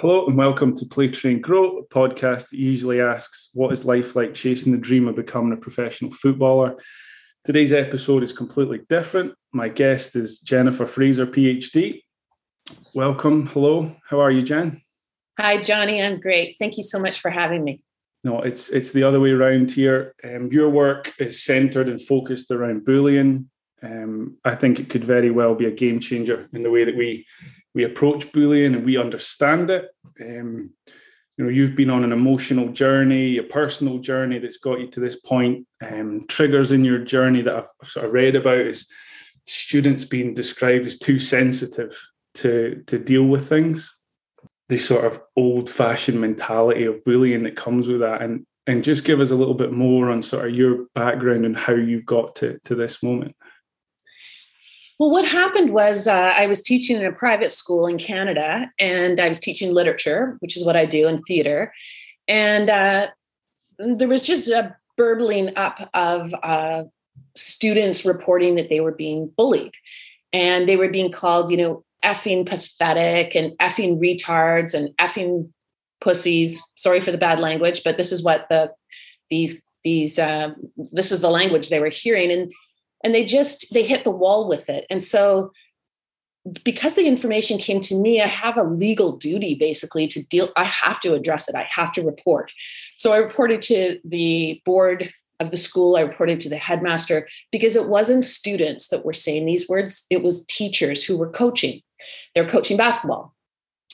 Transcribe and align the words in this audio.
Hello 0.00 0.28
and 0.28 0.36
welcome 0.36 0.76
to 0.76 0.86
Play 0.86 1.08
Train 1.08 1.40
Grow, 1.40 1.78
a 1.78 1.84
podcast 1.84 2.50
that 2.50 2.58
usually 2.60 3.00
asks 3.00 3.50
what 3.54 3.72
is 3.72 3.84
life 3.84 4.14
like 4.14 4.32
chasing 4.32 4.70
the 4.70 4.78
dream 4.78 5.08
of 5.08 5.16
becoming 5.16 5.52
a 5.52 5.56
professional 5.56 6.12
footballer. 6.12 6.76
Today's 7.44 7.72
episode 7.72 8.22
is 8.22 8.32
completely 8.32 8.82
different. 8.88 9.34
My 9.52 9.68
guest 9.68 10.14
is 10.14 10.38
Jennifer 10.38 10.86
Fraser, 10.86 11.26
PhD. 11.26 12.02
Welcome. 12.94 13.46
Hello. 13.46 13.96
How 14.08 14.20
are 14.20 14.30
you, 14.30 14.42
Jen? 14.42 14.82
Hi, 15.36 15.60
Johnny. 15.60 16.00
I'm 16.00 16.20
great. 16.20 16.54
Thank 16.60 16.76
you 16.76 16.84
so 16.84 17.00
much 17.00 17.18
for 17.18 17.32
having 17.32 17.64
me. 17.64 17.80
No, 18.22 18.40
it's 18.40 18.70
it's 18.70 18.92
the 18.92 19.02
other 19.02 19.18
way 19.18 19.32
around 19.32 19.72
here. 19.72 20.14
Um, 20.22 20.52
your 20.52 20.68
work 20.68 21.12
is 21.18 21.42
centered 21.42 21.88
and 21.88 22.00
focused 22.00 22.52
around 22.52 22.84
bullying. 22.84 23.50
Um, 23.82 24.36
I 24.44 24.54
think 24.54 24.78
it 24.78 24.90
could 24.90 25.02
very 25.02 25.32
well 25.32 25.56
be 25.56 25.66
a 25.66 25.72
game 25.72 25.98
changer 25.98 26.48
in 26.52 26.62
the 26.62 26.70
way 26.70 26.84
that 26.84 26.96
we 26.96 27.26
we 27.74 27.84
approach 27.84 28.32
bullying 28.32 28.74
and 28.74 28.84
we 28.84 28.96
understand 28.96 29.70
it. 29.70 29.88
Um, 30.20 30.70
you 31.36 31.44
know, 31.44 31.50
you've 31.50 31.76
been 31.76 31.90
on 31.90 32.02
an 32.02 32.12
emotional 32.12 32.68
journey, 32.70 33.38
a 33.38 33.44
personal 33.44 33.98
journey 33.98 34.40
that's 34.40 34.58
got 34.58 34.80
you 34.80 34.88
to 34.88 35.00
this 35.00 35.20
point. 35.20 35.66
Um, 35.80 36.26
triggers 36.26 36.72
in 36.72 36.84
your 36.84 36.98
journey 36.98 37.42
that 37.42 37.54
I've 37.54 37.88
sort 37.88 38.06
of 38.06 38.12
read 38.12 38.34
about 38.34 38.58
is 38.58 38.88
students 39.46 40.04
being 40.04 40.34
described 40.34 40.86
as 40.86 40.98
too 40.98 41.20
sensitive 41.20 41.96
to 42.34 42.82
to 42.88 42.98
deal 42.98 43.24
with 43.24 43.48
things. 43.48 43.94
The 44.68 44.78
sort 44.78 45.06
of 45.06 45.20
old-fashioned 45.36 46.20
mentality 46.20 46.84
of 46.84 47.02
bullying 47.04 47.44
that 47.44 47.56
comes 47.56 47.86
with 47.86 48.00
that, 48.00 48.20
and 48.20 48.44
and 48.66 48.84
just 48.84 49.04
give 49.04 49.20
us 49.20 49.30
a 49.30 49.36
little 49.36 49.54
bit 49.54 49.72
more 49.72 50.10
on 50.10 50.20
sort 50.22 50.48
of 50.48 50.54
your 50.54 50.86
background 50.94 51.46
and 51.46 51.56
how 51.56 51.74
you've 51.74 52.04
got 52.04 52.34
to 52.36 52.58
to 52.64 52.74
this 52.74 53.02
moment. 53.02 53.34
Well, 54.98 55.10
what 55.10 55.26
happened 55.26 55.72
was 55.72 56.08
uh, 56.08 56.32
I 56.36 56.46
was 56.46 56.60
teaching 56.60 56.96
in 56.96 57.06
a 57.06 57.12
private 57.12 57.52
school 57.52 57.86
in 57.86 57.98
Canada, 57.98 58.72
and 58.80 59.20
I 59.20 59.28
was 59.28 59.38
teaching 59.38 59.72
literature, 59.72 60.36
which 60.40 60.56
is 60.56 60.64
what 60.64 60.76
I 60.76 60.86
do 60.86 61.06
in 61.06 61.22
theater. 61.22 61.72
And 62.26 62.68
uh, 62.68 63.08
there 63.78 64.08
was 64.08 64.24
just 64.24 64.48
a 64.48 64.76
burbling 64.96 65.56
up 65.56 65.88
of 65.94 66.34
uh, 66.42 66.84
students 67.36 68.04
reporting 68.04 68.56
that 68.56 68.68
they 68.68 68.80
were 68.80 68.92
being 68.92 69.30
bullied, 69.36 69.74
and 70.32 70.68
they 70.68 70.76
were 70.76 70.90
being 70.90 71.12
called, 71.12 71.50
you 71.50 71.56
know, 71.56 71.84
effing 72.04 72.44
pathetic 72.44 73.36
and 73.36 73.52
effing 73.58 73.98
retards 74.00 74.74
and 74.74 74.90
effing 74.98 75.48
pussies. 76.00 76.60
Sorry 76.74 77.00
for 77.00 77.12
the 77.12 77.18
bad 77.18 77.38
language, 77.38 77.82
but 77.84 77.96
this 77.96 78.10
is 78.10 78.24
what 78.24 78.46
the 78.50 78.72
these 79.30 79.62
these 79.84 80.18
uh, 80.18 80.50
this 80.90 81.12
is 81.12 81.20
the 81.20 81.30
language 81.30 81.68
they 81.68 81.80
were 81.80 81.88
hearing, 81.88 82.32
and 82.32 82.52
and 83.04 83.14
they 83.14 83.24
just 83.24 83.72
they 83.72 83.82
hit 83.82 84.04
the 84.04 84.10
wall 84.10 84.48
with 84.48 84.68
it. 84.68 84.86
And 84.90 85.02
so 85.02 85.52
because 86.64 86.94
the 86.94 87.06
information 87.06 87.58
came 87.58 87.80
to 87.80 87.94
me 87.94 88.22
i 88.22 88.26
have 88.26 88.56
a 88.56 88.62
legal 88.62 89.12
duty 89.12 89.54
basically 89.54 90.06
to 90.06 90.26
deal 90.28 90.48
i 90.56 90.64
have 90.64 91.00
to 91.00 91.14
address 91.14 91.48
it. 91.48 91.54
I 91.54 91.68
have 91.70 91.92
to 91.92 92.02
report. 92.02 92.52
So 92.96 93.12
i 93.12 93.18
reported 93.18 93.62
to 93.62 94.00
the 94.04 94.62
board 94.64 95.12
of 95.40 95.50
the 95.50 95.56
school. 95.56 95.96
I 95.96 96.00
reported 96.00 96.40
to 96.40 96.48
the 96.48 96.56
headmaster 96.56 97.28
because 97.52 97.76
it 97.76 97.88
wasn't 97.88 98.24
students 98.24 98.88
that 98.88 99.04
were 99.04 99.12
saying 99.12 99.46
these 99.46 99.68
words. 99.68 100.04
It 100.10 100.22
was 100.22 100.44
teachers 100.46 101.04
who 101.04 101.16
were 101.16 101.30
coaching. 101.30 101.80
They're 102.34 102.48
coaching 102.48 102.76
basketball. 102.76 103.34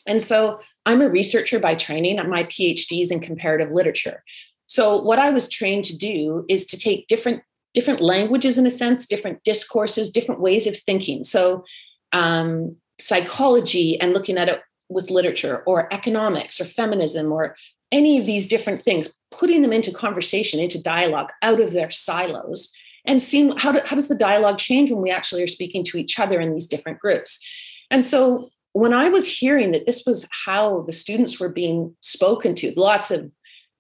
And 0.07 0.23
so 0.23 0.61
i'm 0.87 1.03
a 1.03 1.09
researcher 1.09 1.59
by 1.59 1.75
training. 1.75 2.17
My 2.29 2.45
phd 2.45 3.03
is 3.03 3.11
in 3.11 3.21
comparative 3.21 3.73
literature. 3.73 4.23
So 4.67 5.01
what 5.01 5.19
i 5.19 5.31
was 5.31 5.49
trained 5.49 5.85
to 5.87 5.97
do 5.97 6.45
is 6.49 6.67
to 6.67 6.79
take 6.79 7.07
different 7.07 7.43
different 7.75 8.01
languages 8.01 8.57
in 8.57 8.67
a 8.67 8.71
sense, 8.71 9.07
different 9.07 9.43
discourses, 9.43 10.11
different 10.11 10.41
ways 10.41 10.67
of 10.67 10.79
thinking. 10.79 11.25
So, 11.25 11.65
um, 12.13 12.77
psychology 12.99 14.01
and 14.01 14.15
looking 14.15 14.39
at 14.39 14.49
it 14.49 14.61
with 14.89 15.11
literature, 15.11 15.63
or 15.67 15.93
economics, 15.93 16.61
or 16.61 16.65
feminism, 16.65 17.33
or 17.33 17.57
any 17.91 18.19
of 18.19 18.27
these 18.27 18.47
different 18.47 18.83
things, 18.83 19.15
putting 19.31 19.63
them 19.63 19.73
into 19.73 19.93
conversation, 19.93 20.61
into 20.61 20.83
dialogue, 20.83 21.31
out 21.43 21.61
of 21.61 21.73
their 21.73 21.91
silos, 21.91 22.73
and 23.05 23.21
seeing 23.21 23.57
how, 23.57 23.73
do, 23.73 23.81
how 23.85 23.97
does 23.97 24.09
the 24.09 24.15
dialogue 24.15 24.59
change 24.59 24.91
when 24.91 25.03
we 25.03 25.11
actually 25.11 25.43
are 25.43 25.49
speaking 25.49 25.85
to 25.85 25.99
each 25.99 26.19
other 26.19 26.41
in 26.41 26.53
these 26.53 26.67
different 26.67 26.99
groups. 26.99 27.39
And 27.91 28.07
so, 28.07 28.51
when 28.73 28.93
I 28.93 29.09
was 29.09 29.29
hearing 29.29 29.71
that 29.71 29.87
this 29.87 30.03
was 30.05 30.29
how 30.45 30.83
the 30.83 30.93
students 30.93 31.39
were 31.39 31.49
being 31.49 31.95
spoken 32.01 32.57
to, 32.57 32.75
lots 32.77 33.13
of 33.13 33.31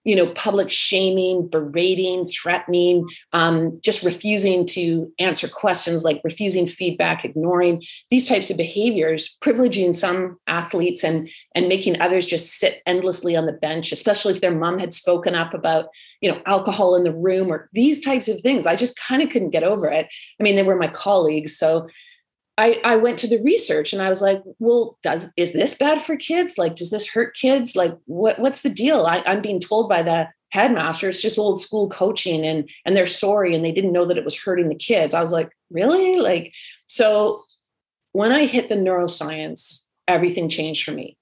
you 0.05 0.15
know, 0.15 0.27
public 0.33 0.71
shaming, 0.71 1.49
berating, 1.49 2.27
threatening, 2.27 3.09
um, 3.33 3.81
just 3.83 4.03
refusing 4.03 4.67
to 4.67 5.11
answer 5.19 5.49
questions, 5.49 6.05
like 6.05 6.21
refusing 6.23 6.67
feedback, 6.67 7.25
ignoring 7.25 7.83
these 8.11 8.29
types 8.29 8.51
of 8.51 8.57
behaviors, 8.57 9.37
privileging 9.43 9.95
some 9.95 10.39
athletes 10.47 11.03
and 11.03 11.29
and 11.55 11.69
making 11.69 12.01
others 12.01 12.27
just 12.27 12.59
sit 12.59 12.83
endlessly 12.87 13.35
on 13.35 13.47
the 13.47 13.53
bench, 13.53 13.93
especially 13.93 14.35
if 14.35 14.41
their 14.41 14.55
mom 14.55 14.79
had 14.79 14.93
spoken 14.93 15.35
up 15.35 15.55
about, 15.55 15.87
you 16.21 16.31
know, 16.31 16.41
alcohol 16.47 16.95
in 16.95 17.05
the 17.05 17.15
room 17.15 17.51
or 17.51 17.69
these 17.73 18.01
types 18.01 18.29
of 18.29 18.41
things. 18.41 18.67
I 18.67 18.77
just 18.77 18.97
kind 18.97 19.23
of 19.23 19.31
couldn't 19.31 19.51
get 19.51 19.65
over 19.65 19.87
it. 19.87 20.07
I 20.39 20.43
mean, 20.43 20.57
they 20.57 20.63
were 20.63 20.77
my 20.77 20.89
colleagues, 20.89 21.57
so 21.57 21.89
I, 22.57 22.81
I 22.85 22.97
went 22.97 23.19
to 23.21 23.27
the 23.27 23.43
research 23.43 23.93
and 23.93 24.01
I 24.01 24.09
was 24.09 24.23
like, 24.23 24.43
well, 24.59 24.97
does 25.03 25.29
is 25.37 25.53
this 25.53 25.75
bad 25.75 26.03
for 26.03 26.17
kids? 26.17 26.57
Like, 26.57 26.77
does 26.77 26.91
this 26.91 27.09
hurt 27.09 27.35
kids? 27.35 27.75
Like, 27.75 27.97
what 28.07 28.39
what's 28.39 28.63
the 28.63 28.71
deal? 28.71 29.07
I, 29.07 29.23
I'm 29.27 29.43
being 29.43 29.61
told 29.61 29.89
by 29.89 30.03
the 30.03 30.29
headmaster 30.51 31.09
it's 31.09 31.21
just 31.21 31.39
old 31.39 31.61
school 31.61 31.89
coaching 31.89 32.45
and 32.45 32.71
and 32.87 32.97
they're 32.97 33.07
sorry 33.07 33.57
and 33.57 33.65
they 33.65 33.73
didn't 33.73 33.93
know 33.93 34.07
that 34.07 34.19
it 34.19 34.25
was 34.25 34.41
hurting 34.41 34.69
the 34.69 34.77
kids. 34.77 35.15
I 35.15 35.21
was 35.21 35.33
like, 35.33 35.51
really? 35.71 36.17
Like, 36.17 36.53
so 36.87 37.43
when 38.13 38.31
I 38.31 38.47
hit 38.47 38.69
the 38.69 38.77
neuroscience, 38.77 39.87
everything 40.07 40.49
changed 40.49 40.85
for 40.85 40.93
me. 40.93 41.17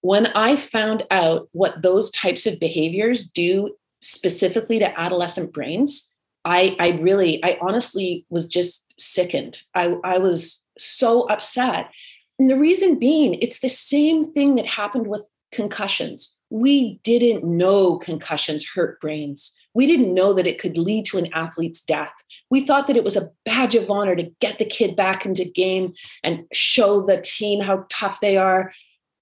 When 0.00 0.26
I 0.26 0.56
found 0.56 1.04
out 1.10 1.48
what 1.52 1.82
those 1.82 2.10
types 2.10 2.46
of 2.46 2.58
behaviors 2.58 3.24
do 3.24 3.76
specifically 4.00 4.80
to 4.80 4.98
adolescent 4.98 5.52
brains, 5.52 6.12
I, 6.44 6.76
I 6.78 6.90
really, 7.00 7.42
I 7.44 7.58
honestly 7.60 8.24
was 8.30 8.48
just 8.48 8.85
sickened. 8.98 9.62
I, 9.74 9.96
I 10.04 10.18
was 10.18 10.64
so 10.78 11.22
upset. 11.22 11.90
And 12.38 12.50
the 12.50 12.58
reason 12.58 12.98
being, 12.98 13.34
it's 13.34 13.60
the 13.60 13.68
same 13.68 14.24
thing 14.24 14.56
that 14.56 14.66
happened 14.66 15.06
with 15.06 15.28
concussions. 15.52 16.36
We 16.50 17.00
didn't 17.02 17.44
know 17.44 17.98
concussions 17.98 18.68
hurt 18.68 19.00
brains. 19.00 19.54
We 19.74 19.86
didn't 19.86 20.14
know 20.14 20.32
that 20.32 20.46
it 20.46 20.58
could 20.58 20.76
lead 20.76 21.04
to 21.06 21.18
an 21.18 21.32
athlete's 21.34 21.82
death. 21.82 22.12
We 22.50 22.66
thought 22.66 22.86
that 22.86 22.96
it 22.96 23.04
was 23.04 23.16
a 23.16 23.30
badge 23.44 23.74
of 23.74 23.90
honor 23.90 24.16
to 24.16 24.30
get 24.40 24.58
the 24.58 24.64
kid 24.64 24.96
back 24.96 25.26
into 25.26 25.44
game 25.44 25.92
and 26.22 26.44
show 26.52 27.02
the 27.02 27.20
team 27.20 27.60
how 27.60 27.84
tough 27.90 28.20
they 28.20 28.36
are. 28.36 28.72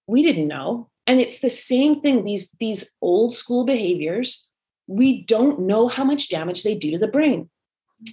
We 0.06 0.22
didn't 0.22 0.48
know. 0.48 0.90
And 1.06 1.20
it's 1.20 1.40
the 1.40 1.50
same 1.50 2.00
thing. 2.00 2.24
These, 2.24 2.50
these 2.60 2.92
old 3.02 3.34
school 3.34 3.64
behaviors 3.64 4.48
we 4.86 5.22
don't 5.22 5.60
know 5.60 5.88
how 5.88 6.04
much 6.04 6.28
damage 6.28 6.62
they 6.62 6.76
do 6.76 6.90
to 6.92 6.98
the 6.98 7.08
brain. 7.08 7.48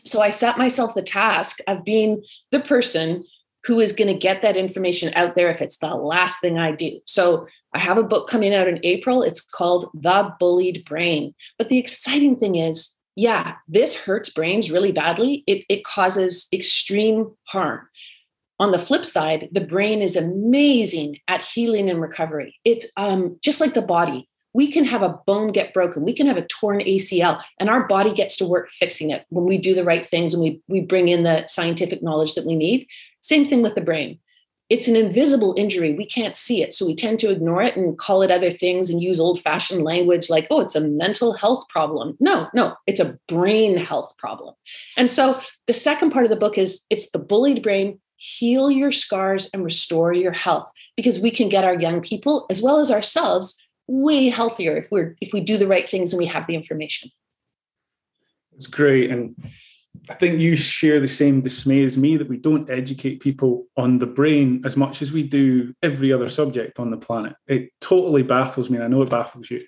So 0.05 0.21
I 0.21 0.29
set 0.29 0.57
myself 0.57 0.93
the 0.93 1.01
task 1.01 1.59
of 1.67 1.83
being 1.83 2.23
the 2.51 2.59
person 2.59 3.23
who 3.63 3.79
is 3.79 3.93
going 3.93 4.07
to 4.07 4.17
get 4.17 4.41
that 4.41 4.57
information 4.57 5.13
out 5.15 5.35
there 5.35 5.49
if 5.49 5.61
it's 5.61 5.77
the 5.77 5.93
last 5.93 6.41
thing 6.41 6.57
I 6.57 6.71
do. 6.71 6.99
So 7.05 7.47
I 7.73 7.79
have 7.79 7.97
a 7.97 8.03
book 8.03 8.27
coming 8.27 8.53
out 8.53 8.67
in 8.67 8.79
April. 8.83 9.21
It's 9.21 9.41
called 9.41 9.89
The 9.93 10.33
Bullied 10.39 10.83
Brain. 10.85 11.35
But 11.57 11.69
the 11.69 11.77
exciting 11.77 12.37
thing 12.37 12.55
is, 12.55 12.97
yeah, 13.15 13.55
this 13.67 13.95
hurts 13.95 14.29
brains 14.29 14.71
really 14.71 14.91
badly. 14.91 15.43
It, 15.45 15.65
it 15.69 15.83
causes 15.83 16.47
extreme 16.51 17.31
harm. 17.47 17.87
On 18.59 18.71
the 18.71 18.79
flip 18.79 19.05
side, 19.05 19.49
the 19.51 19.61
brain 19.61 20.01
is 20.01 20.15
amazing 20.15 21.17
at 21.27 21.41
healing 21.41 21.89
and 21.89 22.01
recovery. 22.01 22.55
It's 22.63 22.91
um, 22.95 23.37
just 23.41 23.59
like 23.59 23.73
the 23.73 23.81
body 23.81 24.29
we 24.53 24.71
can 24.71 24.85
have 24.85 25.01
a 25.01 25.19
bone 25.25 25.51
get 25.51 25.73
broken. 25.73 26.03
We 26.03 26.13
can 26.13 26.27
have 26.27 26.37
a 26.37 26.45
torn 26.45 26.79
acl 26.79 27.41
and 27.59 27.69
our 27.69 27.87
body 27.87 28.13
gets 28.13 28.35
to 28.37 28.45
work 28.45 28.69
fixing 28.69 29.09
it 29.09 29.25
when 29.29 29.45
we 29.45 29.57
do 29.57 29.73
the 29.73 29.83
right 29.83 30.05
things 30.05 30.33
and 30.33 30.43
we, 30.43 30.61
we 30.67 30.81
bring 30.81 31.07
in 31.07 31.23
the 31.23 31.47
scientific 31.47 32.03
knowledge 32.03 32.35
that 32.35 32.45
we 32.45 32.55
need. 32.55 32.87
Same 33.21 33.45
thing 33.45 33.61
with 33.61 33.75
the 33.75 33.81
brain. 33.81 34.19
It's 34.69 34.87
an 34.87 34.95
invisible 34.95 35.53
injury. 35.57 35.93
We 35.93 36.05
can't 36.05 36.35
see 36.35 36.63
it. 36.63 36.73
So 36.73 36.85
we 36.85 36.95
tend 36.95 37.19
to 37.19 37.29
ignore 37.29 37.61
it 37.61 37.75
and 37.75 37.97
call 37.97 38.21
it 38.21 38.31
other 38.31 38.49
things 38.49 38.89
and 38.89 39.01
use 39.01 39.19
old 39.19 39.41
fashioned 39.41 39.83
language 39.83 40.29
like 40.29 40.47
oh 40.49 40.61
it's 40.61 40.75
a 40.75 40.81
mental 40.81 41.33
health 41.33 41.67
problem. 41.69 42.17
No 42.19 42.47
no 42.53 42.75
it's 42.87 43.01
a 43.01 43.17
brain 43.27 43.77
health 43.77 44.15
problem. 44.17 44.55
And 44.97 45.11
so 45.11 45.39
the 45.67 45.73
second 45.73 46.11
part 46.11 46.25
of 46.25 46.29
the 46.29 46.37
book 46.37 46.57
is 46.57 46.85
it's 46.89 47.11
the 47.11 47.19
bullied 47.19 47.63
brain. 47.63 47.99
Heal 48.15 48.69
your 48.69 48.91
scars 48.91 49.49
and 49.51 49.63
restore 49.65 50.13
your 50.13 50.31
health 50.31 50.71
because 50.95 51.19
we 51.19 51.31
can 51.31 51.49
get 51.49 51.63
our 51.63 51.73
young 51.73 52.01
people 52.01 52.45
as 52.51 52.61
well 52.61 52.77
as 52.77 52.91
ourselves 52.91 53.61
way 53.91 54.29
healthier 54.29 54.77
if 54.77 54.89
we're 54.89 55.15
if 55.19 55.33
we 55.33 55.41
do 55.41 55.57
the 55.57 55.67
right 55.67 55.87
things 55.87 56.13
and 56.13 56.17
we 56.17 56.25
have 56.25 56.47
the 56.47 56.55
information. 56.55 57.11
It's 58.53 58.67
great. 58.67 59.11
And 59.11 59.35
i 60.09 60.13
think 60.13 60.39
you 60.39 60.55
share 60.55 61.01
the 61.01 61.07
same 61.07 61.41
dismay 61.41 61.83
as 61.83 61.97
me 61.97 62.15
that 62.15 62.29
we 62.29 62.37
don't 62.37 62.69
educate 62.69 63.19
people 63.19 63.65
on 63.75 63.99
the 63.99 64.05
brain 64.05 64.61
as 64.63 64.77
much 64.77 65.01
as 65.01 65.11
we 65.11 65.21
do 65.21 65.75
every 65.83 66.13
other 66.13 66.29
subject 66.29 66.79
on 66.79 66.89
the 66.89 66.97
planet. 66.97 67.33
It 67.45 67.71
totally 67.81 68.23
baffles 68.23 68.69
me 68.69 68.77
and 68.77 68.85
i 68.85 68.87
know 68.87 69.01
it 69.01 69.09
baffles 69.09 69.51
you. 69.51 69.65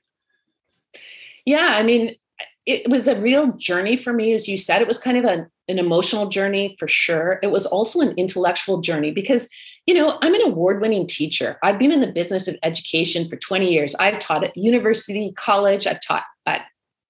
Yeah 1.45 1.71
i 1.73 1.83
mean 1.83 2.15
it 2.65 2.89
was 2.89 3.07
a 3.07 3.19
real 3.19 3.51
journey 3.53 3.97
for 3.97 4.13
me, 4.13 4.33
as 4.33 4.47
you 4.47 4.57
said. 4.57 4.81
It 4.81 4.87
was 4.87 4.99
kind 4.99 5.17
of 5.17 5.25
a, 5.25 5.47
an 5.67 5.79
emotional 5.79 6.27
journey 6.27 6.75
for 6.79 6.87
sure. 6.87 7.39
It 7.43 7.51
was 7.51 7.65
also 7.65 7.99
an 7.99 8.13
intellectual 8.15 8.79
journey 8.79 9.11
because, 9.11 9.49
you 9.85 9.93
know, 9.93 10.17
I'm 10.21 10.33
an 10.33 10.41
award 10.43 10.81
winning 10.81 11.05
teacher. 11.05 11.57
I've 11.61 11.77
been 11.77 11.91
in 11.91 11.99
the 11.99 12.11
business 12.11 12.47
of 12.47 12.57
education 12.63 13.27
for 13.27 13.35
20 13.35 13.69
years. 13.69 13.95
I've 13.95 14.19
taught 14.19 14.45
at 14.45 14.55
university, 14.55 15.33
college, 15.33 15.87
I've 15.87 16.01
taught 16.01 16.23
at, 16.45 16.65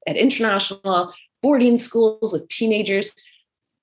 at 0.07 0.17
international 0.17 1.13
boarding 1.43 1.77
schools 1.77 2.33
with 2.33 2.47
teenagers. 2.47 3.13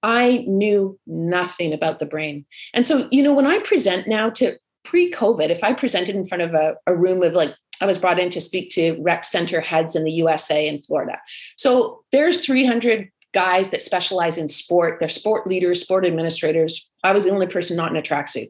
I 0.03 0.45
knew 0.49 0.99
nothing 1.07 1.73
about 1.73 1.99
the 1.99 2.07
brain. 2.07 2.47
And 2.75 2.87
so, 2.87 3.07
you 3.13 3.23
know, 3.23 3.35
when 3.35 3.47
I 3.47 3.59
present 3.61 4.09
now 4.09 4.31
to 4.31 4.57
pre 4.83 5.11
COVID, 5.13 5.51
if 5.51 5.63
I 5.63 5.73
presented 5.73 6.17
in 6.17 6.25
front 6.25 6.43
of 6.43 6.55
a, 6.55 6.77
a 6.87 6.97
room 6.97 7.23
of 7.23 7.35
like 7.35 7.55
I 7.81 7.87
was 7.87 7.99
brought 7.99 8.19
in 8.19 8.31
to 8.31 8.41
speak 8.41 8.71
to 8.71 9.01
rec 9.01 9.25
center 9.25 9.61
heads 9.61 9.97
in 9.97 10.05
the 10.05 10.13
USA 10.13 10.69
and 10.69 10.85
Florida. 10.85 11.19
So 11.57 12.05
there's 12.13 12.45
300 12.45 13.11
guys 13.33 13.71
that 13.71 13.83
specialize 13.83 14.37
in 14.37 14.49
sport. 14.49 14.99
They're 14.99 15.09
sport 15.09 15.47
leaders, 15.47 15.81
sport 15.81 16.05
administrators. 16.05 16.91
I 17.05 17.13
was 17.13 17.25
the 17.25 17.31
only 17.31 17.47
person 17.47 17.77
not 17.77 17.91
in 17.91 17.97
a 17.97 18.03
tracksuit. 18.03 18.49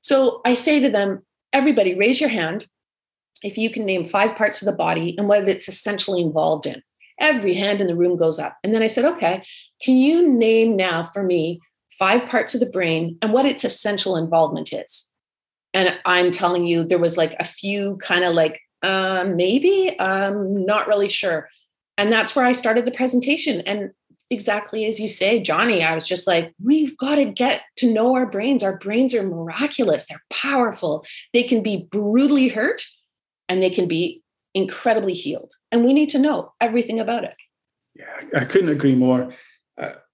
So 0.00 0.40
I 0.44 0.54
say 0.54 0.80
to 0.80 0.90
them, 0.90 1.24
everybody 1.52 1.96
raise 1.96 2.20
your 2.20 2.30
hand 2.30 2.66
if 3.42 3.56
you 3.56 3.70
can 3.70 3.84
name 3.84 4.04
five 4.04 4.36
parts 4.36 4.60
of 4.62 4.66
the 4.66 4.76
body 4.76 5.16
and 5.18 5.28
what 5.28 5.48
it's 5.48 5.68
essentially 5.68 6.20
involved 6.20 6.66
in. 6.66 6.82
Every 7.20 7.54
hand 7.54 7.80
in 7.80 7.86
the 7.86 7.96
room 7.96 8.16
goes 8.16 8.38
up. 8.38 8.56
And 8.62 8.74
then 8.74 8.82
I 8.82 8.88
said, 8.88 9.04
okay, 9.04 9.42
can 9.82 9.96
you 9.96 10.30
name 10.30 10.76
now 10.76 11.04
for 11.04 11.22
me 11.22 11.60
five 11.98 12.28
parts 12.28 12.54
of 12.54 12.60
the 12.60 12.66
brain 12.66 13.16
and 13.22 13.32
what 13.32 13.46
its 13.46 13.64
essential 13.64 14.16
involvement 14.16 14.72
is? 14.72 15.10
And 15.72 15.98
I'm 16.04 16.30
telling 16.30 16.66
you, 16.66 16.84
there 16.84 16.98
was 16.98 17.16
like 17.16 17.34
a 17.38 17.44
few 17.44 17.96
kind 17.98 18.24
of 18.24 18.34
like 18.34 18.60
uh, 18.86 19.24
maybe 19.24 19.96
i'm 19.98 20.64
not 20.64 20.86
really 20.86 21.08
sure. 21.08 21.48
And 21.98 22.12
that's 22.12 22.36
where 22.36 22.44
i 22.44 22.52
started 22.52 22.84
the 22.84 22.92
presentation. 22.92 23.60
And 23.62 23.90
exactly 24.28 24.86
as 24.86 24.98
you 24.98 25.06
say 25.06 25.40
johnny 25.40 25.84
i 25.84 25.94
was 25.94 26.04
just 26.04 26.26
like 26.26 26.52
we've 26.60 26.96
got 26.96 27.14
to 27.14 27.24
get 27.24 27.62
to 27.76 27.92
know 27.92 28.14
our 28.16 28.26
brains. 28.26 28.62
Our 28.64 28.76
brains 28.76 29.14
are 29.14 29.22
miraculous. 29.22 30.06
They're 30.06 30.24
powerful. 30.30 31.04
They 31.32 31.44
can 31.44 31.62
be 31.62 31.86
brutally 31.90 32.48
hurt 32.48 32.84
and 33.48 33.62
they 33.62 33.70
can 33.70 33.86
be 33.86 34.22
incredibly 34.52 35.12
healed. 35.12 35.52
And 35.70 35.84
we 35.84 35.92
need 35.92 36.08
to 36.10 36.18
know 36.18 36.52
everything 36.60 36.98
about 36.98 37.24
it. 37.24 37.36
Yeah 37.94 38.40
i 38.40 38.44
couldn't 38.44 38.70
agree 38.70 38.94
more 38.94 39.32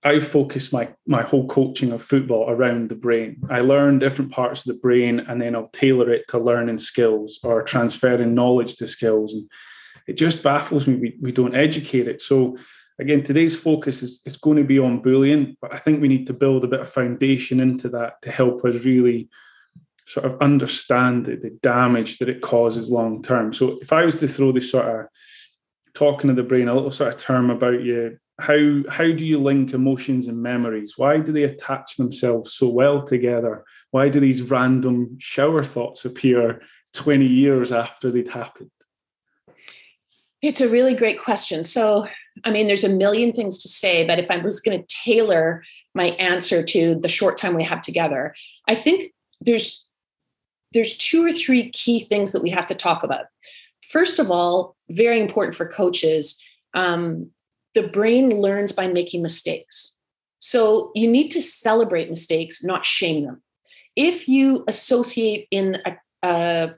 I 0.05 0.19
focus 0.19 0.73
my 0.73 0.89
my 1.07 1.23
whole 1.23 1.47
coaching 1.47 1.93
of 1.93 2.03
football 2.03 2.51
around 2.51 2.89
the 2.89 2.97
brain. 2.97 3.41
I 3.49 3.61
learn 3.61 3.99
different 3.99 4.33
parts 4.33 4.67
of 4.67 4.75
the 4.75 4.81
brain, 4.81 5.21
and 5.21 5.41
then 5.41 5.55
I'll 5.55 5.69
tailor 5.69 6.11
it 6.11 6.27
to 6.29 6.39
learning 6.39 6.79
skills 6.79 7.39
or 7.45 7.63
transferring 7.63 8.35
knowledge 8.35 8.77
to 8.77 8.89
skills. 8.89 9.33
And 9.33 9.49
it 10.09 10.15
just 10.15 10.43
baffles 10.43 10.87
me 10.87 10.97
we, 10.97 11.19
we 11.21 11.33
don't 11.33 11.55
educate 11.55 12.09
it. 12.09 12.21
So 12.21 12.57
again, 12.99 13.23
today's 13.23 13.59
focus 13.59 14.03
is, 14.03 14.21
is 14.27 14.37
going 14.37 14.57
to 14.57 14.65
be 14.65 14.79
on 14.79 15.03
bullying, 15.03 15.57
but 15.61 15.73
I 15.73 15.79
think 15.79 16.01
we 16.01 16.09
need 16.09 16.27
to 16.27 16.33
build 16.33 16.65
a 16.65 16.69
bit 16.69 16.81
of 16.81 16.89
foundation 16.89 17.61
into 17.61 17.89
that 17.91 18.21
to 18.23 18.31
help 18.31 18.65
us 18.65 18.85
really 18.85 19.29
sort 20.07 20.27
of 20.27 20.41
understand 20.41 21.27
the, 21.27 21.37
the 21.37 21.51
damage 21.63 22.19
that 22.19 22.29
it 22.29 22.41
causes 22.41 22.91
long 22.91 23.23
term. 23.23 23.53
So 23.53 23.79
if 23.81 23.93
I 23.93 24.05
was 24.05 24.19
to 24.21 24.29
throw 24.29 24.51
this 24.51 24.71
sort 24.71 24.87
of 24.87 25.07
talking 25.95 26.29
of 26.29 26.37
the 26.37 26.43
brain, 26.43 26.69
a 26.69 26.75
little 26.75 26.91
sort 26.91 27.15
of 27.15 27.21
term 27.21 27.51
about 27.51 27.83
you 27.83 28.19
how 28.43 28.83
how 28.91 29.05
do 29.05 29.25
you 29.27 29.41
link 29.41 29.73
emotions 29.73 30.27
and 30.27 30.43
memories? 30.43 30.95
Why 30.97 31.19
do 31.19 31.33
they 31.33 31.45
attach 31.45 31.97
themselves 31.97 32.55
so 32.55 32.69
well 32.69 33.03
together? 33.03 33.65
Why 33.91 34.09
do 34.09 34.21
these 34.21 34.43
random 34.43 35.17
shower 35.19 35.63
thoughts 35.63 36.05
appear 36.05 36.63
20 36.95 37.27
years 37.27 37.73
after 37.73 38.11
they'd 38.11 38.29
happened? 38.29 38.71
It's 40.41 40.61
a 40.61 40.69
really 40.69 40.95
great 40.95 41.21
question. 41.21 41.65
So 41.65 42.07
i 42.45 42.51
mean 42.51 42.67
there's 42.67 42.83
a 42.83 42.89
million 42.89 43.31
things 43.31 43.59
to 43.59 43.69
say 43.69 44.07
but 44.07 44.19
if 44.19 44.31
i 44.31 44.39
was 44.39 44.59
going 44.59 44.81
to 44.81 44.87
tailor 45.05 45.63
my 45.95 46.07
answer 46.19 46.63
to 46.63 46.95
the 47.03 47.09
short 47.09 47.37
time 47.37 47.55
we 47.55 47.63
have 47.63 47.83
together 47.83 48.35
i 48.69 48.75
think 48.75 49.13
there's 49.43 49.85
there's 50.73 50.97
two 50.97 51.25
or 51.25 51.33
three 51.33 51.71
key 51.71 52.01
things 52.01 52.33
that 52.33 52.43
we 52.43 52.51
have 52.51 52.67
to 52.67 52.75
talk 52.75 53.03
about. 53.03 53.27
First 53.83 54.19
of 54.19 54.31
all 54.31 54.77
very 54.89 55.21
important 55.21 55.57
for 55.57 55.67
coaches 55.67 56.41
um, 56.75 57.31
the 57.75 57.89
brain 57.89 58.31
learns 58.41 58.73
by 58.73 58.89
making 58.89 59.23
mistakes. 59.23 59.97
So 60.39 60.91
you 60.95 61.09
need 61.09 61.31
to 61.31 61.43
celebrate 61.43 62.09
mistakes, 62.09 62.65
not 62.65 62.85
shame 62.85 63.25
them. 63.25 63.43
If 63.95 64.29
you 64.29 64.65
associate 64.67 65.47
in 65.51 65.79
a, 65.85 65.97
a 66.23 66.75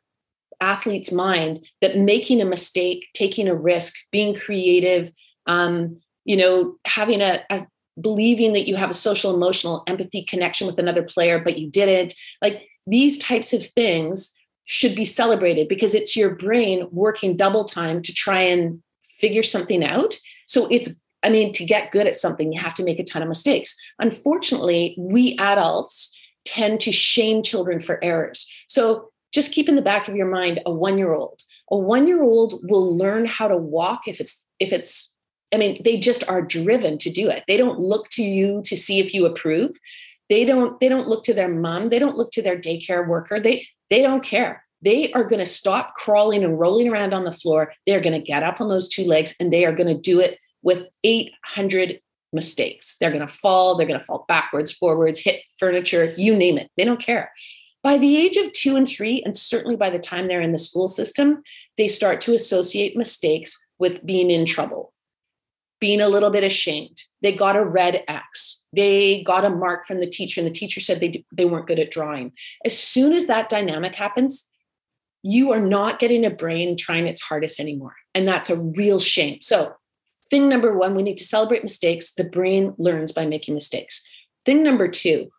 athlete's 0.60 1.12
mind 1.12 1.64
that 1.80 1.96
making 1.96 2.40
a 2.40 2.44
mistake, 2.44 3.06
taking 3.14 3.48
a 3.48 3.54
risk, 3.54 3.94
being 4.12 4.34
creative, 4.34 5.12
um, 5.46 6.00
you 6.24 6.36
know, 6.36 6.76
having 6.86 7.20
a, 7.20 7.42
a 7.50 7.66
believing 8.00 8.52
that 8.54 8.66
you 8.66 8.76
have 8.76 8.90
a 8.90 8.94
social, 8.94 9.34
emotional, 9.34 9.82
empathy 9.86 10.24
connection 10.24 10.66
with 10.66 10.78
another 10.78 11.02
player, 11.02 11.38
but 11.38 11.58
you 11.58 11.70
didn't, 11.70 12.14
like 12.42 12.62
these 12.86 13.18
types 13.18 13.52
of 13.52 13.64
things 13.64 14.32
should 14.64 14.94
be 14.94 15.04
celebrated 15.04 15.68
because 15.68 15.94
it's 15.94 16.16
your 16.16 16.34
brain 16.34 16.88
working 16.90 17.36
double 17.36 17.64
time 17.64 18.02
to 18.02 18.12
try 18.12 18.40
and 18.40 18.82
figure 19.18 19.42
something 19.42 19.84
out 19.84 20.18
so 20.46 20.66
it's, 20.70 20.94
I 21.22 21.30
mean, 21.30 21.52
to 21.52 21.64
get 21.64 21.90
good 21.90 22.06
at 22.06 22.16
something, 22.16 22.52
you 22.52 22.60
have 22.60 22.74
to 22.74 22.84
make 22.84 22.98
a 22.98 23.04
ton 23.04 23.22
of 23.22 23.28
mistakes. 23.28 23.74
Unfortunately, 23.98 24.94
we 24.98 25.36
adults 25.38 26.12
tend 26.44 26.80
to 26.80 26.92
shame 26.92 27.42
children 27.42 27.80
for 27.80 28.02
errors. 28.04 28.50
So 28.68 29.10
just 29.32 29.52
keep 29.52 29.68
in 29.68 29.76
the 29.76 29.82
back 29.82 30.08
of 30.08 30.16
your 30.16 30.30
mind 30.30 30.60
a 30.66 30.72
one 30.72 30.98
year 30.98 31.12
old. 31.12 31.40
A 31.70 31.78
one 31.78 32.06
year 32.06 32.22
old 32.22 32.60
will 32.64 32.96
learn 32.96 33.24
how 33.24 33.48
to 33.48 33.56
walk 33.56 34.06
if 34.06 34.20
it's, 34.20 34.44
if 34.60 34.72
it's, 34.72 35.10
I 35.52 35.56
mean, 35.56 35.80
they 35.82 35.98
just 35.98 36.28
are 36.28 36.42
driven 36.42 36.98
to 36.98 37.10
do 37.10 37.28
it. 37.28 37.44
They 37.48 37.56
don't 37.56 37.78
look 37.78 38.10
to 38.10 38.22
you 38.22 38.62
to 38.66 38.76
see 38.76 38.98
if 39.00 39.14
you 39.14 39.24
approve. 39.24 39.76
They 40.28 40.44
don't, 40.44 40.78
they 40.80 40.88
don't 40.88 41.06
look 41.06 41.24
to 41.24 41.34
their 41.34 41.48
mom. 41.48 41.88
They 41.88 41.98
don't 41.98 42.16
look 42.16 42.30
to 42.32 42.42
their 42.42 42.58
daycare 42.58 43.06
worker. 43.06 43.40
They, 43.40 43.66
they 43.88 44.02
don't 44.02 44.22
care 44.22 44.63
they 44.84 45.10
are 45.12 45.24
going 45.24 45.40
to 45.40 45.46
stop 45.46 45.94
crawling 45.94 46.44
and 46.44 46.60
rolling 46.60 46.88
around 46.88 47.14
on 47.14 47.24
the 47.24 47.32
floor. 47.32 47.72
They're 47.86 48.00
going 48.00 48.18
to 48.18 48.24
get 48.24 48.42
up 48.42 48.60
on 48.60 48.68
those 48.68 48.88
two 48.88 49.04
legs 49.04 49.34
and 49.40 49.52
they 49.52 49.64
are 49.64 49.74
going 49.74 49.94
to 49.94 50.00
do 50.00 50.20
it 50.20 50.38
with 50.62 50.86
800 51.02 52.00
mistakes. 52.32 52.96
They're 53.00 53.12
going 53.12 53.26
to 53.26 53.32
fall, 53.32 53.76
they're 53.76 53.86
going 53.86 53.98
to 53.98 54.04
fall 54.04 54.24
backwards, 54.28 54.72
forwards, 54.72 55.20
hit 55.20 55.40
furniture, 55.58 56.12
you 56.16 56.36
name 56.36 56.58
it. 56.58 56.70
They 56.76 56.84
don't 56.84 57.00
care. 57.00 57.32
By 57.82 57.98
the 57.98 58.16
age 58.16 58.36
of 58.36 58.52
two 58.52 58.76
and 58.76 58.88
three, 58.88 59.22
and 59.24 59.36
certainly 59.36 59.76
by 59.76 59.90
the 59.90 59.98
time 59.98 60.26
they're 60.26 60.40
in 60.40 60.52
the 60.52 60.58
school 60.58 60.88
system, 60.88 61.42
they 61.76 61.88
start 61.88 62.20
to 62.22 62.34
associate 62.34 62.96
mistakes 62.96 63.62
with 63.78 64.04
being 64.04 64.30
in 64.30 64.46
trouble, 64.46 64.92
being 65.80 66.00
a 66.00 66.08
little 66.08 66.30
bit 66.30 66.44
ashamed. 66.44 67.02
They 67.22 67.32
got 67.32 67.56
a 67.56 67.64
red 67.64 68.02
X. 68.08 68.64
They 68.74 69.22
got 69.22 69.44
a 69.44 69.50
mark 69.50 69.86
from 69.86 70.00
the 70.00 70.06
teacher, 70.06 70.40
and 70.40 70.48
the 70.48 70.54
teacher 70.54 70.80
said 70.80 71.00
they, 71.00 71.24
they 71.32 71.44
weren't 71.44 71.66
good 71.66 71.78
at 71.78 71.90
drawing. 71.90 72.32
As 72.64 72.78
soon 72.78 73.12
as 73.12 73.26
that 73.26 73.50
dynamic 73.50 73.94
happens, 73.94 74.50
you 75.26 75.52
are 75.52 75.60
not 75.60 75.98
getting 75.98 76.26
a 76.26 76.30
brain 76.30 76.76
trying 76.76 77.08
its 77.08 77.22
hardest 77.22 77.58
anymore. 77.58 77.96
And 78.14 78.28
that's 78.28 78.50
a 78.50 78.60
real 78.60 79.00
shame. 79.00 79.38
So, 79.40 79.72
thing 80.30 80.50
number 80.50 80.76
one, 80.76 80.94
we 80.94 81.02
need 81.02 81.16
to 81.16 81.24
celebrate 81.24 81.62
mistakes. 81.62 82.12
The 82.12 82.24
brain 82.24 82.74
learns 82.78 83.10
by 83.10 83.24
making 83.24 83.54
mistakes. 83.54 84.06
Thing 84.44 84.62
number 84.62 84.86
two, 84.86 85.30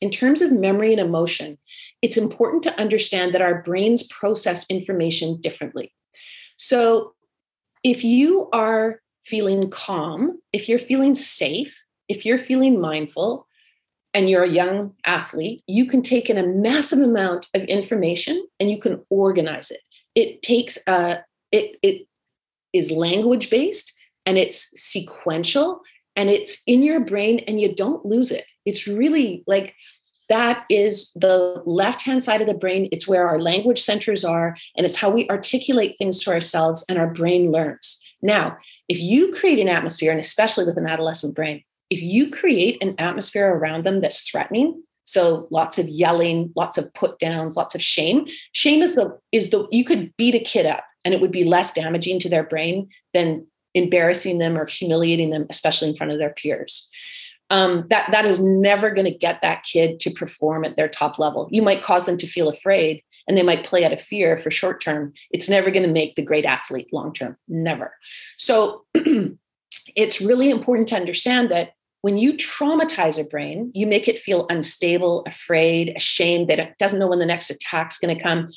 in 0.00 0.08
terms 0.10 0.40
of 0.40 0.50
memory 0.50 0.92
and 0.92 1.00
emotion, 1.00 1.58
it's 2.00 2.16
important 2.16 2.62
to 2.62 2.80
understand 2.80 3.34
that 3.34 3.42
our 3.42 3.62
brains 3.62 4.02
process 4.04 4.64
information 4.70 5.40
differently. 5.40 5.92
So, 6.56 7.12
if 7.84 8.02
you 8.02 8.48
are 8.54 9.02
feeling 9.26 9.68
calm, 9.68 10.40
if 10.54 10.70
you're 10.70 10.78
feeling 10.78 11.14
safe, 11.14 11.84
if 12.08 12.24
you're 12.24 12.38
feeling 12.38 12.80
mindful, 12.80 13.46
and 14.14 14.28
you're 14.28 14.44
a 14.44 14.50
young 14.50 14.94
athlete, 15.04 15.62
you 15.66 15.86
can 15.86 16.02
take 16.02 16.28
in 16.28 16.38
a 16.38 16.46
massive 16.46 17.00
amount 17.00 17.48
of 17.54 17.62
information 17.62 18.46
and 18.60 18.70
you 18.70 18.78
can 18.78 19.04
organize 19.10 19.70
it. 19.70 19.80
It 20.14 20.42
takes 20.42 20.78
a 20.86 21.24
it 21.50 21.78
it 21.82 22.06
is 22.72 22.90
language 22.90 23.50
based 23.50 23.92
and 24.26 24.38
it's 24.38 24.70
sequential 24.80 25.80
and 26.16 26.30
it's 26.30 26.62
in 26.66 26.82
your 26.82 27.00
brain 27.00 27.40
and 27.46 27.60
you 27.60 27.74
don't 27.74 28.04
lose 28.04 28.30
it. 28.30 28.44
It's 28.64 28.86
really 28.86 29.44
like 29.46 29.74
that 30.28 30.64
is 30.70 31.12
the 31.14 31.62
left 31.66 32.02
hand 32.02 32.22
side 32.22 32.40
of 32.40 32.46
the 32.46 32.54
brain. 32.54 32.88
It's 32.92 33.08
where 33.08 33.26
our 33.26 33.38
language 33.38 33.82
centers 33.82 34.24
are 34.24 34.56
and 34.76 34.86
it's 34.86 34.96
how 34.96 35.10
we 35.10 35.28
articulate 35.28 35.96
things 35.98 36.18
to 36.20 36.30
ourselves 36.30 36.84
and 36.88 36.98
our 36.98 37.08
brain 37.08 37.50
learns. 37.50 38.00
Now, 38.22 38.56
if 38.88 38.98
you 38.98 39.32
create 39.32 39.58
an 39.58 39.68
atmosphere, 39.68 40.12
and 40.12 40.20
especially 40.20 40.64
with 40.64 40.78
an 40.78 40.86
adolescent 40.86 41.34
brain, 41.34 41.64
if 41.92 42.00
you 42.00 42.30
create 42.30 42.82
an 42.82 42.94
atmosphere 42.98 43.54
around 43.54 43.84
them 43.84 44.00
that's 44.00 44.28
threatening 44.28 44.82
so 45.04 45.46
lots 45.50 45.78
of 45.78 45.88
yelling 45.88 46.50
lots 46.56 46.78
of 46.78 46.92
put 46.94 47.18
downs 47.18 47.56
lots 47.56 47.74
of 47.74 47.82
shame 47.82 48.24
shame 48.52 48.80
is 48.82 48.94
the 48.94 49.18
is 49.30 49.50
the 49.50 49.66
you 49.70 49.84
could 49.84 50.12
beat 50.16 50.34
a 50.34 50.40
kid 50.40 50.66
up 50.66 50.84
and 51.04 51.14
it 51.14 51.20
would 51.20 51.32
be 51.32 51.44
less 51.44 51.72
damaging 51.72 52.18
to 52.20 52.28
their 52.28 52.44
brain 52.44 52.88
than 53.14 53.46
embarrassing 53.74 54.38
them 54.38 54.56
or 54.56 54.66
humiliating 54.66 55.30
them 55.30 55.46
especially 55.50 55.88
in 55.88 55.96
front 55.96 56.12
of 56.12 56.18
their 56.18 56.30
peers. 56.30 56.88
Um, 57.50 57.86
that 57.90 58.10
that 58.12 58.24
is 58.24 58.42
never 58.42 58.90
going 58.90 59.04
to 59.04 59.18
get 59.18 59.42
that 59.42 59.62
kid 59.62 60.00
to 60.00 60.10
perform 60.10 60.64
at 60.64 60.76
their 60.76 60.88
top 60.88 61.18
level. 61.18 61.48
You 61.50 61.60
might 61.60 61.82
cause 61.82 62.06
them 62.06 62.16
to 62.18 62.26
feel 62.26 62.48
afraid 62.48 63.02
and 63.28 63.36
they 63.36 63.42
might 63.42 63.64
play 63.64 63.84
out 63.84 63.92
of 63.92 64.00
fear 64.00 64.38
for 64.38 64.50
short 64.50 64.80
term. 64.80 65.12
It's 65.30 65.50
never 65.50 65.70
going 65.70 65.82
to 65.82 65.92
make 65.92 66.16
the 66.16 66.22
great 66.22 66.46
athlete 66.46 66.88
long 66.92 67.12
term 67.12 67.36
never. 67.48 67.92
So 68.38 68.86
it's 68.94 70.20
really 70.22 70.50
important 70.50 70.88
to 70.88 70.96
understand 70.96 71.50
that 71.50 71.72
when 72.02 72.18
you 72.18 72.34
traumatize 72.34 73.18
a 73.18 73.24
brain, 73.24 73.70
you 73.74 73.86
make 73.86 74.08
it 74.08 74.18
feel 74.18 74.46
unstable, 74.50 75.22
afraid, 75.26 75.94
ashamed 75.96 76.48
that 76.48 76.58
it 76.58 76.74
doesn't 76.78 76.98
know 76.98 77.06
when 77.06 77.20
the 77.20 77.26
next 77.26 77.50
attack's 77.50 77.98
going 77.98 78.14
to 78.14 78.22
come. 78.22 78.48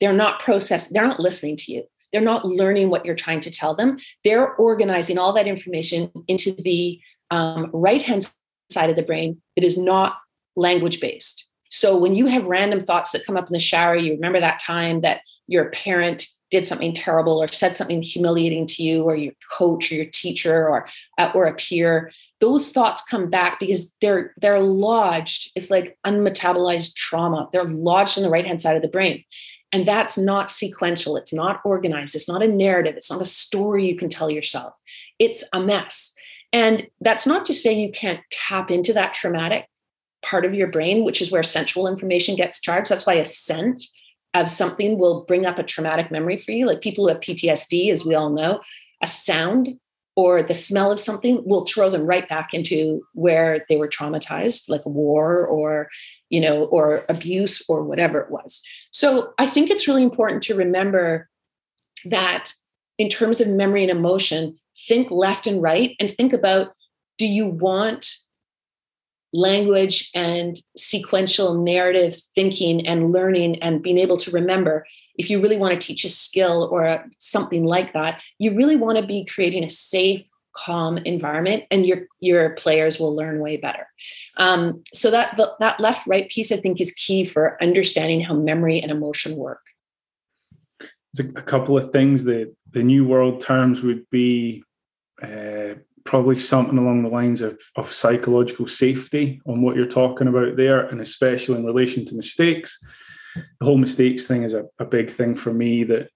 They're 0.00 0.12
not 0.12 0.40
processed, 0.40 0.92
they're 0.92 1.06
not 1.06 1.20
listening 1.20 1.56
to 1.58 1.72
you. 1.72 1.84
They're 2.12 2.20
not 2.20 2.44
learning 2.44 2.90
what 2.90 3.06
you're 3.06 3.14
trying 3.14 3.40
to 3.40 3.50
tell 3.50 3.74
them. 3.74 3.98
They're 4.24 4.54
organizing 4.54 5.18
all 5.18 5.32
that 5.34 5.46
information 5.46 6.10
into 6.26 6.52
the 6.52 7.00
um, 7.30 7.70
right 7.72 8.02
hand 8.02 8.30
side 8.70 8.90
of 8.90 8.96
the 8.96 9.02
brain 9.02 9.40
that 9.56 9.64
is 9.64 9.78
not 9.78 10.16
language 10.56 11.00
based. 11.00 11.48
So 11.70 11.98
when 11.98 12.14
you 12.14 12.26
have 12.26 12.46
random 12.46 12.80
thoughts 12.80 13.12
that 13.12 13.26
come 13.26 13.36
up 13.36 13.46
in 13.46 13.52
the 13.52 13.60
shower, 13.60 13.94
you 13.94 14.14
remember 14.14 14.40
that 14.40 14.58
time 14.58 15.02
that 15.02 15.20
your 15.46 15.70
parent 15.70 16.26
did 16.50 16.66
something 16.66 16.92
terrible 16.92 17.42
or 17.42 17.48
said 17.48 17.76
something 17.76 18.02
humiliating 18.02 18.66
to 18.66 18.82
you 18.82 19.04
or 19.04 19.14
your 19.14 19.34
coach 19.56 19.92
or 19.92 19.96
your 19.96 20.06
teacher 20.06 20.68
or 20.68 20.86
uh, 21.18 21.30
or 21.34 21.44
a 21.44 21.54
peer 21.54 22.10
those 22.40 22.70
thoughts 22.70 23.02
come 23.02 23.28
back 23.28 23.58
because 23.58 23.92
they're 24.00 24.34
they're 24.40 24.60
lodged 24.60 25.50
it's 25.54 25.70
like 25.70 25.98
unmetabolized 26.06 26.94
trauma. 26.94 27.48
They're 27.52 27.64
lodged 27.64 28.16
in 28.16 28.22
the 28.22 28.30
right 28.30 28.46
hand 28.46 28.62
side 28.62 28.76
of 28.76 28.82
the 28.82 28.88
brain. 28.88 29.24
And 29.72 29.86
that's 29.86 30.16
not 30.16 30.50
sequential 30.50 31.16
it's 31.16 31.32
not 31.32 31.60
organized 31.64 32.14
it's 32.14 32.28
not 32.28 32.42
a 32.42 32.48
narrative 32.48 32.96
it's 32.96 33.10
not 33.10 33.22
a 33.22 33.26
story 33.26 33.86
you 33.86 33.96
can 33.96 34.08
tell 34.08 34.30
yourself. 34.30 34.74
It's 35.18 35.44
a 35.52 35.60
mess. 35.60 36.14
And 36.52 36.88
that's 37.00 37.26
not 37.26 37.44
to 37.46 37.54
say 37.54 37.74
you 37.74 37.90
can't 37.92 38.20
tap 38.30 38.70
into 38.70 38.92
that 38.94 39.14
traumatic 39.14 39.68
part 40.22 40.44
of 40.44 40.54
your 40.54 40.68
brain 40.68 41.04
which 41.04 41.20
is 41.20 41.30
where 41.30 41.42
sensual 41.42 41.86
information 41.86 42.36
gets 42.36 42.60
charged. 42.60 42.90
That's 42.90 43.06
why 43.06 43.14
a 43.14 43.24
scent 43.24 43.80
of 44.40 44.50
something 44.50 44.98
will 44.98 45.24
bring 45.24 45.46
up 45.46 45.58
a 45.58 45.62
traumatic 45.62 46.10
memory 46.10 46.36
for 46.36 46.52
you. 46.52 46.66
Like 46.66 46.80
people 46.80 47.04
who 47.04 47.12
have 47.12 47.20
PTSD, 47.20 47.92
as 47.92 48.04
we 48.04 48.14
all 48.14 48.30
know, 48.30 48.60
a 49.02 49.06
sound 49.06 49.78
or 50.16 50.42
the 50.42 50.54
smell 50.54 50.90
of 50.90 50.98
something 50.98 51.42
will 51.44 51.64
throw 51.64 51.90
them 51.90 52.04
right 52.04 52.28
back 52.28 52.52
into 52.52 53.00
where 53.14 53.64
they 53.68 53.76
were 53.76 53.86
traumatized, 53.86 54.68
like 54.68 54.84
war 54.84 55.46
or, 55.46 55.88
you 56.28 56.40
know, 56.40 56.64
or 56.64 57.04
abuse 57.08 57.64
or 57.68 57.84
whatever 57.84 58.18
it 58.18 58.28
was. 58.28 58.60
So 58.90 59.32
I 59.38 59.46
think 59.46 59.70
it's 59.70 59.86
really 59.86 60.02
important 60.02 60.42
to 60.44 60.56
remember 60.56 61.28
that 62.04 62.52
in 62.98 63.08
terms 63.08 63.40
of 63.40 63.46
memory 63.46 63.82
and 63.82 63.92
emotion, 63.92 64.58
think 64.88 65.10
left 65.12 65.46
and 65.46 65.62
right 65.62 65.94
and 66.00 66.10
think 66.10 66.32
about 66.32 66.74
do 67.16 67.26
you 67.26 67.46
want 67.46 68.16
language 69.32 70.10
and 70.14 70.56
sequential 70.76 71.62
narrative 71.62 72.16
thinking 72.34 72.86
and 72.86 73.12
learning 73.12 73.62
and 73.62 73.82
being 73.82 73.98
able 73.98 74.16
to 74.16 74.30
remember. 74.30 74.86
If 75.16 75.28
you 75.28 75.40
really 75.42 75.56
want 75.56 75.78
to 75.78 75.86
teach 75.86 76.04
a 76.04 76.08
skill 76.08 76.68
or 76.70 76.84
a, 76.84 77.04
something 77.18 77.64
like 77.64 77.92
that 77.92 78.22
you 78.38 78.54
really 78.54 78.76
want 78.76 78.98
to 78.98 79.06
be 79.06 79.24
creating 79.24 79.64
a 79.64 79.68
safe 79.68 80.26
calm 80.58 80.98
environment 80.98 81.64
and 81.70 81.86
your 81.86 82.06
your 82.20 82.50
players 82.50 82.98
will 82.98 83.14
learn 83.14 83.38
way 83.40 83.56
better. 83.56 83.86
Um, 84.36 84.82
so 84.92 85.10
that 85.10 85.38
that 85.60 85.80
left 85.80 86.06
right 86.06 86.28
piece 86.28 86.50
i 86.50 86.56
think 86.56 86.80
is 86.80 86.92
key 86.92 87.24
for 87.24 87.62
understanding 87.62 88.20
how 88.20 88.34
memory 88.34 88.80
and 88.80 88.90
emotion 88.90 89.36
work. 89.36 89.60
There's 91.14 91.30
a 91.30 91.42
couple 91.42 91.76
of 91.76 91.92
things 91.92 92.24
that 92.24 92.54
the 92.70 92.82
new 92.82 93.06
world 93.06 93.40
terms 93.40 93.82
would 93.82 94.08
be 94.10 94.62
uh, 95.22 95.74
probably 96.08 96.38
something 96.38 96.78
along 96.78 97.02
the 97.02 97.10
lines 97.10 97.42
of, 97.42 97.60
of 97.76 97.92
psychological 97.92 98.66
safety 98.66 99.42
on 99.44 99.60
what 99.60 99.76
you're 99.76 99.86
talking 99.86 100.26
about 100.26 100.56
there, 100.56 100.86
and 100.86 101.02
especially 101.02 101.56
in 101.56 101.66
relation 101.66 102.06
to 102.06 102.14
mistakes. 102.14 102.82
The 103.34 103.66
whole 103.66 103.76
mistakes 103.76 104.26
thing 104.26 104.42
is 104.42 104.54
a, 104.54 104.64
a 104.78 104.86
big 104.86 105.10
thing 105.10 105.34
for 105.34 105.52
me 105.52 105.84
that, 105.84 106.08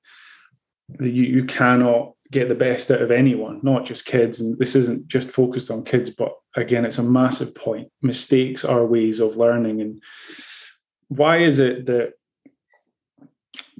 that 0.98 1.10
you, 1.10 1.24
you 1.24 1.44
cannot 1.44 2.14
get 2.30 2.48
the 2.48 2.54
best 2.54 2.90
out 2.90 3.02
of 3.02 3.10
anyone, 3.10 3.60
not 3.62 3.84
just 3.84 4.06
kids. 4.06 4.40
And 4.40 4.58
this 4.58 4.74
isn't 4.74 5.08
just 5.08 5.28
focused 5.28 5.70
on 5.70 5.84
kids, 5.84 6.08
but 6.08 6.32
again, 6.56 6.86
it's 6.86 6.96
a 6.96 7.02
massive 7.02 7.54
point. 7.54 7.92
Mistakes 8.00 8.64
are 8.64 8.86
ways 8.86 9.20
of 9.20 9.36
learning. 9.36 9.82
And 9.82 10.02
why 11.08 11.36
is 11.38 11.58
it 11.58 11.84
that 11.84 12.14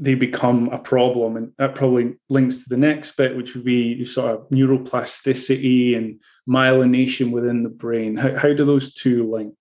they 0.02 0.14
become 0.14 0.68
a 0.71 0.78
problem. 0.78 1.37
And 1.37 1.52
that 1.59 1.76
probably 1.76 2.14
links 2.28 2.64
to 2.64 2.68
the 2.68 2.76
next 2.76 3.12
bit, 3.12 3.37
which 3.37 3.54
would 3.54 3.64
be 3.64 4.04
sort 4.04 4.32
of 4.32 4.49
neuroplasticity 4.49 5.97
and 5.97 6.21
myelination 6.49 7.30
within 7.30 7.62
the 7.62 7.68
brain. 7.68 8.16
How, 8.16 8.37
how 8.37 8.52
do 8.52 8.64
those 8.64 8.92
two 8.92 9.30
link? 9.30 9.54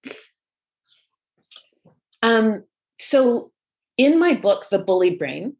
Um, 2.23 2.63
so, 2.97 3.51
in 3.97 4.17
my 4.17 4.33
book, 4.33 4.67
The 4.69 4.79
Bullied 4.79 5.19
Brain, 5.19 5.55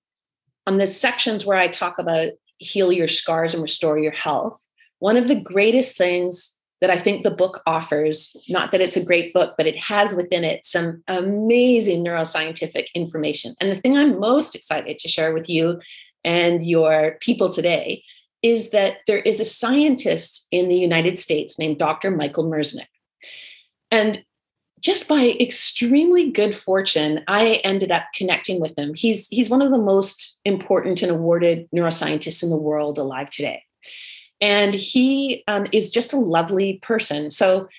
on 0.65 0.77
the 0.77 0.87
sections 0.87 1.45
where 1.45 1.57
I 1.57 1.67
talk 1.67 1.99
about 1.99 2.29
heal 2.57 2.91
your 2.91 3.07
scars 3.07 3.53
and 3.53 3.61
restore 3.61 3.99
your 3.99 4.11
health, 4.11 4.65
one 4.97 5.17
of 5.17 5.27
the 5.27 5.39
greatest 5.39 5.95
things 5.95 6.57
that 6.81 6.89
I 6.89 6.97
think 6.97 7.23
the 7.23 7.31
book 7.31 7.61
offers. 7.65 8.35
Not 8.49 8.71
that 8.71 8.81
it's 8.81 8.97
a 8.97 9.05
great 9.05 9.33
book, 9.33 9.53
but 9.55 9.67
it 9.67 9.77
has 9.77 10.13
within 10.13 10.43
it 10.43 10.65
some 10.65 11.03
amazing 11.07 12.03
neuroscientific 12.03 12.87
information. 12.95 13.55
And 13.61 13.71
the 13.71 13.77
thing 13.77 13.95
I'm 13.95 14.19
most 14.19 14.55
excited 14.55 14.97
to 14.99 15.07
share 15.07 15.33
with 15.33 15.47
you 15.47 15.79
and 16.23 16.63
your 16.63 17.17
people 17.21 17.49
today 17.49 18.03
is 18.41 18.71
that 18.71 18.97
there 19.05 19.19
is 19.19 19.39
a 19.39 19.45
scientist 19.45 20.47
in 20.51 20.69
the 20.69 20.75
United 20.75 21.19
States 21.19 21.59
named 21.59 21.77
Dr. 21.77 22.09
Michael 22.09 22.45
Merzenich. 22.45 22.87
And 23.91 24.23
just 24.79 25.07
by 25.07 25.35
extremely 25.39 26.31
good 26.31 26.55
fortune, 26.55 27.23
I 27.27 27.61
ended 27.63 27.91
up 27.91 28.05
connecting 28.15 28.59
with 28.59 28.75
him. 28.75 28.93
He's 28.95 29.27
he's 29.27 29.47
one 29.47 29.61
of 29.61 29.69
the 29.69 29.77
most 29.77 30.39
important 30.43 31.03
and 31.03 31.11
awarded 31.11 31.69
neuroscientists 31.75 32.41
in 32.41 32.49
the 32.49 32.57
world 32.57 32.97
alive 32.97 33.29
today 33.29 33.61
and 34.41 34.73
he 34.73 35.43
um, 35.47 35.65
is 35.71 35.91
just 35.91 36.13
a 36.13 36.17
lovely 36.17 36.79
person. 36.81 37.31
So 37.31 37.69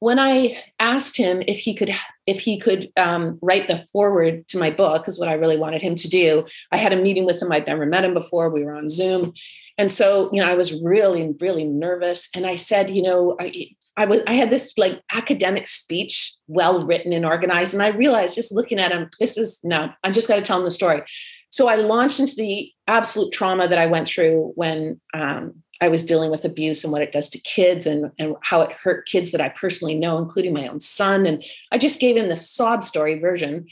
when 0.00 0.18
i 0.18 0.62
asked 0.78 1.16
him 1.16 1.42
if 1.48 1.58
he 1.58 1.74
could 1.74 1.92
if 2.26 2.40
he 2.40 2.58
could 2.58 2.90
um, 2.96 3.38
write 3.42 3.68
the 3.68 3.84
foreword 3.92 4.46
to 4.48 4.58
my 4.58 4.70
book 4.70 5.08
is 5.08 5.18
what 5.18 5.28
i 5.28 5.32
really 5.32 5.56
wanted 5.56 5.82
him 5.82 5.94
to 5.96 6.08
do. 6.08 6.44
I 6.70 6.76
had 6.76 6.92
a 6.92 7.02
meeting 7.02 7.26
with 7.26 7.42
him. 7.42 7.50
I'd 7.50 7.66
never 7.66 7.86
met 7.86 8.04
him 8.04 8.14
before. 8.14 8.50
We 8.50 8.64
were 8.64 8.74
on 8.74 8.88
zoom. 8.88 9.32
And 9.76 9.90
so 9.90 10.30
you 10.32 10.40
know 10.40 10.48
i 10.48 10.54
was 10.54 10.80
really 10.82 11.34
really 11.40 11.64
nervous. 11.64 12.28
And 12.34 12.46
i 12.46 12.54
said 12.54 12.90
you 12.90 13.02
know 13.02 13.36
i 13.40 13.68
I 13.96 14.04
was 14.04 14.22
I 14.28 14.34
had 14.34 14.50
this 14.50 14.72
like 14.78 15.02
academic 15.12 15.66
speech, 15.66 16.34
well 16.46 16.86
written 16.86 17.12
and 17.12 17.26
organized, 17.26 17.74
and 17.74 17.82
I 17.82 17.88
realized 17.88 18.36
just 18.36 18.52
looking 18.52 18.78
at 18.78 18.92
him, 18.92 19.10
this 19.18 19.36
is 19.36 19.58
no, 19.64 19.90
I 20.04 20.12
just 20.12 20.28
got 20.28 20.36
to 20.36 20.42
tell 20.42 20.58
him 20.58 20.64
the 20.64 20.70
story. 20.70 21.02
So 21.50 21.66
I 21.66 21.74
launched 21.74 22.20
into 22.20 22.36
the 22.36 22.70
absolute 22.86 23.32
trauma 23.32 23.66
that 23.66 23.78
I 23.78 23.86
went 23.86 24.06
through 24.06 24.52
when 24.54 25.00
um, 25.14 25.64
I 25.80 25.88
was 25.88 26.04
dealing 26.04 26.30
with 26.30 26.44
abuse 26.44 26.82
and 26.82 26.92
what 26.92 27.02
it 27.02 27.12
does 27.12 27.30
to 27.30 27.38
kids 27.38 27.86
and, 27.86 28.10
and 28.18 28.34
how 28.42 28.60
it 28.62 28.72
hurt 28.72 29.06
kids 29.06 29.30
that 29.32 29.40
I 29.40 29.48
personally 29.48 29.96
know, 29.96 30.18
including 30.18 30.52
my 30.52 30.66
own 30.66 30.80
son. 30.80 31.24
And 31.24 31.44
I 31.70 31.78
just 31.78 32.00
gave 32.00 32.16
him 32.16 32.28
the 32.28 32.36
sob 32.36 32.82
story 32.82 33.18
version. 33.18 33.66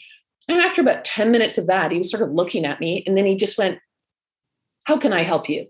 And 0.48 0.60
after 0.60 0.80
about 0.80 1.04
10 1.04 1.32
minutes 1.32 1.58
of 1.58 1.66
that, 1.66 1.90
he 1.90 1.98
was 1.98 2.10
sort 2.10 2.22
of 2.22 2.30
looking 2.30 2.64
at 2.64 2.80
me 2.80 3.02
and 3.06 3.16
then 3.16 3.26
he 3.26 3.34
just 3.34 3.58
went, 3.58 3.80
How 4.84 4.96
can 4.96 5.12
I 5.12 5.22
help 5.22 5.48
you? 5.48 5.66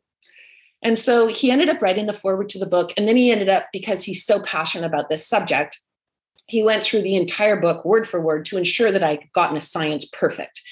And 0.83 0.99
so 0.99 1.26
he 1.26 1.50
ended 1.50 1.71
up 1.71 1.81
writing 1.81 2.07
the 2.07 2.12
foreword 2.12 2.50
to 2.50 2.59
the 2.59 2.66
book. 2.66 2.93
And 2.97 3.09
then 3.09 3.16
he 3.16 3.33
ended 3.33 3.49
up, 3.49 3.69
because 3.73 4.05
he's 4.05 4.25
so 4.25 4.40
passionate 4.43 4.87
about 4.87 5.09
this 5.09 5.26
subject, 5.26 5.81
he 6.47 6.62
went 6.62 6.85
through 6.85 7.02
the 7.02 7.16
entire 7.16 7.59
book 7.59 7.85
word 7.85 8.07
for 8.07 8.21
word 8.21 8.45
to 8.47 8.59
ensure 8.59 8.93
that 8.93 9.02
I 9.02 9.28
gotten 9.35 9.55
the 9.55 9.61
science 9.61 10.05
perfect 10.05 10.62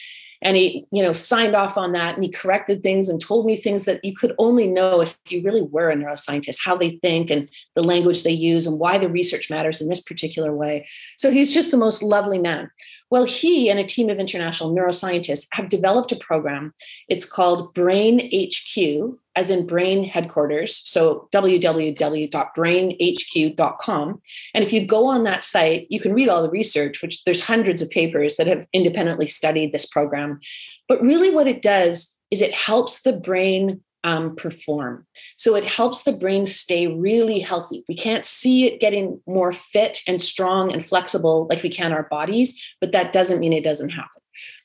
and 0.44 0.56
he 0.56 0.86
you 0.92 1.02
know 1.02 1.12
signed 1.12 1.56
off 1.56 1.76
on 1.76 1.92
that 1.92 2.14
and 2.14 2.22
he 2.22 2.30
corrected 2.30 2.82
things 2.82 3.08
and 3.08 3.20
told 3.20 3.46
me 3.46 3.56
things 3.56 3.86
that 3.86 4.04
you 4.04 4.14
could 4.14 4.34
only 4.38 4.68
know 4.68 5.00
if 5.00 5.18
you 5.28 5.42
really 5.42 5.62
were 5.62 5.90
a 5.90 5.96
neuroscientist 5.96 6.58
how 6.64 6.76
they 6.76 6.90
think 7.02 7.30
and 7.30 7.48
the 7.74 7.82
language 7.82 8.22
they 8.22 8.30
use 8.30 8.66
and 8.66 8.78
why 8.78 8.98
the 8.98 9.08
research 9.08 9.50
matters 9.50 9.80
in 9.80 9.88
this 9.88 10.02
particular 10.02 10.54
way. 10.54 10.86
So 11.16 11.30
he's 11.30 11.52
just 11.52 11.70
the 11.70 11.76
most 11.76 12.02
lovely 12.02 12.38
man. 12.38 12.70
Well 13.10 13.24
he 13.24 13.70
and 13.70 13.80
a 13.80 13.84
team 13.84 14.10
of 14.10 14.18
international 14.18 14.74
neuroscientists 14.74 15.48
have 15.52 15.68
developed 15.68 16.12
a 16.12 16.16
program. 16.16 16.74
It's 17.08 17.24
called 17.24 17.74
brain 17.74 18.30
hq 18.30 19.18
as 19.36 19.50
in 19.50 19.66
brain 19.66 20.04
headquarters. 20.04 20.80
So 20.84 21.28
www.brainhq.com. 21.32 24.22
And 24.54 24.64
if 24.64 24.72
you 24.72 24.86
go 24.86 25.06
on 25.06 25.24
that 25.24 25.42
site, 25.44 25.86
you 25.90 26.00
can 26.00 26.14
read 26.14 26.28
all 26.28 26.42
the 26.42 26.50
research, 26.50 27.02
which 27.02 27.24
there's 27.24 27.46
hundreds 27.46 27.82
of 27.82 27.90
papers 27.90 28.36
that 28.36 28.46
have 28.46 28.68
independently 28.72 29.26
studied 29.26 29.72
this 29.72 29.86
program. 29.86 30.38
But 30.88 31.02
really, 31.02 31.30
what 31.30 31.48
it 31.48 31.62
does 31.62 32.16
is 32.30 32.42
it 32.42 32.54
helps 32.54 33.02
the 33.02 33.12
brain 33.12 33.82
um, 34.04 34.36
perform. 34.36 35.06
So 35.36 35.56
it 35.56 35.64
helps 35.64 36.02
the 36.02 36.12
brain 36.12 36.46
stay 36.46 36.86
really 36.86 37.40
healthy. 37.40 37.84
We 37.88 37.96
can't 37.96 38.24
see 38.24 38.66
it 38.66 38.80
getting 38.80 39.20
more 39.26 39.50
fit 39.50 40.00
and 40.06 40.22
strong 40.22 40.72
and 40.72 40.84
flexible 40.84 41.46
like 41.48 41.62
we 41.62 41.70
can 41.70 41.92
our 41.92 42.06
bodies, 42.10 42.76
but 42.80 42.92
that 42.92 43.12
doesn't 43.12 43.40
mean 43.40 43.54
it 43.54 43.64
doesn't 43.64 43.90
happen. 43.90 44.10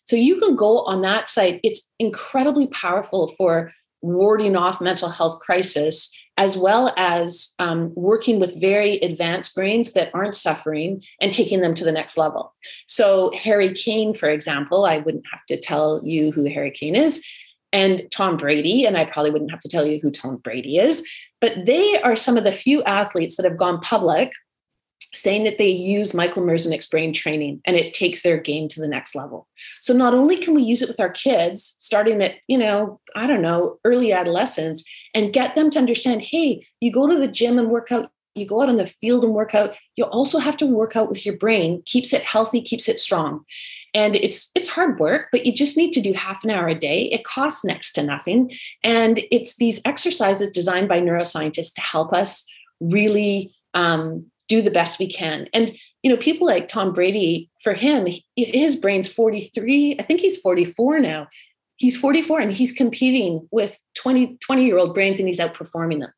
So 0.05 0.15
you 0.15 0.39
can 0.39 0.55
go 0.55 0.79
on 0.79 1.03
that 1.03 1.29
site. 1.29 1.61
It's 1.63 1.87
incredibly 1.99 2.67
powerful 2.67 3.33
for 3.37 3.71
warding 4.01 4.55
off 4.55 4.81
mental 4.81 5.09
health 5.09 5.39
crisis 5.39 6.11
as 6.37 6.57
well 6.57 6.93
as 6.95 7.53
um, 7.59 7.91
working 7.95 8.39
with 8.39 8.61
very 8.61 8.93
advanced 8.99 9.53
brains 9.53 9.91
that 9.91 10.09
aren't 10.13 10.35
suffering 10.35 11.03
and 11.19 11.33
taking 11.33 11.59
them 11.59 11.73
to 11.73 11.83
the 11.83 11.91
next 11.91 12.17
level. 12.17 12.55
So, 12.87 13.31
Harry 13.35 13.73
Kane, 13.73 14.13
for 14.13 14.29
example, 14.29 14.85
I 14.85 14.99
wouldn't 14.99 15.25
have 15.33 15.45
to 15.47 15.59
tell 15.59 15.99
you 16.05 16.31
who 16.31 16.45
Harry 16.45 16.71
Kane 16.71 16.95
is. 16.95 17.25
and 17.71 18.09
Tom 18.09 18.37
Brady, 18.37 18.85
and 18.85 18.97
I 18.97 19.05
probably 19.05 19.31
wouldn't 19.31 19.51
have 19.51 19.59
to 19.59 19.69
tell 19.69 19.85
you 19.85 19.99
who 20.01 20.11
Tom 20.11 20.37
Brady 20.37 20.77
is, 20.77 21.07
but 21.39 21.65
they 21.65 22.01
are 22.01 22.15
some 22.15 22.37
of 22.37 22.43
the 22.43 22.51
few 22.51 22.81
athletes 22.83 23.35
that 23.35 23.45
have 23.45 23.57
gone 23.57 23.79
public 23.81 24.31
saying 25.11 25.43
that 25.43 25.57
they 25.57 25.67
use 25.67 26.13
Michael 26.13 26.43
Merzenich 26.43 26.89
brain 26.89 27.13
training 27.13 27.61
and 27.65 27.75
it 27.75 27.93
takes 27.93 28.21
their 28.21 28.37
game 28.37 28.67
to 28.69 28.79
the 28.79 28.87
next 28.87 29.15
level. 29.15 29.47
So 29.81 29.93
not 29.93 30.13
only 30.13 30.37
can 30.37 30.53
we 30.53 30.61
use 30.61 30.81
it 30.81 30.87
with 30.87 30.99
our 30.99 31.09
kids, 31.09 31.75
starting 31.79 32.21
at, 32.21 32.35
you 32.47 32.57
know, 32.57 32.99
I 33.15 33.27
don't 33.27 33.41
know, 33.41 33.79
early 33.85 34.13
adolescence, 34.13 34.83
and 35.13 35.33
get 35.33 35.55
them 35.55 35.69
to 35.71 35.79
understand, 35.79 36.23
hey, 36.23 36.65
you 36.79 36.91
go 36.91 37.07
to 37.07 37.17
the 37.17 37.27
gym 37.27 37.57
and 37.57 37.69
work 37.69 37.91
out, 37.91 38.11
you 38.35 38.45
go 38.45 38.61
out 38.61 38.69
on 38.69 38.77
the 38.77 38.85
field 38.85 39.23
and 39.23 39.33
work 39.33 39.55
out, 39.55 39.75
you 39.95 40.05
also 40.05 40.39
have 40.39 40.57
to 40.57 40.65
work 40.65 40.95
out 40.95 41.09
with 41.09 41.25
your 41.25 41.35
brain, 41.35 41.81
keeps 41.85 42.13
it 42.13 42.21
healthy, 42.23 42.61
keeps 42.61 42.87
it 42.87 42.99
strong. 42.99 43.43
And 43.93 44.15
it's 44.15 44.51
it's 44.53 44.69
hard 44.69 44.99
work, 44.99 45.29
but 45.31 45.47
you 45.47 45.51
just 45.51 45.75
need 45.75 45.93
to 45.93 46.01
do 46.01 46.13
half 46.13 46.43
an 46.43 46.51
hour 46.51 46.67
a 46.67 46.75
day. 46.75 47.05
It 47.05 47.23
costs 47.23 47.65
next 47.65 47.93
to 47.93 48.03
nothing. 48.03 48.51
And 48.83 49.21
it's 49.31 49.55
these 49.57 49.81
exercises 49.83 50.51
designed 50.51 50.87
by 50.87 51.01
neuroscientists 51.01 51.73
to 51.73 51.81
help 51.81 52.13
us 52.13 52.47
really 52.79 53.55
um, 53.73 54.27
do 54.49 54.61
the 54.61 54.71
best 54.71 54.99
we 54.99 55.07
can. 55.07 55.47
And 55.53 55.77
you 56.03 56.11
know, 56.11 56.17
people 56.17 56.47
like 56.47 56.67
Tom 56.67 56.93
Brady, 56.93 57.49
for 57.63 57.73
him, 57.73 58.07
his 58.35 58.75
brain's 58.75 59.07
43. 59.07 59.97
I 59.99 60.03
think 60.03 60.19
he's 60.19 60.37
44 60.37 60.99
now. 60.99 61.27
He's 61.77 61.95
44 61.95 62.41
and 62.41 62.51
he's 62.51 62.73
competing 62.73 63.47
with 63.51 63.77
20, 63.95 64.37
20 64.37 64.65
year 64.65 64.77
old 64.77 64.93
brains 64.93 65.19
and 65.19 65.27
he's 65.27 65.39
outperforming 65.39 65.99
them. 65.99 66.11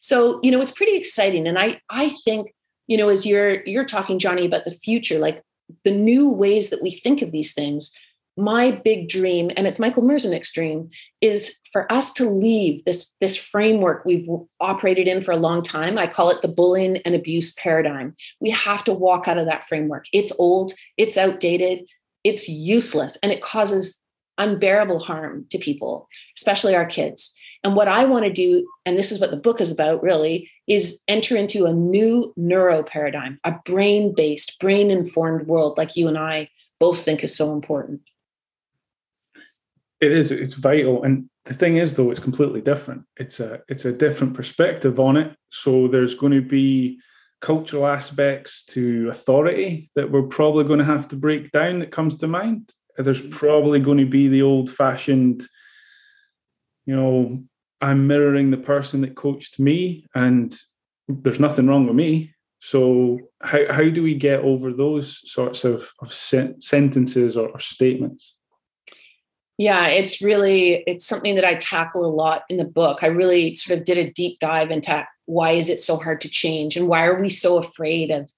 So, 0.00 0.40
you 0.42 0.50
know, 0.50 0.60
it's 0.60 0.72
pretty 0.72 0.96
exciting. 0.96 1.46
And 1.46 1.58
I, 1.58 1.80
I 1.90 2.10
think, 2.24 2.52
you 2.86 2.96
know, 2.96 3.08
as 3.08 3.24
you're 3.26 3.64
you're 3.64 3.84
talking, 3.84 4.18
Johnny, 4.18 4.46
about 4.46 4.64
the 4.64 4.70
future, 4.70 5.18
like 5.18 5.42
the 5.84 5.90
new 5.90 6.30
ways 6.30 6.70
that 6.70 6.82
we 6.82 6.90
think 6.90 7.22
of 7.22 7.32
these 7.32 7.52
things, 7.52 7.90
my 8.36 8.70
big 8.70 9.08
dream, 9.08 9.50
and 9.56 9.66
it's 9.66 9.78
Michael 9.78 10.02
Merzenich's 10.02 10.52
dream, 10.52 10.90
is 11.20 11.56
for 11.72 11.90
us 11.90 12.12
to 12.14 12.28
leave 12.28 12.84
this, 12.84 13.14
this 13.20 13.36
framework 13.36 14.04
we've 14.04 14.28
operated 14.60 15.08
in 15.08 15.20
for 15.20 15.32
a 15.32 15.36
long 15.36 15.62
time. 15.62 15.98
I 15.98 16.06
call 16.06 16.30
it 16.30 16.42
the 16.42 16.48
bullying 16.48 16.98
and 16.98 17.14
abuse 17.14 17.52
paradigm. 17.52 18.14
We 18.40 18.50
have 18.50 18.84
to 18.84 18.92
walk 18.92 19.26
out 19.26 19.38
of 19.38 19.46
that 19.46 19.64
framework. 19.64 20.06
It's 20.12 20.32
old, 20.38 20.74
it's 20.96 21.16
outdated, 21.16 21.86
it's 22.24 22.48
useless, 22.48 23.16
and 23.22 23.32
it 23.32 23.42
causes 23.42 24.00
unbearable 24.38 24.98
harm 24.98 25.46
to 25.50 25.58
people, 25.58 26.08
especially 26.36 26.74
our 26.74 26.86
kids. 26.86 27.34
And 27.64 27.74
what 27.74 27.88
I 27.88 28.04
want 28.04 28.24
to 28.26 28.32
do, 28.32 28.68
and 28.84 28.98
this 28.98 29.10
is 29.10 29.18
what 29.18 29.30
the 29.30 29.36
book 29.36 29.60
is 29.60 29.72
about 29.72 30.02
really, 30.02 30.50
is 30.68 31.00
enter 31.08 31.36
into 31.36 31.64
a 31.64 31.72
new 31.72 32.32
neuro 32.36 32.82
paradigm, 32.82 33.40
a 33.44 33.56
brain 33.64 34.14
based, 34.14 34.58
brain 34.60 34.90
informed 34.90 35.48
world 35.48 35.78
like 35.78 35.96
you 35.96 36.06
and 36.06 36.18
I 36.18 36.50
both 36.78 37.02
think 37.02 37.24
is 37.24 37.34
so 37.34 37.52
important. 37.52 38.02
It 40.00 40.12
is, 40.12 40.30
it's 40.30 40.54
vital. 40.54 41.02
And 41.02 41.30
the 41.46 41.54
thing 41.54 41.76
is 41.76 41.94
though, 41.94 42.10
it's 42.10 42.20
completely 42.20 42.60
different. 42.60 43.04
It's 43.16 43.40
a 43.40 43.62
it's 43.68 43.84
a 43.84 43.92
different 43.92 44.34
perspective 44.34 45.00
on 45.00 45.16
it. 45.16 45.36
So 45.50 45.88
there's 45.88 46.14
going 46.14 46.32
to 46.32 46.42
be 46.42 47.00
cultural 47.40 47.86
aspects 47.86 48.64
to 48.64 49.08
authority 49.10 49.90
that 49.94 50.10
we're 50.10 50.22
probably 50.22 50.64
going 50.64 50.78
to 50.78 50.84
have 50.84 51.08
to 51.08 51.16
break 51.16 51.50
down 51.52 51.78
that 51.78 51.90
comes 51.92 52.16
to 52.16 52.26
mind. 52.26 52.72
There's 52.98 53.26
probably 53.28 53.78
going 53.78 53.98
to 53.98 54.06
be 54.06 54.28
the 54.28 54.42
old 54.42 54.70
fashioned, 54.70 55.44
you 56.86 56.96
know, 56.96 57.42
I'm 57.80 58.06
mirroring 58.06 58.50
the 58.50 58.56
person 58.56 59.02
that 59.02 59.16
coached 59.16 59.60
me, 59.60 60.06
and 60.14 60.56
there's 61.08 61.40
nothing 61.40 61.66
wrong 61.66 61.86
with 61.86 61.94
me. 61.94 62.34
So 62.58 63.20
how 63.40 63.70
how 63.70 63.88
do 63.90 64.02
we 64.02 64.14
get 64.14 64.40
over 64.40 64.72
those 64.72 65.20
sorts 65.30 65.64
of, 65.64 65.92
of 66.00 66.12
sentences 66.12 67.36
or, 67.36 67.50
or 67.50 67.60
statements? 67.60 68.35
Yeah, 69.58 69.88
it's 69.88 70.20
really 70.20 70.84
it's 70.86 71.06
something 71.06 71.34
that 71.36 71.44
I 71.44 71.54
tackle 71.54 72.04
a 72.04 72.12
lot 72.12 72.42
in 72.50 72.58
the 72.58 72.64
book. 72.64 73.02
I 73.02 73.06
really 73.06 73.54
sort 73.54 73.78
of 73.78 73.84
did 73.84 73.98
a 73.98 74.10
deep 74.12 74.38
dive 74.38 74.70
into 74.70 75.06
why 75.24 75.52
is 75.52 75.68
it 75.70 75.80
so 75.80 75.96
hard 75.96 76.20
to 76.22 76.28
change 76.28 76.76
and 76.76 76.88
why 76.88 77.06
are 77.06 77.20
we 77.20 77.28
so 77.28 77.58
afraid 77.58 78.10
of 78.10 78.30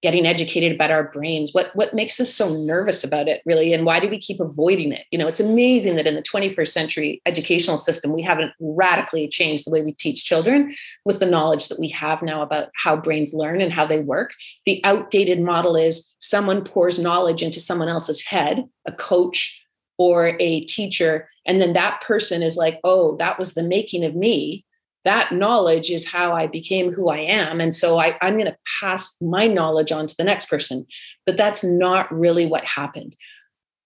getting 0.00 0.26
educated 0.26 0.72
about 0.74 0.90
our 0.90 1.10
brains? 1.10 1.52
What 1.52 1.70
what 1.76 1.92
makes 1.94 2.18
us 2.18 2.32
so 2.34 2.54
nervous 2.54 3.04
about 3.04 3.28
it 3.28 3.42
really 3.44 3.74
and 3.74 3.84
why 3.84 4.00
do 4.00 4.08
we 4.08 4.18
keep 4.18 4.40
avoiding 4.40 4.92
it? 4.92 5.04
You 5.10 5.18
know 5.18 5.26
it's 5.26 5.40
amazing 5.40 5.96
that 5.96 6.06
in 6.06 6.14
the 6.14 6.22
21st 6.22 6.68
century 6.68 7.20
educational 7.26 7.76
system 7.76 8.14
we 8.14 8.22
haven't 8.22 8.52
radically 8.58 9.28
changed 9.28 9.66
the 9.66 9.70
way 9.70 9.82
we 9.82 9.92
teach 9.92 10.24
children 10.24 10.72
with 11.04 11.20
the 11.20 11.26
knowledge 11.26 11.68
that 11.68 11.80
we 11.80 11.88
have 11.88 12.22
now 12.22 12.40
about 12.40 12.70
how 12.74 12.96
brains 12.96 13.34
learn 13.34 13.60
and 13.60 13.72
how 13.72 13.86
they 13.86 14.00
work. 14.00 14.32
The 14.64 14.82
outdated 14.84 15.40
model 15.40 15.76
is 15.76 16.10
someone 16.20 16.64
pours 16.64 16.98
knowledge 16.98 17.42
into 17.42 17.60
someone 17.60 17.88
else's 17.88 18.24
head 18.24 18.64
a 18.86 18.92
coach 18.92 19.60
or 19.98 20.36
a 20.38 20.60
teacher 20.66 21.28
and 21.46 21.60
then 21.60 21.72
that 21.72 22.00
person 22.00 22.42
is 22.42 22.56
like 22.56 22.80
oh 22.84 23.16
that 23.16 23.38
was 23.38 23.54
the 23.54 23.62
making 23.62 24.04
of 24.04 24.14
me 24.14 24.64
that 25.04 25.32
knowledge 25.32 25.90
is 25.90 26.06
how 26.06 26.32
I 26.32 26.46
became 26.46 26.90
who 26.92 27.10
I 27.10 27.18
am. 27.18 27.60
And 27.60 27.74
so 27.74 27.98
I, 27.98 28.16
am 28.22 28.38
going 28.38 28.50
to 28.50 28.56
pass 28.80 29.16
my 29.20 29.46
knowledge 29.46 29.92
on 29.92 30.06
to 30.06 30.16
the 30.16 30.24
next 30.24 30.46
person. 30.46 30.86
But 31.26 31.36
that's 31.36 31.62
not 31.62 32.12
really 32.12 32.46
what 32.46 32.64
happened. 32.64 33.14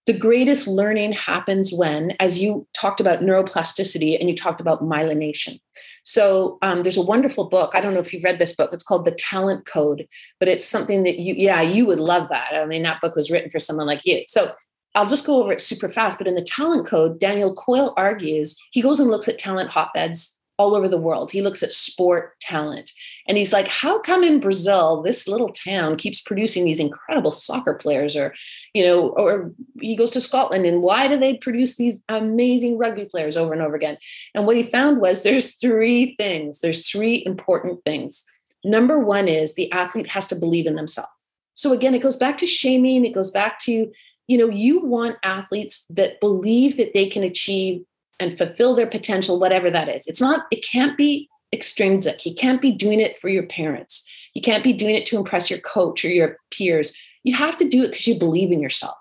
The 0.07 0.17
greatest 0.17 0.67
learning 0.67 1.13
happens 1.13 1.71
when, 1.71 2.13
as 2.19 2.41
you 2.41 2.67
talked 2.73 2.99
about 2.99 3.21
neuroplasticity 3.21 4.19
and 4.19 4.31
you 4.31 4.35
talked 4.35 4.61
about 4.61 4.83
myelination. 4.83 5.61
So 6.03 6.57
um, 6.63 6.83
there's 6.83 6.97
a 6.97 7.03
wonderful 7.03 7.51
book. 7.51 7.73
I 7.75 7.83
don't 7.83 7.93
know 7.93 8.01
if 8.01 8.15
you've 8.15 8.25
read 8.25 8.39
this 8.39 8.57
book. 8.57 8.71
It's 8.73 8.85
called 8.85 9.05
The 9.05 9.11
Talent 9.11 9.67
Code, 9.67 10.07
but 10.41 10.49
it's 10.49 10.65
something 10.65 11.03
that 11.03 11.19
you, 11.19 11.35
yeah, 11.37 11.61
you 11.61 11.85
would 11.85 11.99
love 11.99 12.31
that. 12.31 12.55
I 12.55 12.65
mean, 12.65 12.85
that 12.85 13.03
book 13.03 13.17
was 13.17 13.31
written 13.31 13.51
for 13.51 13.59
someone 13.59 13.87
like 13.87 14.07
you. 14.07 14.23
So 14.29 14.53
I'll 14.99 15.07
just 15.07 15.25
go 15.25 15.41
over 15.41 15.53
it 15.53 15.61
super 15.61 15.89
fast. 15.89 16.19
But 16.19 16.27
in 16.27 16.35
the 16.35 16.43
Talent 16.43 16.85
Code, 16.85 17.21
Daniel 17.21 17.55
Coyle 17.55 17.95
argues 17.97 18.61
he 18.73 18.83
goes 18.83 18.99
and 18.99 19.09
looks 19.09 19.29
at 19.29 19.39
talent 19.39 19.71
hotbeds 19.71 20.41
all 20.59 20.75
over 20.75 20.89
the 20.89 20.99
world. 20.99 21.31
He 21.31 21.41
looks 21.41 21.63
at 21.63 21.71
sport 21.71 22.35
talent. 22.41 22.91
And 23.29 23.39
he's 23.39 23.53
like, 23.53 23.69
how 23.69 24.01
come 24.01 24.25
in 24.25 24.41
Brazil, 24.41 25.01
this 25.01 25.29
little 25.29 25.53
town 25.53 25.95
keeps 25.95 26.21
producing 26.21 26.65
these 26.65 26.81
incredible 26.81 27.31
soccer 27.31 27.75
players? 27.75 28.17
Or, 28.17 28.35
you 28.75 28.85
know, 28.85 29.11
or 29.11 29.53
he 29.81 29.95
goes 29.95 30.11
to 30.11 30.21
Scotland 30.21 30.67
and 30.67 30.83
why 30.83 31.07
do 31.07 31.17
they 31.17 31.37
produce 31.37 31.77
these 31.77 32.03
amazing 32.09 32.77
rugby 32.77 33.05
players 33.05 33.37
over 33.37 33.53
and 33.53 33.63
over 33.63 33.77
again? 33.77 33.99
And 34.35 34.47
what 34.47 34.57
he 34.57 34.65
found 34.65 35.01
was 35.01 35.23
there's 35.23 35.55
three 35.55 36.17
things, 36.17 36.59
there's 36.59 36.91
three 36.91 37.23
important 37.25 37.85
things. 37.85 38.25
Number 38.65 38.99
one 38.99 39.29
is 39.29 39.55
the 39.55 39.71
athlete 39.71 40.11
has 40.11 40.27
to 40.27 40.35
believe 40.35 40.67
in 40.67 40.75
themselves. 40.75 41.13
So 41.55 41.73
again, 41.73 41.95
it 41.95 42.03
goes 42.03 42.17
back 42.17 42.39
to 42.39 42.47
shaming, 42.47 43.05
it 43.05 43.15
goes 43.15 43.31
back 43.31 43.59
to, 43.61 43.93
you 44.29 44.39
know, 44.39 44.49
you 44.49 44.81
want 44.81 45.17
athletes 45.25 45.87
that 45.91 46.21
believe 46.21 46.77
that 46.77 46.95
they 46.95 47.07
can 47.07 47.25
achieve 47.25 47.83
and 48.21 48.37
fulfill 48.37 48.75
their 48.75 48.87
potential, 48.87 49.41
whatever 49.41 49.71
that 49.71 49.89
is. 49.89 50.07
It's 50.07 50.21
not, 50.21 50.47
it 50.51 50.65
can't 50.65 50.97
be 50.97 51.29
extrinsic. 51.53 52.25
You 52.27 52.35
can't 52.35 52.61
be 52.61 52.73
doing 52.73 53.01
it 53.01 53.19
for 53.19 53.29
your 53.29 53.47
parents. 53.47 54.07
You 54.35 54.43
can't 54.43 54.63
be 54.63 54.73
doing 54.73 54.95
it 54.95 55.07
to 55.07 55.17
impress 55.17 55.51
your 55.51 55.61
coach 55.61 56.05
or 56.05 56.09
your 56.09 56.37
peers. 56.51 56.95
You 57.25 57.35
have 57.37 57.57
to 57.57 57.69
do 57.69 57.83
it 57.83 57.89
because 57.89 58.07
you 58.07 58.19
believe 58.19 58.53
in 58.53 58.61
yourself. 58.61 58.97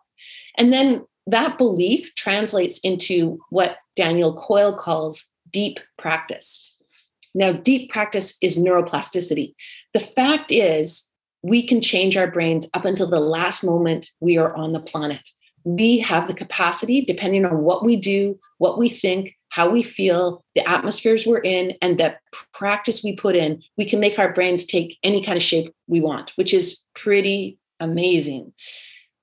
And 0.57 0.71
then 0.71 1.05
that 1.27 1.57
belief 1.57 2.15
translates 2.15 2.79
into 2.79 3.39
what 3.49 3.77
Daniel 3.95 4.33
Coyle 4.33 4.73
calls 4.73 5.29
deep 5.51 5.79
practice. 5.97 6.73
Now, 7.35 7.51
deep 7.51 7.91
practice 7.91 8.37
is 8.41 8.57
neuroplasticity. 8.57 9.53
The 9.93 9.99
fact 9.99 10.51
is, 10.51 11.06
we 11.43 11.65
can 11.65 11.81
change 11.81 12.17
our 12.17 12.29
brains 12.29 12.67
up 12.73 12.85
until 12.85 13.09
the 13.09 13.19
last 13.19 13.63
moment 13.63 14.11
we 14.19 14.37
are 14.37 14.55
on 14.55 14.71
the 14.71 14.79
planet 14.79 15.21
we 15.67 15.99
have 15.99 16.27
the 16.27 16.33
capacity, 16.33 17.01
depending 17.01 17.43
on 17.43 17.61
what 17.61 17.83
we 17.83 17.97
do, 17.97 18.39
what 18.57 18.77
we 18.79 18.87
think, 18.87 19.35
how 19.49 19.69
we 19.69 19.83
feel, 19.83 20.45
the 20.55 20.67
atmospheres 20.67 21.27
we're 21.27 21.41
in, 21.41 21.73
and 21.81 21.99
the 21.99 22.15
practice 22.53 23.03
we 23.03 23.17
put 23.17 23.35
in, 23.35 23.61
we 23.77 23.83
can 23.83 23.99
make 23.99 24.17
our 24.17 24.33
brains 24.33 24.65
take 24.65 24.97
any 25.03 25.21
kind 25.21 25.35
of 25.35 25.43
shape 25.43 25.73
we 25.87 25.99
want, 25.99 26.31
which 26.37 26.53
is 26.53 26.85
pretty 26.95 27.57
amazing. 27.81 28.53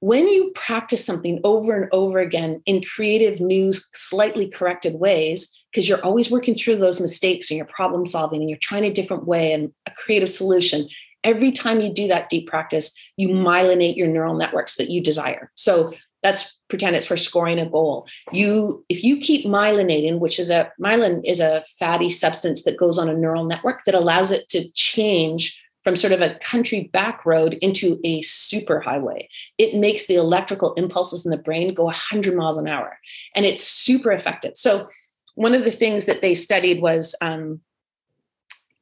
When 0.00 0.28
you 0.28 0.52
practice 0.54 1.02
something 1.02 1.40
over 1.44 1.72
and 1.72 1.88
over 1.92 2.18
again 2.18 2.60
in 2.66 2.82
creative, 2.82 3.40
new, 3.40 3.72
slightly 3.94 4.46
corrected 4.46 4.96
ways, 4.96 5.50
because 5.72 5.88
you're 5.88 6.04
always 6.04 6.30
working 6.30 6.54
through 6.54 6.76
those 6.76 7.00
mistakes 7.00 7.50
and 7.50 7.56
you're 7.56 7.64
problem 7.64 8.04
solving 8.04 8.42
and 8.42 8.50
you're 8.50 8.58
trying 8.60 8.84
a 8.84 8.92
different 8.92 9.26
way 9.26 9.54
and 9.54 9.72
a 9.86 9.90
creative 9.92 10.28
solution, 10.28 10.90
every 11.24 11.50
time 11.50 11.80
you 11.80 11.92
do 11.92 12.06
that 12.08 12.28
deep 12.28 12.46
practice, 12.46 12.92
you 13.16 13.30
myelinate 13.30 13.96
your 13.96 14.08
neural 14.08 14.34
networks 14.34 14.76
that 14.76 14.90
you 14.90 15.02
desire. 15.02 15.50
So 15.54 15.94
let's 16.22 16.56
pretend 16.68 16.96
it's 16.96 17.06
for 17.06 17.16
scoring 17.16 17.58
a 17.58 17.68
goal. 17.68 18.06
You 18.32 18.84
if 18.88 19.02
you 19.02 19.18
keep 19.18 19.46
myelinating 19.46 20.18
which 20.18 20.38
is 20.38 20.50
a 20.50 20.70
myelin 20.80 21.20
is 21.24 21.40
a 21.40 21.64
fatty 21.78 22.10
substance 22.10 22.64
that 22.64 22.78
goes 22.78 22.98
on 22.98 23.08
a 23.08 23.16
neural 23.16 23.44
network 23.44 23.84
that 23.84 23.94
allows 23.94 24.30
it 24.30 24.48
to 24.50 24.68
change 24.72 25.60
from 25.82 25.96
sort 25.96 26.14
of 26.14 26.22
a 26.22 26.34
country 26.36 26.88
back 26.94 27.26
road 27.26 27.54
into 27.60 28.00
a 28.04 28.22
super 28.22 28.80
highway 28.80 29.28
it 29.58 29.74
makes 29.74 30.06
the 30.06 30.14
electrical 30.14 30.72
impulses 30.74 31.26
in 31.26 31.30
the 31.30 31.36
brain 31.36 31.74
go 31.74 31.84
100 31.84 32.34
miles 32.34 32.56
an 32.56 32.66
hour 32.66 32.98
and 33.34 33.44
it's 33.44 33.62
super 33.62 34.10
effective. 34.10 34.52
So 34.56 34.88
one 35.34 35.54
of 35.54 35.64
the 35.64 35.70
things 35.70 36.06
that 36.06 36.22
they 36.22 36.34
studied 36.34 36.80
was 36.80 37.14
um, 37.20 37.60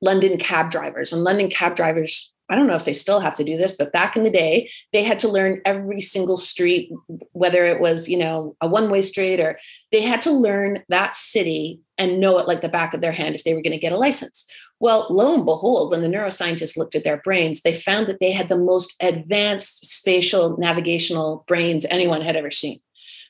london 0.02 0.36
cab 0.36 0.70
drivers 0.70 1.12
and 1.12 1.24
london 1.24 1.48
cab 1.48 1.74
drivers 1.74 2.32
I 2.52 2.54
don't 2.54 2.66
know 2.66 2.76
if 2.76 2.84
they 2.84 2.92
still 2.92 3.20
have 3.20 3.34
to 3.36 3.44
do 3.44 3.56
this, 3.56 3.76
but 3.76 3.92
back 3.92 4.14
in 4.14 4.24
the 4.24 4.30
day, 4.30 4.68
they 4.92 5.04
had 5.04 5.18
to 5.20 5.28
learn 5.28 5.62
every 5.64 6.02
single 6.02 6.36
street, 6.36 6.92
whether 7.32 7.64
it 7.64 7.80
was, 7.80 8.10
you 8.10 8.18
know, 8.18 8.56
a 8.60 8.68
one 8.68 8.90
way 8.90 9.00
street 9.00 9.40
or 9.40 9.58
they 9.90 10.02
had 10.02 10.20
to 10.22 10.30
learn 10.30 10.82
that 10.90 11.14
city 11.14 11.80
and 11.96 12.20
know 12.20 12.36
it 12.38 12.46
like 12.46 12.60
the 12.60 12.68
back 12.68 12.92
of 12.92 13.00
their 13.00 13.12
hand 13.12 13.34
if 13.34 13.44
they 13.44 13.54
were 13.54 13.62
going 13.62 13.72
to 13.72 13.78
get 13.78 13.92
a 13.92 13.96
license. 13.96 14.46
Well, 14.80 15.06
lo 15.08 15.34
and 15.34 15.46
behold, 15.46 15.92
when 15.92 16.02
the 16.02 16.08
neuroscientists 16.08 16.76
looked 16.76 16.94
at 16.94 17.04
their 17.04 17.18
brains, 17.18 17.62
they 17.62 17.72
found 17.72 18.06
that 18.08 18.20
they 18.20 18.32
had 18.32 18.50
the 18.50 18.58
most 18.58 19.02
advanced 19.02 19.86
spatial 19.86 20.58
navigational 20.58 21.44
brains 21.46 21.86
anyone 21.88 22.20
had 22.20 22.36
ever 22.36 22.50
seen. 22.50 22.80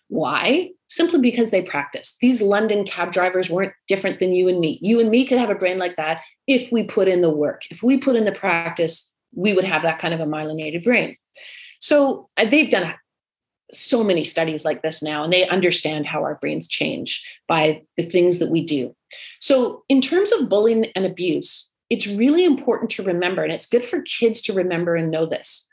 Why? 0.08 0.70
Simply 0.92 1.20
because 1.20 1.48
they 1.48 1.62
practiced. 1.62 2.18
These 2.20 2.42
London 2.42 2.84
cab 2.84 3.12
drivers 3.14 3.48
weren't 3.48 3.72
different 3.88 4.20
than 4.20 4.32
you 4.32 4.46
and 4.46 4.60
me. 4.60 4.78
You 4.82 5.00
and 5.00 5.10
me 5.10 5.24
could 5.24 5.38
have 5.38 5.48
a 5.48 5.54
brain 5.54 5.78
like 5.78 5.96
that 5.96 6.20
if 6.46 6.70
we 6.70 6.84
put 6.84 7.08
in 7.08 7.22
the 7.22 7.30
work. 7.30 7.62
If 7.70 7.82
we 7.82 7.96
put 7.96 8.14
in 8.14 8.26
the 8.26 8.32
practice, 8.32 9.10
we 9.34 9.54
would 9.54 9.64
have 9.64 9.80
that 9.84 9.98
kind 9.98 10.12
of 10.12 10.20
a 10.20 10.26
myelinated 10.26 10.84
brain. 10.84 11.16
So 11.80 12.28
uh, 12.36 12.44
they've 12.44 12.70
done 12.70 12.92
so 13.70 14.04
many 14.04 14.22
studies 14.22 14.66
like 14.66 14.82
this 14.82 15.02
now, 15.02 15.24
and 15.24 15.32
they 15.32 15.48
understand 15.48 16.04
how 16.04 16.24
our 16.24 16.34
brains 16.34 16.68
change 16.68 17.24
by 17.48 17.84
the 17.96 18.02
things 18.02 18.38
that 18.40 18.50
we 18.50 18.62
do. 18.62 18.94
So, 19.40 19.84
in 19.88 20.02
terms 20.02 20.30
of 20.30 20.50
bullying 20.50 20.88
and 20.94 21.06
abuse, 21.06 21.72
it's 21.88 22.06
really 22.06 22.44
important 22.44 22.90
to 22.90 23.02
remember, 23.02 23.44
and 23.44 23.52
it's 23.52 23.64
good 23.64 23.86
for 23.86 24.02
kids 24.02 24.42
to 24.42 24.52
remember 24.52 24.94
and 24.94 25.10
know 25.10 25.24
this. 25.24 25.66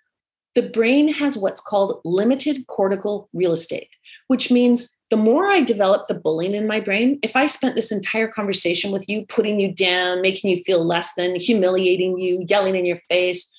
The 0.60 0.68
brain 0.68 1.08
has 1.14 1.38
what's 1.38 1.62
called 1.62 2.02
limited 2.04 2.68
cortical 2.68 3.30
real 3.32 3.54
estate, 3.54 3.88
which 4.28 4.52
means 4.52 4.94
the 5.10 5.16
more 5.16 5.48
I 5.48 5.62
develop 5.62 6.10
the 6.10 6.16
bullying 6.16 6.54
in 6.54 6.68
my 6.68 6.82
brain, 6.82 7.18
if 7.24 7.34
I 7.34 7.46
spent 7.46 7.78
this 7.78 7.94
entire 7.94 8.28
conversation 8.28 8.92
with 8.92 9.08
you, 9.08 9.26
putting 9.28 9.62
you 9.62 9.74
down, 9.74 10.22
making 10.22 10.52
you 10.52 10.62
feel 10.62 10.84
less 10.84 11.14
than, 11.14 11.40
humiliating 11.40 12.20
you, 12.20 12.44
yelling 12.50 12.76
in 12.76 12.86
your 12.86 12.98
face, 12.98 13.50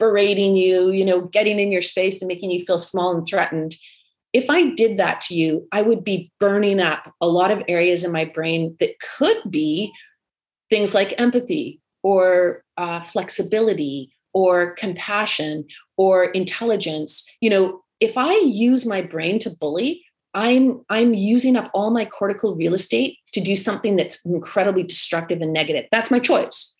berating 0.00 0.56
you, 0.56 0.90
you 0.90 1.04
know, 1.04 1.20
getting 1.20 1.60
in 1.60 1.70
your 1.70 1.82
space 1.82 2.20
and 2.20 2.26
making 2.26 2.50
you 2.50 2.64
feel 2.64 2.78
small 2.78 3.16
and 3.16 3.24
threatened. 3.24 3.76
If 4.32 4.50
I 4.50 4.70
did 4.70 4.98
that 4.98 5.20
to 5.26 5.36
you, 5.36 5.68
I 5.70 5.82
would 5.82 6.02
be 6.02 6.32
burning 6.40 6.80
up 6.80 7.14
a 7.20 7.28
lot 7.28 7.52
of 7.52 7.62
areas 7.68 8.02
in 8.02 8.10
my 8.10 8.24
brain 8.24 8.76
that 8.80 8.98
could 8.98 9.38
be 9.48 9.92
things 10.68 10.96
like 10.96 11.20
empathy 11.20 11.80
or 12.02 12.64
uh, 12.76 13.02
flexibility 13.02 14.10
or 14.32 14.72
compassion 14.74 15.64
or 15.96 16.24
intelligence. 16.26 17.28
You 17.40 17.50
know, 17.50 17.82
if 18.00 18.16
I 18.16 18.34
use 18.38 18.86
my 18.86 19.02
brain 19.02 19.38
to 19.40 19.50
bully, 19.50 20.04
I'm 20.34 20.82
I'm 20.88 21.14
using 21.14 21.56
up 21.56 21.70
all 21.74 21.90
my 21.90 22.04
cortical 22.04 22.56
real 22.56 22.74
estate 22.74 23.18
to 23.32 23.40
do 23.40 23.56
something 23.56 23.96
that's 23.96 24.24
incredibly 24.24 24.82
destructive 24.82 25.40
and 25.40 25.52
negative. 25.52 25.86
That's 25.90 26.10
my 26.10 26.18
choice. 26.18 26.74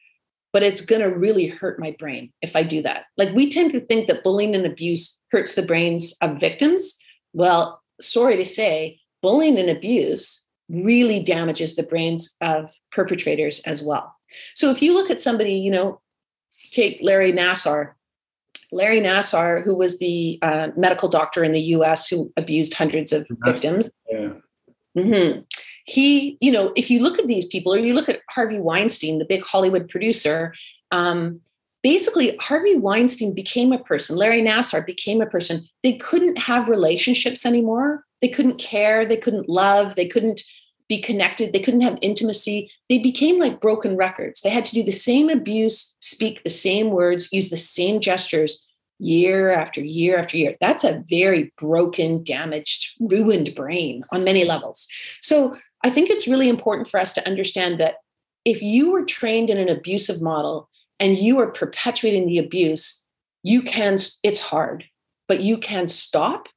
But 0.53 0.63
it's 0.65 0.81
going 0.81 1.01
to 1.01 1.07
really 1.07 1.47
hurt 1.47 1.79
my 1.79 1.95
brain 1.99 2.33
if 2.43 2.57
I 2.57 2.65
do 2.65 2.83
that. 2.83 3.05
Like 3.17 3.35
we 3.35 3.51
tend 3.51 3.73
to 3.73 3.81
think 3.81 4.09
that 4.09 4.25
bullying 4.25 4.55
and 4.55 4.67
abuse 4.67 5.21
hurts 5.31 5.55
the 5.55 5.63
brains 5.63 6.15
of 6.23 6.41
victims. 6.41 6.97
Well, 7.33 7.81
sorry 8.01 8.37
to 8.37 8.45
say, 8.45 8.99
bullying 9.23 9.59
and 9.59 9.71
abuse 9.71 10.45
really 10.69 11.23
damages 11.23 11.77
the 11.77 11.83
brains 11.83 12.37
of 12.41 12.73
perpetrators 12.93 13.61
as 13.61 13.83
well. 13.83 14.15
So 14.55 14.71
if 14.71 14.83
you 14.83 14.95
look 14.95 15.11
at 15.11 15.21
somebody, 15.21 15.55
you 15.55 15.71
know, 15.71 16.01
take 16.71 16.99
Larry 17.03 17.33
Nassar, 17.33 17.93
Larry 18.73 19.01
Nassar, 19.01 19.65
who 19.65 19.77
was 19.77 19.99
the 19.99 20.39
uh, 20.43 20.69
medical 20.77 21.09
doctor 21.09 21.43
in 21.43 21.53
the 21.53 21.61
US 21.61 22.09
who 22.09 22.33
abused 22.37 22.75
hundreds 22.75 23.13
of 23.13 23.27
victims. 23.45 23.91
Yeah. 24.09 24.31
Mm-hmm. 24.97 25.41
He, 25.85 26.37
you 26.41 26.53
know, 26.53 26.73
if 26.77 26.91
you 26.91 27.01
look 27.01 27.19
at 27.19 27.27
these 27.27 27.47
people, 27.47 27.75
or 27.75 27.79
you 27.79 27.95
look 27.95 28.09
at 28.09 28.21
Harvey 28.31 28.59
Weinstein, 28.59 29.19
the 29.19 29.25
big 29.25 29.43
Hollywood 29.43 29.89
producer, 29.89 30.55
um, 30.91 31.41
basically 31.83 32.37
Harvey 32.37 32.77
Weinstein 32.77 33.35
became 33.35 33.73
a 33.73 33.79
person, 33.79 34.17
Larry 34.17 34.43
Nassar 34.43 34.85
became 34.85 35.21
a 35.21 35.27
person. 35.27 35.63
They 35.83 35.97
couldn't 35.97 36.39
have 36.39 36.69
relationships 36.69 37.47
anymore. 37.47 38.05
They 38.21 38.29
couldn't 38.29 38.59
care. 38.59 39.07
They 39.07 39.17
couldn't 39.17 39.49
love. 39.49 39.95
They 39.95 40.07
couldn't 40.07 40.43
be 40.91 41.01
connected. 41.01 41.53
They 41.53 41.61
couldn't 41.61 41.83
have 41.83 41.99
intimacy. 42.03 42.69
They 42.89 42.99
became 42.99 43.39
like 43.39 43.61
broken 43.61 43.97
records. 43.97 44.41
They 44.41 44.51
had 44.51 44.65
to 44.67 44.75
do 44.75 44.83
the 44.83 44.91
same 44.91 45.31
abuse, 45.31 45.97
speak 46.01 46.43
the 46.43 46.51
same 46.51 46.91
words, 46.91 47.33
use 47.33 47.49
the 47.49 47.57
same 47.57 48.01
gestures 48.01 48.67
year 48.99 49.51
after 49.51 49.81
year 49.81 50.19
after 50.19 50.37
year. 50.37 50.57
That's 50.61 50.83
a 50.83 51.05
very 51.09 51.53
broken, 51.57 52.25
damaged, 52.25 52.97
ruined 52.99 53.55
brain 53.55 54.03
on 54.11 54.25
many 54.25 54.45
levels. 54.45 54.89
So 55.23 55.55
I 55.85 55.91
think 55.91 56.11
it's 56.11 56.27
really 56.27 56.49
important 56.49 56.89
for 56.89 56.99
us 56.99 57.13
to 57.13 57.27
understand 57.27 57.79
that 57.79 57.99
if 58.45 58.61
you 58.61 58.91
were 58.91 59.05
trained 59.05 59.49
in 59.49 59.59
an 59.59 59.69
abusive 59.69 60.21
model 60.21 60.69
and 60.99 61.17
you 61.17 61.39
are 61.39 61.53
perpetuating 61.53 62.27
the 62.27 62.39
abuse, 62.39 63.07
you 63.45 63.63
can, 63.63 63.97
it's 64.25 64.41
hard, 64.41 64.85
but 65.29 65.39
you 65.39 65.57
can 65.57 65.87
stop. 65.87 66.49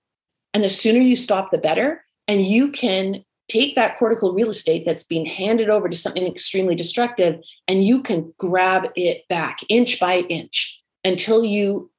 And 0.55 0.63
the 0.63 0.71
sooner 0.71 0.99
you 0.99 1.15
stop, 1.15 1.51
the 1.51 1.59
better. 1.59 2.03
And 2.27 2.43
you 2.43 2.71
can 2.71 3.23
take 3.53 3.75
that 3.75 3.97
cortical 3.97 4.33
real 4.33 4.49
estate 4.49 4.83
that's 4.85 5.03
being 5.03 5.25
handed 5.25 5.69
over 5.69 5.87
to 5.87 5.97
something 5.97 6.25
extremely 6.25 6.75
destructive 6.75 7.39
and 7.67 7.85
you 7.85 8.01
can 8.01 8.33
grab 8.39 8.89
it 8.95 9.27
back 9.29 9.59
inch 9.69 9.99
by 9.99 10.19
inch 10.29 10.81
until 11.03 11.43
you 11.43 11.91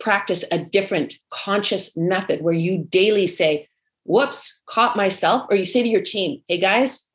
practice 0.00 0.44
a 0.50 0.58
different 0.58 1.14
conscious 1.30 1.96
method 1.96 2.42
where 2.42 2.54
you 2.54 2.84
daily 2.90 3.26
say, 3.26 3.68
whoops, 4.04 4.62
caught 4.66 4.96
myself. 4.96 5.46
Or 5.50 5.56
you 5.56 5.64
say 5.64 5.82
to 5.82 5.88
your 5.88 6.02
team, 6.02 6.42
hey 6.48 6.58
guys, 6.58 7.10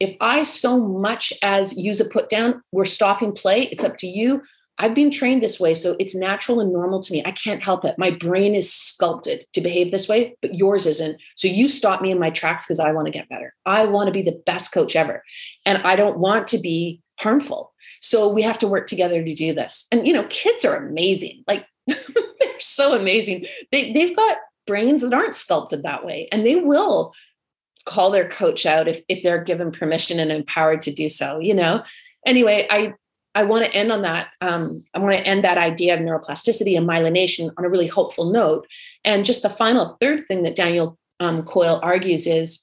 if 0.00 0.16
I 0.20 0.42
so 0.42 0.78
much 0.78 1.32
as 1.42 1.76
use 1.76 2.00
a 2.00 2.04
put 2.04 2.28
down, 2.28 2.62
we're 2.72 2.84
stopping 2.84 3.32
play. 3.32 3.62
It's 3.70 3.84
up 3.84 3.96
to 3.98 4.06
you. 4.06 4.42
I've 4.78 4.94
been 4.94 5.10
trained 5.10 5.42
this 5.42 5.58
way, 5.58 5.74
so 5.74 5.96
it's 5.98 6.14
natural 6.14 6.60
and 6.60 6.72
normal 6.72 7.00
to 7.02 7.12
me. 7.12 7.22
I 7.24 7.30
can't 7.30 7.62
help 7.62 7.84
it. 7.84 7.96
My 7.98 8.10
brain 8.10 8.54
is 8.54 8.72
sculpted 8.72 9.46
to 9.54 9.60
behave 9.60 9.90
this 9.90 10.08
way, 10.08 10.36
but 10.42 10.54
yours 10.54 10.86
isn't. 10.86 11.20
So 11.34 11.48
you 11.48 11.66
stop 11.68 12.02
me 12.02 12.10
in 12.10 12.18
my 12.18 12.30
tracks 12.30 12.66
because 12.66 12.80
I 12.80 12.92
want 12.92 13.06
to 13.06 13.12
get 13.12 13.28
better. 13.28 13.54
I 13.64 13.86
want 13.86 14.08
to 14.08 14.12
be 14.12 14.22
the 14.22 14.40
best 14.44 14.72
coach 14.72 14.94
ever. 14.94 15.22
And 15.64 15.78
I 15.78 15.96
don't 15.96 16.18
want 16.18 16.46
to 16.48 16.58
be 16.58 17.00
harmful. 17.18 17.72
So 18.00 18.28
we 18.30 18.42
have 18.42 18.58
to 18.58 18.68
work 18.68 18.86
together 18.86 19.24
to 19.24 19.34
do 19.34 19.54
this. 19.54 19.86
And, 19.90 20.06
you 20.06 20.12
know, 20.12 20.26
kids 20.28 20.64
are 20.64 20.76
amazing. 20.76 21.44
Like, 21.46 21.64
they're 21.86 22.60
so 22.60 22.94
amazing. 22.98 23.46
They, 23.72 23.92
they've 23.92 24.16
got 24.16 24.38
brains 24.66 25.02
that 25.02 25.14
aren't 25.14 25.36
sculpted 25.36 25.84
that 25.84 26.04
way, 26.04 26.28
and 26.32 26.44
they 26.44 26.56
will 26.56 27.14
call 27.84 28.10
their 28.10 28.28
coach 28.28 28.66
out 28.66 28.88
if, 28.88 29.00
if 29.08 29.22
they're 29.22 29.42
given 29.42 29.70
permission 29.70 30.18
and 30.18 30.32
empowered 30.32 30.82
to 30.82 30.92
do 30.92 31.08
so, 31.08 31.38
you 31.38 31.54
know? 31.54 31.82
Anyway, 32.26 32.66
I 32.68 32.94
I 33.36 33.44
want 33.44 33.66
to 33.66 33.74
end 33.74 33.92
on 33.92 34.00
that. 34.02 34.30
Um, 34.40 34.82
I 34.94 34.98
want 34.98 35.14
to 35.14 35.26
end 35.26 35.44
that 35.44 35.58
idea 35.58 35.94
of 35.94 36.00
neuroplasticity 36.00 36.74
and 36.76 36.88
myelination 36.88 37.52
on 37.58 37.66
a 37.66 37.68
really 37.68 37.86
hopeful 37.86 38.32
note. 38.32 38.66
And 39.04 39.26
just 39.26 39.42
the 39.42 39.50
final 39.50 39.98
third 40.00 40.26
thing 40.26 40.42
that 40.44 40.56
Daniel 40.56 40.98
um, 41.20 41.42
Coyle 41.42 41.78
argues 41.82 42.26
is 42.26 42.62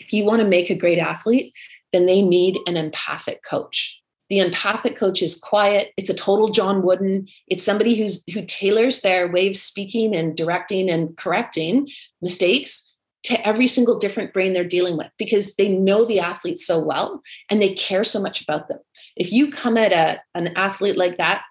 if 0.00 0.14
you 0.14 0.24
want 0.24 0.40
to 0.40 0.48
make 0.48 0.70
a 0.70 0.74
great 0.74 0.98
athlete, 0.98 1.54
then 1.92 2.06
they 2.06 2.22
need 2.22 2.58
an 2.66 2.78
empathic 2.78 3.42
coach. 3.42 4.00
The 4.30 4.38
empathic 4.38 4.96
coach 4.96 5.20
is 5.22 5.34
quiet. 5.34 5.92
It's 5.98 6.08
a 6.08 6.14
total 6.14 6.48
John 6.48 6.82
Wooden. 6.82 7.28
It's 7.48 7.64
somebody 7.64 7.94
who's 7.94 8.24
who 8.32 8.42
tailors 8.46 9.02
their 9.02 9.28
way 9.30 9.48
of 9.48 9.56
speaking 9.56 10.16
and 10.16 10.34
directing 10.34 10.88
and 10.88 11.14
correcting 11.18 11.88
mistakes 12.22 12.89
to 13.22 13.46
every 13.46 13.66
single 13.66 13.98
different 13.98 14.32
brain 14.32 14.52
they're 14.52 14.64
dealing 14.64 14.96
with 14.96 15.08
because 15.18 15.54
they 15.56 15.68
know 15.68 16.04
the 16.04 16.20
athlete 16.20 16.58
so 16.58 16.78
well 16.78 17.22
and 17.48 17.60
they 17.60 17.74
care 17.74 18.04
so 18.04 18.20
much 18.20 18.40
about 18.40 18.68
them. 18.68 18.78
If 19.16 19.32
you 19.32 19.50
come 19.50 19.76
at 19.76 19.92
a, 19.92 20.20
an 20.34 20.48
athlete 20.56 20.96
like 20.96 21.18
that, 21.18 21.42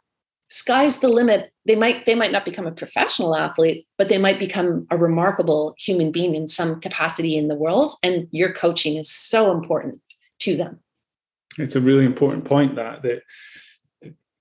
sky's 0.49 0.99
the 0.99 1.10
limit. 1.10 1.51
They 1.65 1.75
might 1.75 2.05
they 2.05 2.15
might 2.15 2.32
not 2.32 2.45
become 2.45 2.65
a 2.65 2.71
professional 2.71 3.36
athlete, 3.36 3.86
but 3.97 4.10
they 4.10 4.17
might 4.17 4.39
become 4.39 4.88
a 4.89 4.97
remarkable 4.97 5.75
human 5.77 6.12
being 6.12 6.36
in 6.36 6.47
some 6.47 6.82
capacity 6.82 7.38
in 7.38 7.47
the 7.47 7.55
world. 7.55 7.93
And 8.01 8.27
your 8.32 8.51
coaching 8.53 8.97
is 8.97 9.12
so 9.12 9.51
important 9.51 10.01
to 10.39 10.58
them. 10.58 10.79
It's 11.58 11.75
a 11.75 11.82
really 11.82 12.05
important 12.05 12.45
point 12.45 12.75
that 12.75 13.03
that 13.03 13.21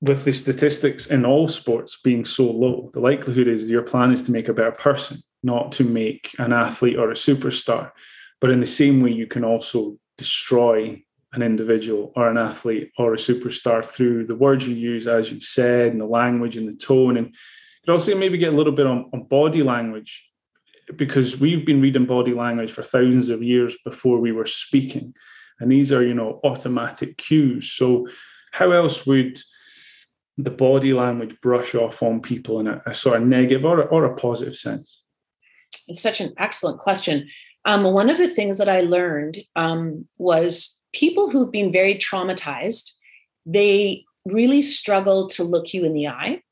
with 0.00 0.24
the 0.24 0.32
statistics 0.32 1.08
in 1.08 1.26
all 1.26 1.48
sports 1.48 2.00
being 2.02 2.24
so 2.24 2.50
low, 2.50 2.88
the 2.94 3.00
likelihood 3.00 3.48
is 3.48 3.68
your 3.68 3.82
plan 3.82 4.12
is 4.12 4.22
to 4.22 4.32
make 4.32 4.48
a 4.48 4.54
better 4.54 4.70
person 4.70 5.18
not 5.42 5.72
to 5.72 5.84
make 5.84 6.34
an 6.38 6.52
athlete 6.52 6.98
or 6.98 7.10
a 7.10 7.14
superstar. 7.14 7.92
But 8.40 8.50
in 8.50 8.60
the 8.60 8.66
same 8.66 9.02
way, 9.02 9.12
you 9.12 9.26
can 9.26 9.44
also 9.44 9.98
destroy 10.16 11.02
an 11.32 11.42
individual 11.42 12.12
or 12.16 12.28
an 12.30 12.38
athlete 12.38 12.90
or 12.98 13.14
a 13.14 13.18
superstar 13.18 13.84
through 13.84 14.26
the 14.26 14.34
words 14.34 14.66
you 14.66 14.74
use, 14.74 15.06
as 15.06 15.30
you've 15.30 15.42
said, 15.42 15.92
and 15.92 16.00
the 16.00 16.06
language 16.06 16.56
and 16.56 16.68
the 16.68 16.76
tone. 16.76 17.16
And 17.16 17.28
you 17.28 17.32
could 17.84 17.92
also 17.92 18.16
maybe 18.16 18.38
get 18.38 18.52
a 18.52 18.56
little 18.56 18.72
bit 18.72 18.86
on, 18.86 19.10
on 19.12 19.24
body 19.24 19.62
language 19.62 20.24
because 20.96 21.38
we've 21.38 21.66
been 21.66 21.82
reading 21.82 22.06
body 22.06 22.32
language 22.32 22.70
for 22.70 22.82
thousands 22.82 23.28
of 23.28 23.42
years 23.42 23.76
before 23.84 24.18
we 24.18 24.32
were 24.32 24.46
speaking. 24.46 25.14
And 25.60 25.70
these 25.70 25.92
are, 25.92 26.04
you 26.04 26.14
know, 26.14 26.40
automatic 26.44 27.18
cues. 27.18 27.72
So, 27.72 28.08
how 28.52 28.70
else 28.70 29.06
would 29.06 29.38
the 30.38 30.50
body 30.50 30.94
language 30.94 31.38
brush 31.42 31.74
off 31.74 32.02
on 32.02 32.22
people 32.22 32.60
in 32.60 32.68
a, 32.68 32.82
a 32.86 32.94
sort 32.94 33.20
of 33.20 33.28
negative 33.28 33.64
or 33.64 33.82
or 33.82 34.04
a 34.04 34.14
positive 34.14 34.56
sense? 34.56 35.02
It's 35.88 36.00
such 36.00 36.20
an 36.20 36.34
excellent 36.38 36.78
question. 36.78 37.28
Um, 37.64 37.84
one 37.84 38.08
of 38.08 38.18
the 38.18 38.28
things 38.28 38.58
that 38.58 38.68
I 38.68 38.80
learned 38.80 39.38
um, 39.56 40.06
was 40.16 40.78
people 40.92 41.30
who've 41.30 41.52
been 41.52 41.72
very 41.72 41.94
traumatized, 41.94 42.92
they 43.44 44.04
really 44.24 44.62
struggle 44.62 45.28
to 45.28 45.44
look 45.44 45.72
you 45.74 45.84
in 45.84 45.94
the 45.94 46.08
eye 46.08 46.42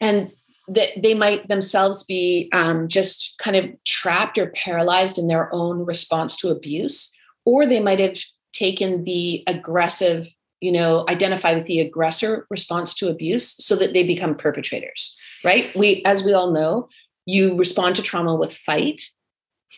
and 0.00 0.30
that 0.68 0.90
they 1.02 1.14
might 1.14 1.46
themselves 1.48 2.04
be 2.04 2.48
um, 2.52 2.88
just 2.88 3.36
kind 3.38 3.56
of 3.56 3.66
trapped 3.84 4.38
or 4.38 4.50
paralyzed 4.50 5.18
in 5.18 5.28
their 5.28 5.52
own 5.52 5.84
response 5.84 6.36
to 6.36 6.48
abuse 6.48 7.12
or 7.44 7.66
they 7.66 7.80
might 7.80 8.00
have 8.00 8.16
taken 8.52 9.04
the 9.04 9.42
aggressive 9.46 10.28
you 10.60 10.72
know 10.72 11.04
identify 11.08 11.52
with 11.52 11.66
the 11.66 11.80
aggressor 11.80 12.46
response 12.50 12.94
to 12.94 13.10
abuse 13.10 13.54
so 13.62 13.76
that 13.76 13.92
they 13.92 14.06
become 14.06 14.34
perpetrators 14.34 15.16
right 15.44 15.74
we 15.76 16.02
as 16.04 16.24
we 16.24 16.32
all 16.32 16.52
know 16.52 16.88
you 17.26 17.56
respond 17.56 17.96
to 17.96 18.02
trauma 18.02 18.34
with 18.34 18.54
fight 18.54 19.02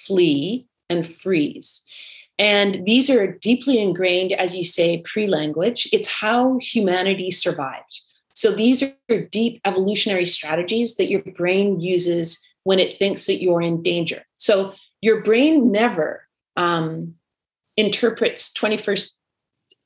flee 0.07 0.67
and 0.89 1.07
freeze. 1.07 1.83
And 2.39 2.85
these 2.85 3.09
are 3.09 3.33
deeply 3.33 3.79
ingrained 3.81 4.33
as 4.33 4.55
you 4.55 4.65
say 4.65 5.03
pre-language. 5.03 5.89
It's 5.93 6.21
how 6.21 6.59
humanity 6.59 7.31
survived. 7.31 8.01
So 8.35 8.53
these 8.53 8.83
are 8.83 9.21
deep 9.31 9.61
evolutionary 9.65 10.27
strategies 10.27 10.97
that 10.97 11.09
your 11.09 11.23
brain 11.23 11.81
uses 11.81 12.47
when 12.65 12.79
it 12.79 12.99
thinks 12.99 13.27
that 13.27 13.41
you're 13.41 13.63
in 13.63 13.83
danger. 13.83 14.23
So 14.37 14.75
your 15.01 15.23
brain 15.23 15.73
never 15.73 16.29
um, 16.57 17.15
interprets 17.77 18.53
21st 18.53 19.13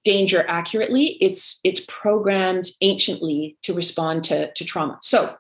danger 0.05 0.45
accurately. 0.49 1.19
It's 1.21 1.61
it's 1.63 1.85
programmed 1.87 2.65
anciently 2.81 3.57
to 3.63 3.75
respond 3.75 4.25
to, 4.25 4.53
to 4.53 4.65
trauma. 4.65 4.99
So 5.03 5.37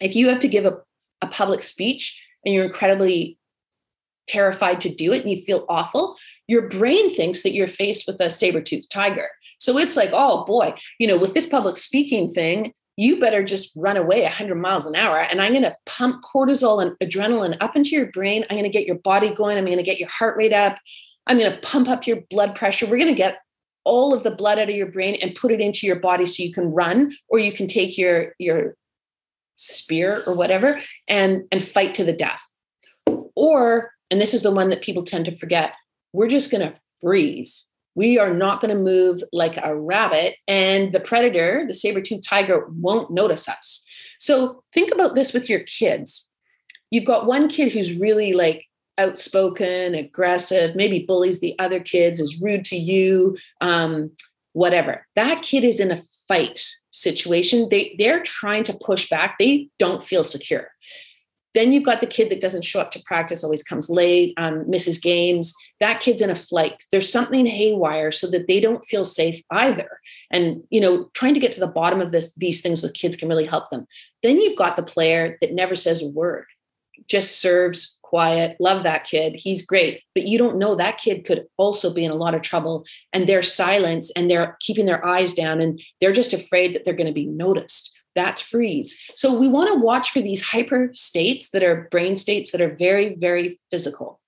if 0.00 0.16
you 0.16 0.28
have 0.30 0.40
to 0.40 0.48
give 0.48 0.64
a, 0.64 0.78
a 1.22 1.26
public 1.26 1.62
speech 1.62 2.20
and 2.44 2.54
you're 2.54 2.64
incredibly 2.64 3.38
terrified 4.26 4.80
to 4.80 4.94
do 4.94 5.12
it 5.12 5.22
and 5.22 5.30
you 5.30 5.42
feel 5.42 5.66
awful 5.68 6.16
your 6.46 6.68
brain 6.68 7.14
thinks 7.14 7.44
that 7.44 7.52
you're 7.52 7.68
faced 7.68 8.08
with 8.08 8.20
a 8.20 8.28
saber-toothed 8.28 8.90
tiger. 8.90 9.28
So 9.58 9.78
it's 9.78 9.96
like 9.96 10.10
oh 10.12 10.44
boy 10.44 10.74
you 10.98 11.06
know 11.06 11.18
with 11.18 11.34
this 11.34 11.46
public 11.46 11.76
speaking 11.76 12.32
thing 12.32 12.72
you 12.96 13.18
better 13.18 13.42
just 13.42 13.72
run 13.76 13.96
away 13.96 14.22
100 14.22 14.56
miles 14.56 14.84
an 14.84 14.94
hour 14.94 15.20
and 15.20 15.40
i'm 15.40 15.52
going 15.52 15.62
to 15.62 15.76
pump 15.86 16.22
cortisol 16.22 16.82
and 16.82 16.92
adrenaline 16.98 17.56
up 17.60 17.74
into 17.74 17.90
your 17.90 18.10
brain. 18.12 18.44
I'm 18.50 18.56
going 18.56 18.70
to 18.70 18.78
get 18.78 18.86
your 18.86 18.98
body 18.98 19.32
going. 19.32 19.56
I'm 19.56 19.64
going 19.64 19.78
to 19.78 19.82
get 19.82 19.98
your 19.98 20.08
heart 20.08 20.36
rate 20.36 20.52
up. 20.52 20.76
I'm 21.26 21.38
going 21.38 21.52
to 21.52 21.58
pump 21.60 21.88
up 21.88 22.06
your 22.06 22.22
blood 22.28 22.54
pressure. 22.56 22.86
We're 22.86 22.98
going 22.98 23.06
to 23.06 23.14
get 23.14 23.38
all 23.84 24.12
of 24.12 24.22
the 24.22 24.30
blood 24.30 24.58
out 24.58 24.68
of 24.68 24.74
your 24.74 24.90
brain 24.90 25.16
and 25.22 25.34
put 25.34 25.50
it 25.50 25.60
into 25.60 25.86
your 25.86 25.98
body 26.00 26.26
so 26.26 26.42
you 26.42 26.52
can 26.52 26.72
run 26.72 27.16
or 27.28 27.38
you 27.38 27.52
can 27.52 27.66
take 27.66 27.96
your 27.96 28.34
your 28.38 28.74
spear 29.60 30.22
or 30.26 30.34
whatever 30.34 30.80
and 31.06 31.44
and 31.52 31.62
fight 31.62 31.94
to 31.94 32.04
the 32.04 32.12
death. 32.12 32.42
Or 33.36 33.92
and 34.10 34.20
this 34.20 34.34
is 34.34 34.42
the 34.42 34.50
one 34.50 34.70
that 34.70 34.82
people 34.82 35.04
tend 35.04 35.26
to 35.26 35.36
forget, 35.36 35.74
we're 36.12 36.28
just 36.28 36.50
going 36.50 36.62
to 36.62 36.76
freeze. 37.00 37.68
We 37.94 38.18
are 38.18 38.32
not 38.32 38.60
going 38.60 38.74
to 38.74 38.82
move 38.82 39.22
like 39.32 39.56
a 39.62 39.76
rabbit 39.76 40.36
and 40.48 40.92
the 40.92 41.00
predator, 41.00 41.64
the 41.66 41.74
saber-toothed 41.74 42.26
tiger 42.26 42.66
won't 42.70 43.10
notice 43.10 43.48
us. 43.48 43.84
So 44.18 44.62
think 44.72 44.92
about 44.92 45.14
this 45.14 45.32
with 45.32 45.48
your 45.50 45.60
kids. 45.60 46.28
You've 46.90 47.04
got 47.04 47.26
one 47.26 47.48
kid 47.48 47.72
who's 47.72 47.92
really 47.92 48.32
like 48.32 48.64
outspoken, 48.98 49.94
aggressive, 49.94 50.74
maybe 50.76 51.04
bullies 51.06 51.40
the 51.40 51.58
other 51.58 51.80
kids, 51.80 52.20
is 52.20 52.40
rude 52.40 52.64
to 52.66 52.76
you, 52.76 53.36
um, 53.60 54.10
whatever. 54.52 55.06
That 55.16 55.42
kid 55.42 55.64
is 55.64 55.80
in 55.80 55.90
a 55.90 56.02
fight 56.26 56.64
situation. 56.90 57.68
They 57.70 57.94
they're 57.98 58.22
trying 58.22 58.64
to 58.64 58.74
push 58.74 59.08
back. 59.08 59.36
They 59.38 59.68
don't 59.78 60.04
feel 60.04 60.24
secure. 60.24 60.68
Then 61.54 61.72
you've 61.72 61.84
got 61.84 62.00
the 62.00 62.06
kid 62.06 62.30
that 62.30 62.40
doesn't 62.40 62.64
show 62.64 62.80
up 62.80 62.92
to 62.92 63.02
practice, 63.04 63.42
always 63.42 63.62
comes 63.62 63.90
late, 63.90 64.34
um, 64.36 64.70
misses 64.70 64.98
games. 64.98 65.52
That 65.80 66.00
kid's 66.00 66.20
in 66.20 66.30
a 66.30 66.36
flight. 66.36 66.84
There's 66.92 67.10
something 67.10 67.44
haywire 67.44 68.12
so 68.12 68.30
that 68.30 68.46
they 68.46 68.60
don't 68.60 68.84
feel 68.84 69.04
safe 69.04 69.42
either. 69.50 69.88
And 70.30 70.62
you 70.70 70.80
know, 70.80 71.10
trying 71.14 71.34
to 71.34 71.40
get 71.40 71.52
to 71.52 71.60
the 71.60 71.66
bottom 71.66 72.00
of 72.00 72.12
this, 72.12 72.32
these 72.36 72.60
things 72.60 72.82
with 72.82 72.94
kids 72.94 73.16
can 73.16 73.28
really 73.28 73.46
help 73.46 73.70
them. 73.70 73.86
Then 74.22 74.40
you've 74.40 74.58
got 74.58 74.76
the 74.76 74.82
player 74.82 75.38
that 75.40 75.52
never 75.52 75.74
says 75.74 76.02
a 76.02 76.08
word, 76.08 76.46
just 77.08 77.40
serves 77.40 77.99
quiet, 78.10 78.56
love 78.58 78.82
that 78.82 79.04
kid. 79.04 79.36
He's 79.36 79.64
great. 79.64 80.02
But 80.14 80.26
you 80.26 80.36
don't 80.36 80.58
know 80.58 80.74
that 80.74 80.98
kid 80.98 81.24
could 81.24 81.46
also 81.56 81.94
be 81.94 82.04
in 82.04 82.10
a 82.10 82.16
lot 82.16 82.34
of 82.34 82.42
trouble. 82.42 82.84
And 83.12 83.28
their 83.28 83.40
silence 83.40 84.10
and 84.16 84.28
they're 84.28 84.56
keeping 84.60 84.84
their 84.84 85.04
eyes 85.06 85.32
down 85.32 85.60
and 85.60 85.80
they're 86.00 86.12
just 86.12 86.32
afraid 86.32 86.74
that 86.74 86.84
they're 86.84 86.92
going 86.92 87.06
to 87.06 87.12
be 87.12 87.26
noticed. 87.26 87.96
That's 88.16 88.40
freeze. 88.40 88.98
So 89.14 89.38
we 89.38 89.46
want 89.46 89.72
to 89.72 89.78
watch 89.78 90.10
for 90.10 90.20
these 90.20 90.48
hyper 90.48 90.90
states 90.92 91.50
that 91.50 91.62
are 91.62 91.88
brain 91.92 92.16
states 92.16 92.50
that 92.50 92.60
are 92.60 92.74
very, 92.74 93.14
very 93.14 93.58
physical. 93.70 94.20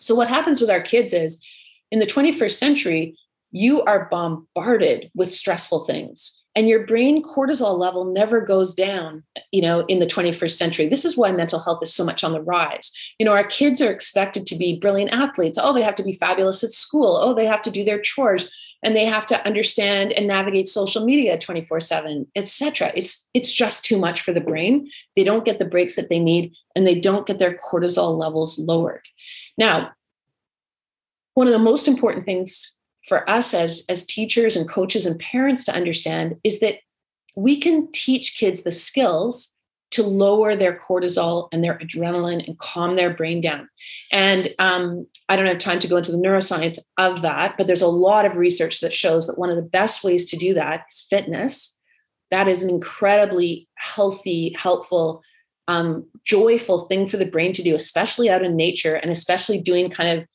So 0.00 0.16
what 0.16 0.28
happens 0.28 0.60
with 0.60 0.70
our 0.70 0.82
kids 0.82 1.12
is 1.12 1.40
in 1.92 2.00
the 2.00 2.06
21st 2.06 2.58
century, 2.58 3.16
you 3.50 3.82
are 3.82 4.08
bombarded 4.10 5.10
with 5.14 5.30
stressful 5.30 5.84
things 5.84 6.40
and 6.56 6.68
your 6.68 6.84
brain 6.84 7.22
cortisol 7.22 7.78
level 7.78 8.04
never 8.04 8.40
goes 8.40 8.74
down 8.74 9.22
you 9.52 9.62
know 9.62 9.80
in 9.86 9.98
the 9.98 10.06
21st 10.06 10.56
century. 10.56 10.88
This 10.88 11.04
is 11.04 11.16
why 11.16 11.32
mental 11.32 11.60
health 11.60 11.82
is 11.82 11.94
so 11.94 12.04
much 12.04 12.24
on 12.24 12.32
the 12.32 12.42
rise. 12.42 12.92
You 13.18 13.26
know 13.26 13.32
our 13.32 13.44
kids 13.44 13.80
are 13.80 13.90
expected 13.90 14.46
to 14.46 14.56
be 14.56 14.78
brilliant 14.78 15.12
athletes. 15.12 15.58
Oh 15.60 15.72
they 15.72 15.82
have 15.82 15.94
to 15.96 16.02
be 16.02 16.12
fabulous 16.12 16.64
at 16.64 16.70
school. 16.70 17.18
Oh 17.20 17.34
they 17.34 17.46
have 17.46 17.62
to 17.62 17.70
do 17.70 17.84
their 17.84 18.00
chores 18.00 18.54
and 18.82 18.96
they 18.96 19.04
have 19.04 19.26
to 19.26 19.46
understand 19.46 20.12
and 20.12 20.26
navigate 20.26 20.68
social 20.68 21.04
media 21.04 21.36
24/7 21.38 22.26
etc 22.34 22.92
it's 22.94 23.28
it's 23.34 23.52
just 23.52 23.84
too 23.84 23.98
much 23.98 24.20
for 24.20 24.32
the 24.32 24.40
brain. 24.40 24.90
They 25.16 25.24
don't 25.24 25.44
get 25.44 25.58
the 25.58 25.64
breaks 25.64 25.96
that 25.96 26.08
they 26.08 26.18
need 26.18 26.54
and 26.74 26.86
they 26.86 26.98
don't 26.98 27.26
get 27.26 27.38
their 27.38 27.56
cortisol 27.56 28.18
levels 28.18 28.58
lowered. 28.58 29.06
Now 29.56 29.92
one 31.34 31.46
of 31.46 31.52
the 31.52 31.58
most 31.58 31.86
important 31.88 32.26
things 32.26 32.74
for 33.08 33.28
us 33.28 33.54
as 33.54 33.84
as 33.88 34.06
teachers 34.06 34.56
and 34.56 34.68
coaches 34.68 35.06
and 35.06 35.18
parents 35.18 35.64
to 35.64 35.74
understand 35.74 36.36
is 36.44 36.60
that 36.60 36.76
we 37.36 37.58
can 37.58 37.90
teach 37.92 38.36
kids 38.36 38.62
the 38.62 38.72
skills 38.72 39.54
to 39.90 40.02
lower 40.04 40.54
their 40.54 40.78
cortisol 40.78 41.48
and 41.52 41.64
their 41.64 41.78
adrenaline 41.78 42.46
and 42.46 42.58
calm 42.58 42.94
their 42.94 43.12
brain 43.12 43.40
down. 43.40 43.68
And 44.12 44.54
um, 44.58 45.06
I 45.28 45.36
don't 45.36 45.46
have 45.46 45.58
time 45.58 45.80
to 45.80 45.88
go 45.88 45.96
into 45.96 46.12
the 46.12 46.18
neuroscience 46.18 46.78
of 46.96 47.22
that, 47.22 47.56
but 47.58 47.66
there's 47.66 47.82
a 47.82 47.88
lot 47.88 48.24
of 48.24 48.36
research 48.36 48.80
that 48.80 48.94
shows 48.94 49.26
that 49.26 49.38
one 49.38 49.50
of 49.50 49.56
the 49.56 49.62
best 49.62 50.04
ways 50.04 50.26
to 50.30 50.36
do 50.36 50.54
that 50.54 50.84
is 50.88 51.06
fitness. 51.10 51.78
That 52.30 52.46
is 52.46 52.62
an 52.62 52.70
incredibly 52.70 53.68
healthy, 53.78 54.54
helpful, 54.56 55.22
um, 55.66 56.06
joyful 56.24 56.86
thing 56.86 57.06
for 57.06 57.16
the 57.16 57.26
brain 57.26 57.52
to 57.54 57.62
do, 57.62 57.74
especially 57.74 58.30
out 58.30 58.44
in 58.44 58.54
nature 58.54 58.94
and 58.94 59.10
especially 59.10 59.60
doing 59.60 59.90
kind 59.90 60.18
of 60.18 60.26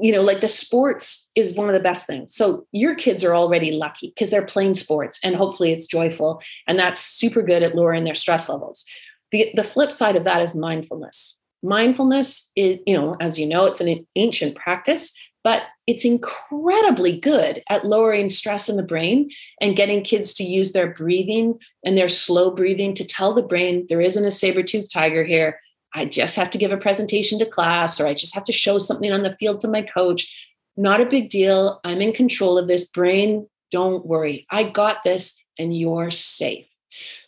you 0.00 0.12
know, 0.12 0.22
like 0.22 0.40
the 0.40 0.48
sports 0.48 1.30
is 1.34 1.56
one 1.56 1.68
of 1.68 1.74
the 1.74 1.80
best 1.80 2.06
things. 2.06 2.34
So 2.34 2.66
your 2.72 2.94
kids 2.94 3.24
are 3.24 3.34
already 3.34 3.72
lucky 3.72 4.08
because 4.08 4.30
they're 4.30 4.44
playing 4.44 4.74
sports 4.74 5.18
and 5.24 5.34
hopefully 5.34 5.72
it's 5.72 5.86
joyful. 5.86 6.42
And 6.66 6.78
that's 6.78 7.00
super 7.00 7.42
good 7.42 7.62
at 7.62 7.74
lowering 7.74 8.04
their 8.04 8.14
stress 8.14 8.48
levels. 8.48 8.84
The, 9.32 9.50
the 9.54 9.64
flip 9.64 9.92
side 9.92 10.16
of 10.16 10.24
that 10.24 10.42
is 10.42 10.54
mindfulness. 10.54 11.40
Mindfulness 11.62 12.50
is, 12.54 12.78
you 12.86 12.94
know, 12.94 13.16
as 13.20 13.38
you 13.38 13.46
know, 13.46 13.64
it's 13.64 13.80
an 13.80 14.06
ancient 14.14 14.54
practice, 14.54 15.16
but 15.42 15.64
it's 15.86 16.04
incredibly 16.04 17.18
good 17.18 17.62
at 17.68 17.84
lowering 17.84 18.28
stress 18.28 18.68
in 18.68 18.76
the 18.76 18.82
brain 18.82 19.30
and 19.60 19.76
getting 19.76 20.02
kids 20.02 20.34
to 20.34 20.44
use 20.44 20.72
their 20.72 20.92
breathing 20.92 21.58
and 21.84 21.96
their 21.96 22.08
slow 22.08 22.50
breathing 22.50 22.94
to 22.94 23.06
tell 23.06 23.32
the 23.32 23.42
brain 23.42 23.86
there 23.88 24.00
isn't 24.00 24.24
a 24.24 24.30
saber-toothed 24.30 24.92
tiger 24.92 25.24
here 25.24 25.58
I 25.94 26.04
just 26.04 26.36
have 26.36 26.50
to 26.50 26.58
give 26.58 26.70
a 26.70 26.76
presentation 26.76 27.38
to 27.38 27.46
class 27.46 28.00
or 28.00 28.06
I 28.06 28.14
just 28.14 28.34
have 28.34 28.44
to 28.44 28.52
show 28.52 28.78
something 28.78 29.12
on 29.12 29.22
the 29.22 29.34
field 29.36 29.60
to 29.60 29.68
my 29.68 29.82
coach. 29.82 30.48
Not 30.76 31.00
a 31.00 31.06
big 31.06 31.28
deal. 31.30 31.80
I'm 31.84 32.00
in 32.00 32.12
control 32.12 32.58
of 32.58 32.68
this. 32.68 32.88
Brain, 32.88 33.48
don't 33.70 34.06
worry. 34.06 34.46
I 34.50 34.64
got 34.64 35.02
this 35.02 35.40
and 35.58 35.76
you're 35.76 36.10
safe. 36.10 36.66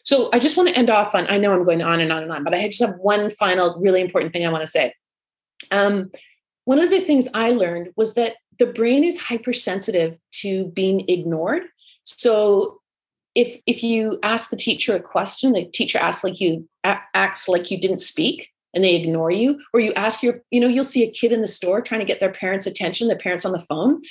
So 0.03 0.31
I 0.33 0.39
just 0.39 0.57
want 0.57 0.69
to 0.69 0.77
end 0.77 0.91
off 0.91 1.15
on, 1.15 1.27
I 1.29 1.39
know 1.39 1.53
I'm 1.53 1.65
going 1.65 1.83
on 1.83 2.01
and 2.01 2.13
on 2.13 2.23
and 2.23 2.33
on, 2.33 2.45
but 2.45 2.55
I 2.55 2.67
just 2.67 2.81
have 2.81 2.97
one 2.97 3.31
final 3.31 3.79
really 3.81 4.01
important 4.01 4.33
thing 4.33 4.47
I 4.47 4.51
want 4.51 4.63
to 4.63 4.71
say. 4.71 4.95
Um, 5.71 6.11
one 6.65 6.79
of 6.79 6.91
the 6.91 7.01
things 7.01 7.29
I 7.35 7.53
learned 7.53 7.91
was 7.97 8.15
that 8.15 8.37
the 8.59 8.67
brain 8.67 9.05
is 9.05 9.23
hypersensitive 9.23 10.17
to 10.33 10.67
being 10.67 11.09
ignored. 11.09 11.63
So 12.05 12.80
if 13.35 13.61
if 13.67 13.83
you 13.83 14.19
ask 14.23 14.51
the 14.51 14.57
teacher 14.57 14.95
a 14.95 15.01
question, 15.01 15.53
the 15.53 15.65
teacher 15.65 15.99
asks 15.99 16.25
like 16.25 16.41
you 16.41 16.69
acts 16.85 17.49
like 17.49 17.71
you 17.71 17.81
didn't 17.81 18.01
speak 18.01 18.51
and 18.73 18.85
they 18.85 18.97
ignore 18.97 19.33
you, 19.33 19.61
or 19.75 19.81
you 19.81 19.93
ask 19.95 20.23
your, 20.23 20.43
you 20.51 20.61
know, 20.61 20.69
you'll 20.69 20.85
see 20.85 21.03
a 21.03 21.11
kid 21.11 21.33
in 21.33 21.41
the 21.41 21.49
store 21.49 21.81
trying 21.81 22.01
to 22.01 22.07
get 22.07 22.21
their 22.21 22.31
parents' 22.31 22.67
attention, 22.67 23.09
the 23.09 23.17
parents 23.17 23.45
on 23.45 23.53
the 23.53 23.59
phone, 23.59 24.03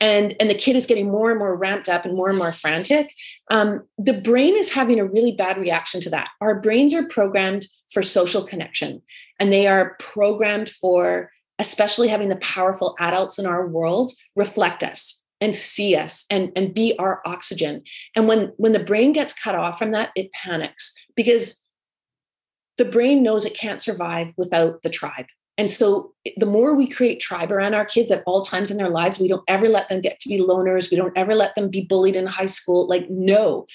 and 0.00 0.34
and 0.40 0.50
the 0.50 0.54
kid 0.54 0.76
is 0.76 0.86
getting 0.86 1.10
more 1.10 1.30
and 1.30 1.38
more 1.38 1.56
ramped 1.56 1.88
up 1.88 2.04
and 2.04 2.14
more 2.14 2.28
and 2.28 2.38
more 2.38 2.52
frantic. 2.52 3.14
Um, 3.50 3.84
the 3.96 4.20
brain 4.20 4.56
is 4.56 4.72
having 4.72 4.98
a 4.98 5.06
really 5.06 5.32
bad 5.32 5.58
reaction 5.58 6.00
to 6.02 6.10
that. 6.10 6.28
Our 6.40 6.60
brains 6.60 6.94
are 6.94 7.06
programmed 7.06 7.66
for 7.92 8.02
social 8.02 8.44
connection, 8.44 9.02
and 9.40 9.52
they 9.52 9.66
are 9.66 9.96
programmed 9.98 10.68
for 10.68 11.30
especially 11.60 12.06
having 12.06 12.28
the 12.28 12.36
powerful 12.36 12.94
adults 13.00 13.38
in 13.38 13.44
our 13.44 13.66
world 13.66 14.12
reflect 14.36 14.84
us 14.84 15.17
and 15.40 15.54
see 15.54 15.94
us 15.94 16.24
and, 16.30 16.52
and 16.56 16.74
be 16.74 16.96
our 16.98 17.22
oxygen. 17.24 17.82
And 18.16 18.26
when, 18.26 18.52
when 18.56 18.72
the 18.72 18.82
brain 18.82 19.12
gets 19.12 19.32
cut 19.32 19.54
off 19.54 19.78
from 19.78 19.92
that, 19.92 20.10
it 20.16 20.32
panics 20.32 20.94
because 21.14 21.62
the 22.76 22.84
brain 22.84 23.22
knows 23.22 23.44
it 23.44 23.56
can't 23.56 23.80
survive 23.80 24.28
without 24.36 24.82
the 24.82 24.90
tribe. 24.90 25.26
And 25.56 25.70
so 25.70 26.12
the 26.36 26.46
more 26.46 26.74
we 26.74 26.88
create 26.88 27.18
tribe 27.18 27.50
around 27.50 27.74
our 27.74 27.84
kids 27.84 28.12
at 28.12 28.22
all 28.26 28.42
times 28.42 28.70
in 28.70 28.76
their 28.76 28.90
lives, 28.90 29.18
we 29.18 29.26
don't 29.26 29.42
ever 29.48 29.68
let 29.68 29.88
them 29.88 30.00
get 30.00 30.20
to 30.20 30.28
be 30.28 30.38
loners. 30.38 30.90
We 30.90 30.96
don't 30.96 31.16
ever 31.16 31.34
let 31.34 31.56
them 31.56 31.68
be 31.68 31.82
bullied 31.82 32.14
in 32.14 32.26
high 32.26 32.46
school. 32.46 32.86
Like, 32.86 33.10
no, 33.10 33.66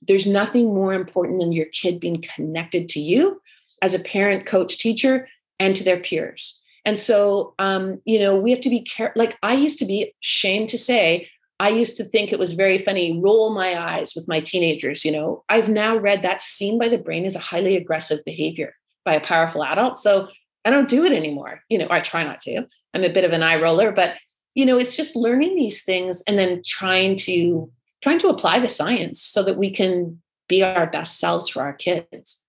there's 0.00 0.26
nothing 0.26 0.66
more 0.74 0.94
important 0.94 1.40
than 1.40 1.52
your 1.52 1.66
kid 1.66 2.00
being 2.00 2.22
connected 2.22 2.88
to 2.90 3.00
you 3.00 3.42
as 3.82 3.92
a 3.92 3.98
parent, 3.98 4.46
coach, 4.46 4.78
teacher, 4.78 5.28
and 5.58 5.76
to 5.76 5.84
their 5.84 6.00
peers. 6.00 6.58
And 6.88 6.98
so, 6.98 7.52
um, 7.58 8.00
you 8.06 8.18
know, 8.18 8.34
we 8.34 8.50
have 8.50 8.62
to 8.62 8.70
be 8.70 8.80
careful. 8.80 9.20
Like 9.20 9.36
I 9.42 9.52
used 9.52 9.78
to 9.80 9.84
be 9.84 10.14
ashamed 10.24 10.70
to 10.70 10.78
say, 10.78 11.28
I 11.60 11.68
used 11.68 11.98
to 11.98 12.04
think 12.04 12.32
it 12.32 12.38
was 12.38 12.54
very 12.54 12.78
funny, 12.78 13.20
roll 13.20 13.52
my 13.52 13.78
eyes 13.78 14.14
with 14.16 14.26
my 14.26 14.40
teenagers. 14.40 15.04
You 15.04 15.12
know, 15.12 15.44
I've 15.50 15.68
now 15.68 15.98
read 15.98 16.22
that 16.22 16.40
seen 16.40 16.78
by 16.78 16.88
the 16.88 16.96
brain 16.96 17.26
is 17.26 17.36
a 17.36 17.40
highly 17.40 17.76
aggressive 17.76 18.24
behavior 18.24 18.74
by 19.04 19.12
a 19.12 19.20
powerful 19.20 19.62
adult. 19.62 19.98
So 19.98 20.28
I 20.64 20.70
don't 20.70 20.88
do 20.88 21.04
it 21.04 21.12
anymore. 21.12 21.60
You 21.68 21.76
know, 21.76 21.88
I 21.90 22.00
try 22.00 22.24
not 22.24 22.40
to. 22.40 22.66
I'm 22.94 23.04
a 23.04 23.12
bit 23.12 23.26
of 23.26 23.32
an 23.32 23.42
eye 23.42 23.60
roller, 23.60 23.92
but 23.92 24.16
you 24.54 24.64
know, 24.64 24.78
it's 24.78 24.96
just 24.96 25.14
learning 25.14 25.56
these 25.56 25.84
things 25.84 26.22
and 26.26 26.38
then 26.38 26.62
trying 26.64 27.16
to 27.16 27.70
trying 28.00 28.18
to 28.20 28.28
apply 28.28 28.60
the 28.60 28.68
science 28.70 29.20
so 29.20 29.42
that 29.42 29.58
we 29.58 29.70
can 29.70 30.22
be 30.48 30.62
our 30.62 30.86
best 30.86 31.18
selves 31.18 31.50
for 31.50 31.60
our 31.60 31.74
kids 31.74 32.42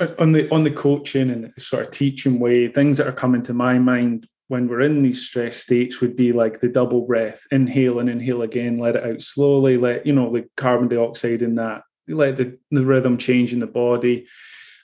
Uh, 0.00 0.08
on 0.18 0.32
the 0.32 0.50
on 0.50 0.64
the 0.64 0.70
coaching 0.70 1.30
and 1.30 1.52
sort 1.58 1.84
of 1.84 1.90
teaching 1.90 2.40
way 2.40 2.66
things 2.66 2.96
that 2.96 3.06
are 3.06 3.12
coming 3.12 3.42
to 3.42 3.52
my 3.52 3.78
mind 3.78 4.26
when 4.48 4.66
we're 4.66 4.80
in 4.80 5.02
these 5.02 5.26
stress 5.26 5.58
states 5.58 6.00
would 6.00 6.16
be 6.16 6.32
like 6.32 6.58
the 6.58 6.68
double 6.68 7.02
breath 7.02 7.46
inhale 7.50 8.00
and 8.00 8.08
inhale 8.08 8.40
again 8.42 8.78
let 8.78 8.96
it 8.96 9.04
out 9.04 9.20
slowly 9.20 9.76
let 9.76 10.06
you 10.06 10.12
know 10.12 10.32
the 10.32 10.48
carbon 10.56 10.88
dioxide 10.88 11.42
in 11.42 11.54
that 11.54 11.82
let 12.08 12.36
the, 12.36 12.58
the 12.70 12.84
rhythm 12.84 13.18
change 13.18 13.52
in 13.52 13.58
the 13.58 13.66
body. 13.66 14.26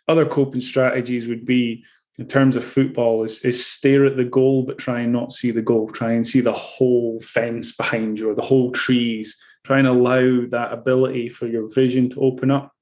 Other 0.07 0.27
coping 0.27 0.61
strategies 0.61 1.27
would 1.27 1.45
be 1.45 1.85
in 2.19 2.27
terms 2.27 2.55
of 2.55 2.65
football 2.65 3.25
is, 3.25 3.41
is 3.41 3.67
stare 3.67 4.05
at 4.05 4.17
the 4.17 4.25
goal 4.25 4.63
but 4.65 4.79
try 4.79 5.01
and 5.01 5.13
not 5.13 5.33
see 5.33 5.51
the 5.51 5.63
goal 5.63 5.89
try 5.89 6.13
and 6.13 6.27
see 6.27 6.41
the 6.41 6.53
whole 6.53 7.21
fence 7.21 7.75
behind 7.75 8.19
you 8.19 8.31
or 8.31 8.35
the 8.35 8.43
whole 8.43 8.71
trees 8.71 9.37
try 9.65 9.79
and 9.79 9.89
allow 9.89 10.47
that 10.49 10.73
ability 10.73 11.29
for 11.29 11.47
your 11.47 11.73
vision 11.75 12.09
to 12.11 12.21
open 12.21 12.51
up. 12.51 12.73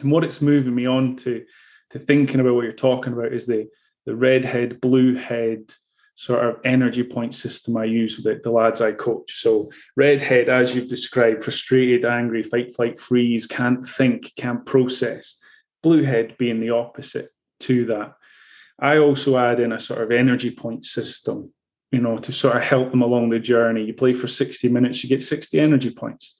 And 0.00 0.10
what 0.10 0.24
it's 0.24 0.42
moving 0.42 0.74
me 0.74 0.86
on 0.86 1.16
to 1.16 1.44
to 1.90 1.98
thinking 1.98 2.40
about 2.40 2.54
what 2.54 2.64
you're 2.64 2.72
talking 2.72 3.12
about 3.12 3.32
is 3.32 3.46
the 3.46 3.68
the 4.08 4.16
red 4.16 4.42
head, 4.42 4.80
blue 4.80 5.14
head 5.16 5.70
sort 6.14 6.42
of 6.42 6.56
energy 6.64 7.04
point 7.04 7.34
system 7.34 7.76
I 7.76 7.84
use 7.84 8.16
with 8.16 8.24
the, 8.24 8.40
the 8.42 8.50
lads 8.50 8.80
I 8.80 8.92
coach. 8.92 9.40
So 9.40 9.70
red 9.96 10.22
head, 10.22 10.48
as 10.48 10.74
you've 10.74 10.88
described, 10.88 11.44
frustrated, 11.44 12.06
angry, 12.06 12.42
fight, 12.42 12.74
flight, 12.74 12.98
freeze, 12.98 13.46
can't 13.46 13.86
think, 13.86 14.32
can't 14.34 14.64
process. 14.64 15.36
Blue 15.82 16.02
head 16.02 16.36
being 16.38 16.58
the 16.58 16.70
opposite 16.70 17.28
to 17.60 17.84
that. 17.84 18.14
I 18.80 18.96
also 18.96 19.36
add 19.36 19.60
in 19.60 19.72
a 19.72 19.78
sort 19.78 20.00
of 20.00 20.10
energy 20.10 20.50
point 20.50 20.86
system, 20.86 21.52
you 21.92 22.00
know, 22.00 22.16
to 22.16 22.32
sort 22.32 22.56
of 22.56 22.62
help 22.62 22.90
them 22.90 23.02
along 23.02 23.28
the 23.28 23.38
journey. 23.38 23.84
You 23.84 23.92
play 23.94 24.14
for 24.14 24.26
60 24.26 24.70
minutes, 24.70 25.04
you 25.04 25.10
get 25.10 25.22
60 25.22 25.60
energy 25.60 25.90
points. 25.90 26.38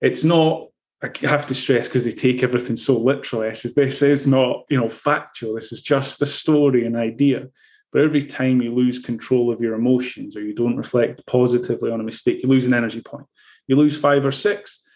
It's 0.00 0.22
not 0.22 0.68
I 1.02 1.10
have 1.22 1.46
to 1.46 1.54
stress 1.54 1.88
because 1.88 2.04
they 2.04 2.10
take 2.10 2.42
everything 2.42 2.76
so 2.76 2.98
literally. 2.98 3.48
I 3.48 3.54
says 3.54 3.74
this 3.74 4.02
is 4.02 4.26
not, 4.26 4.64
you 4.68 4.78
know, 4.78 4.90
factual. 4.90 5.54
This 5.54 5.72
is 5.72 5.82
just 5.82 6.20
a 6.20 6.26
story, 6.26 6.84
an 6.84 6.96
idea. 6.96 7.48
But 7.92 8.02
every 8.02 8.22
time 8.22 8.60
you 8.60 8.72
lose 8.74 8.98
control 8.98 9.50
of 9.50 9.60
your 9.60 9.74
emotions 9.74 10.36
or 10.36 10.42
you 10.42 10.54
don't 10.54 10.76
reflect 10.76 11.26
positively 11.26 11.90
on 11.90 12.00
a 12.00 12.04
mistake, 12.04 12.42
you 12.42 12.48
lose 12.48 12.66
an 12.66 12.74
energy 12.74 13.00
point. 13.00 13.26
You 13.66 13.76
lose 13.76 13.98
five 13.98 14.24
or 14.24 14.30
six, 14.30 14.86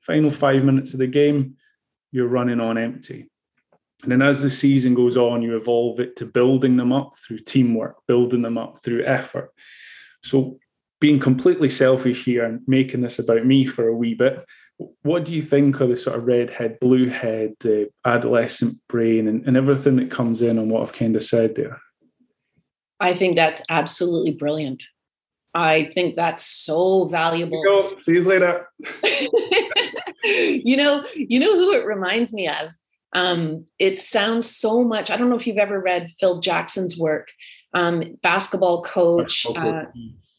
final 0.00 0.30
five 0.30 0.64
minutes 0.64 0.92
of 0.92 0.98
the 0.98 1.06
game, 1.06 1.56
you're 2.10 2.26
running 2.26 2.58
on 2.58 2.78
empty. 2.78 3.30
And 4.02 4.10
then 4.10 4.22
as 4.22 4.40
the 4.40 4.50
season 4.50 4.94
goes 4.94 5.16
on, 5.16 5.42
you 5.42 5.56
evolve 5.56 6.00
it 6.00 6.16
to 6.16 6.24
building 6.24 6.76
them 6.76 6.92
up 6.92 7.14
through 7.16 7.38
teamwork, 7.38 7.96
building 8.08 8.42
them 8.42 8.56
up 8.56 8.82
through 8.82 9.04
effort. 9.04 9.52
So 10.22 10.58
being 11.00 11.20
completely 11.20 11.68
selfish 11.68 12.24
here 12.24 12.44
and 12.44 12.62
making 12.66 13.02
this 13.02 13.18
about 13.18 13.44
me 13.44 13.66
for 13.66 13.88
a 13.88 13.94
wee 13.94 14.14
bit, 14.14 14.44
what 15.02 15.24
do 15.24 15.32
you 15.32 15.42
think 15.42 15.80
of 15.80 15.88
the 15.88 15.96
sort 15.96 16.18
of 16.18 16.26
red 16.26 16.50
head, 16.50 16.78
blue 16.80 17.08
head, 17.08 17.54
the 17.60 17.90
adolescent 18.04 18.76
brain, 18.88 19.28
and, 19.28 19.46
and 19.46 19.56
everything 19.56 19.96
that 19.96 20.10
comes 20.10 20.42
in 20.42 20.58
on 20.58 20.68
what 20.68 20.82
I've 20.82 20.92
kind 20.92 21.16
of 21.16 21.22
said 21.22 21.54
there? 21.54 21.80
I 23.00 23.14
think 23.14 23.36
that's 23.36 23.62
absolutely 23.70 24.32
brilliant. 24.32 24.82
I 25.54 25.90
think 25.94 26.16
that's 26.16 26.44
so 26.44 27.06
valuable. 27.08 27.62
Go. 27.64 27.96
See 28.00 28.14
you 28.14 28.22
later. 28.22 28.68
you 30.24 30.76
know, 30.76 31.02
you 31.14 31.40
know 31.40 31.56
who 31.56 31.72
it 31.72 31.86
reminds 31.86 32.32
me 32.32 32.48
of. 32.48 32.70
Um, 33.12 33.66
it 33.78 33.98
sounds 33.98 34.54
so 34.54 34.84
much. 34.84 35.10
I 35.10 35.16
don't 35.16 35.30
know 35.30 35.36
if 35.36 35.46
you've 35.46 35.56
ever 35.56 35.80
read 35.80 36.12
Phil 36.20 36.40
Jackson's 36.40 36.96
work, 36.96 37.32
um, 37.74 38.16
basketball 38.22 38.82
coach. 38.82 39.44
Uh, 39.46 39.86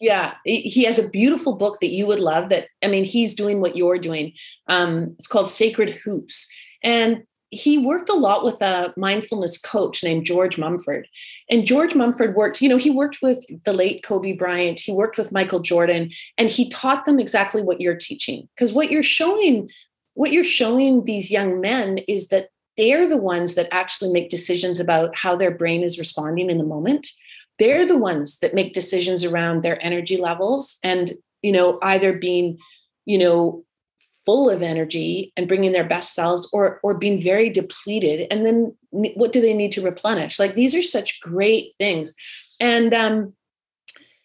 yeah, 0.01 0.33
he 0.43 0.83
has 0.83 0.97
a 0.97 1.07
beautiful 1.07 1.55
book 1.55 1.79
that 1.79 1.91
you 1.91 2.07
would 2.07 2.19
love. 2.19 2.49
That 2.49 2.67
I 2.83 2.87
mean, 2.87 3.05
he's 3.05 3.35
doing 3.35 3.61
what 3.61 3.75
you're 3.75 3.99
doing. 3.99 4.33
Um, 4.67 5.15
it's 5.19 5.27
called 5.27 5.47
Sacred 5.47 5.91
Hoops, 6.03 6.47
and 6.83 7.23
he 7.51 7.77
worked 7.77 8.09
a 8.09 8.13
lot 8.13 8.43
with 8.43 8.59
a 8.61 8.93
mindfulness 8.97 9.57
coach 9.59 10.03
named 10.03 10.25
George 10.25 10.57
Mumford. 10.57 11.07
And 11.49 11.67
George 11.67 11.93
Mumford 11.93 12.33
worked, 12.33 12.61
you 12.61 12.69
know, 12.69 12.77
he 12.77 12.89
worked 12.89 13.19
with 13.21 13.45
the 13.65 13.73
late 13.73 14.03
Kobe 14.03 14.33
Bryant, 14.33 14.79
he 14.79 14.91
worked 14.93 15.17
with 15.17 15.33
Michael 15.33 15.59
Jordan, 15.59 16.11
and 16.37 16.49
he 16.49 16.69
taught 16.69 17.05
them 17.05 17.19
exactly 17.19 17.61
what 17.61 17.81
you're 17.81 17.95
teaching. 17.95 18.47
Because 18.55 18.71
what 18.71 18.89
you're 18.89 19.03
showing, 19.03 19.69
what 20.13 20.31
you're 20.31 20.45
showing 20.45 21.03
these 21.03 21.29
young 21.29 21.59
men 21.59 21.99
is 22.07 22.29
that 22.29 22.47
they're 22.77 23.05
the 23.05 23.17
ones 23.17 23.55
that 23.55 23.67
actually 23.71 24.13
make 24.13 24.29
decisions 24.29 24.79
about 24.79 25.17
how 25.17 25.35
their 25.35 25.51
brain 25.51 25.83
is 25.83 25.99
responding 25.99 26.49
in 26.49 26.57
the 26.57 26.63
moment 26.63 27.09
they're 27.62 27.86
the 27.86 27.97
ones 27.97 28.39
that 28.39 28.56
make 28.56 28.74
decisions 28.74 29.24
around 29.24 29.62
their 29.62 29.78
energy 29.86 30.17
levels 30.17 30.80
and 30.84 31.13
you 31.43 31.52
know 31.52 31.78
either 31.84 32.12
being 32.12 32.58
you 33.06 33.19
know 33.19 33.63
full 34.26 34.50
of 34.50 34.63
energy 34.63 35.32
and 35.38 35.47
bringing 35.47 35.71
their 35.71 35.88
best 35.88 36.15
selves 36.15 36.50
or 36.52 36.80
or 36.82 36.97
being 36.97 37.21
very 37.21 37.50
depleted 37.52 38.28
and 38.32 38.45
then 38.47 38.76
what 38.89 39.32
do 39.32 39.39
they 39.39 39.54
need 39.54 39.71
to 39.71 39.82
replenish? 39.82 40.38
Like 40.38 40.56
these 40.56 40.76
are 40.76 40.82
such 40.82 41.21
great 41.21 41.74
things. 41.78 42.15
And 42.60 42.93
um 42.93 43.34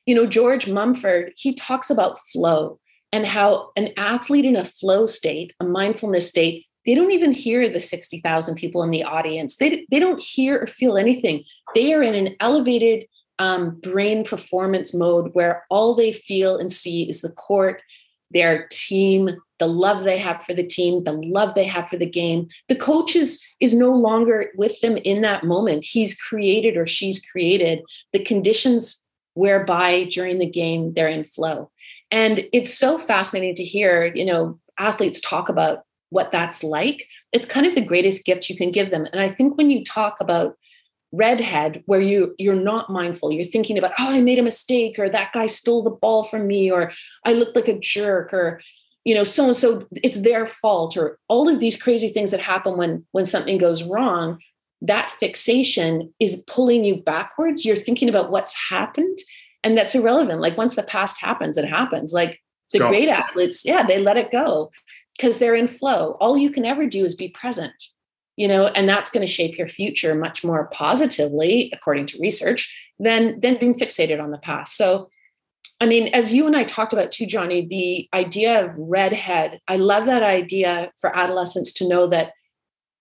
you 0.07 0.15
know 0.15 0.25
george 0.25 0.69
mumford 0.69 1.33
he 1.37 1.53
talks 1.53 1.91
about 1.91 2.21
flow 2.33 2.79
and 3.13 3.27
how 3.27 3.71
an 3.77 3.89
athlete 3.97 4.45
in 4.45 4.55
a 4.55 4.65
flow 4.65 5.05
state 5.05 5.53
a 5.59 5.65
mindfulness 5.65 6.29
state 6.29 6.65
they 6.87 6.95
don't 6.95 7.11
even 7.11 7.33
hear 7.33 7.69
the 7.69 7.81
60,000 7.81 8.55
people 8.55 8.85
in 8.85 8.93
the 8.93 9.03
audience. 9.03 9.57
They, 9.57 9.85
they 9.91 9.99
don't 9.99 10.23
hear 10.23 10.63
or 10.63 10.67
feel 10.69 10.97
anything. 10.97 11.43
They 11.75 11.93
are 11.93 12.01
in 12.01 12.15
an 12.15 12.37
elevated 12.39 13.05
um, 13.39 13.79
brain 13.81 14.25
performance 14.25 14.95
mode 14.95 15.31
where 15.33 15.65
all 15.71 15.95
they 15.95 16.13
feel 16.13 16.57
and 16.57 16.73
see 16.73 17.09
is 17.09 17.21
the 17.21 17.31
court, 17.31 17.83
their 18.31 18.67
team, 18.71 19.31
the 19.59 19.67
love 19.67 20.05
they 20.05 20.19
have 20.19 20.43
for 20.43 20.55
the 20.55 20.67
team, 20.67 21.05
the 21.05 21.13
love 21.13 21.55
they 21.55 21.65
have 21.65 21.89
for 21.89 21.97
the 21.97 22.09
game. 22.09 22.49
The 22.69 22.77
coach 22.77 23.17
is, 23.17 23.45
is 23.61 23.73
no 23.73 23.93
longer 23.93 24.53
with 24.57 24.81
them 24.81 24.97
in 24.99 25.23
that 25.23 25.45
moment. 25.45 25.85
He's 25.85 26.19
created 26.19 26.77
or 26.77 26.87
she's 26.87 27.25
created 27.25 27.81
the 28.13 28.23
conditions 28.23 29.03
whereby 29.35 30.05
during 30.05 30.39
the 30.39 30.51
game 30.51 30.95
they're 30.95 31.09
in 31.09 31.25
flow. 31.25 31.71
And 32.11 32.47
it's 32.53 32.77
so 32.77 32.99
fascinating 32.99 33.55
to 33.57 33.65
hear, 33.65 34.13
you 34.15 34.25
know, 34.25 34.59
athletes 34.79 35.21
talk 35.21 35.49
about 35.49 35.85
what 36.11 36.33
that's 36.33 36.63
like. 36.63 37.07
It's 37.33 37.49
kind 37.49 37.67
of 37.67 37.75
the 37.75 37.85
greatest 37.85 38.25
gift 38.25 38.49
you 38.49 38.57
can 38.57 38.71
give 38.71 38.91
them. 38.91 39.07
And 39.13 39.21
I 39.21 39.29
think 39.29 39.57
when 39.57 39.71
you 39.71 39.85
talk 39.85 40.21
about 40.21 40.57
redhead 41.17 41.83
where 41.87 42.01
you 42.01 42.35
you're 42.39 42.55
not 42.55 42.91
mindful. 42.91 43.33
You're 43.33 43.45
thinking 43.45 43.79
about 43.79 43.93
oh 43.99 44.11
i 44.11 44.21
made 44.21 44.39
a 44.39 44.43
mistake 44.43 44.99
or 44.99 45.09
that 45.09 45.33
guy 45.33 45.47
stole 45.47 45.83
the 45.83 45.91
ball 45.91 46.25
from 46.25 46.47
me 46.47 46.71
or 46.71 46.93
i 47.25 47.33
looked 47.33 47.57
like 47.57 47.69
a 47.69 47.79
jerk 47.79 48.33
or 48.33 48.61
you 49.05 49.15
know 49.15 49.25
so 49.25 49.47
and 49.47 49.57
so 49.57 49.87
it's 50.03 50.23
their 50.23 50.47
fault 50.47 50.97
or 50.97 51.19
all 51.29 51.49
of 51.49 51.61
these 51.61 51.81
crazy 51.81 52.09
things 52.09 52.31
that 52.31 52.41
happen 52.41 52.77
when 52.77 53.05
when 53.13 53.25
something 53.25 53.59
goes 53.59 53.83
wrong. 53.83 54.41
That 54.83 55.11
fixation 55.19 56.13
is 56.21 56.43
pulling 56.47 56.85
you 56.85 57.03
backwards. 57.03 57.65
You're 57.65 57.77
thinking 57.77 58.11
about 58.11 58.31
what's 58.31 58.55
happened 58.69 59.19
and 59.65 59.77
that's 59.77 59.95
irrelevant. 59.95 60.43
Like 60.43 60.59
once 60.59 60.77
the 60.77 60.83
past 60.83 61.21
happens 61.21 61.57
it 61.57 61.65
happens. 61.65 62.13
Like 62.13 62.41
the 62.73 62.81
great 62.81 63.09
athletes 63.09 63.65
yeah 63.65 63.87
they 63.87 64.01
let 64.01 64.17
it 64.17 64.31
go 64.31 64.71
because 65.17 65.39
they're 65.39 65.55
in 65.55 65.69
flow. 65.69 66.17
All 66.21 66.37
you 66.37 66.51
can 66.51 66.65
ever 66.65 66.87
do 66.87 67.05
is 67.05 67.15
be 67.15 67.29
present 67.29 67.73
you 68.37 68.47
know 68.47 68.67
and 68.67 68.89
that's 68.89 69.11
going 69.11 69.27
to 69.27 69.33
shape 69.33 69.59
your 69.59 69.69
future 69.69 70.15
much 70.15 70.45
more 70.45 70.67
positively 70.73 71.71
according 71.73 72.07
to 72.07 72.19
research 72.21 72.93
than 72.99 73.41
than 73.41 73.59
being 73.59 73.75
fixated 73.75 74.23
on 74.23 74.31
the 74.31 74.39
past. 74.39 74.77
So 74.77 75.11
i 75.81 75.87
mean 75.87 76.09
as 76.15 76.33
you 76.33 76.47
and 76.47 76.57
i 76.57 76.65
talked 76.65 76.95
about 76.95 77.13
too 77.13 77.27
johnny 77.27 77.67
the 77.67 78.09
idea 78.17 78.65
of 78.65 78.75
redhead 78.79 79.61
i 79.69 79.77
love 79.77 80.07
that 80.07 80.23
idea 80.23 80.91
for 80.99 81.15
adolescents 81.15 81.71
to 81.71 81.87
know 81.87 82.07
that 82.07 82.33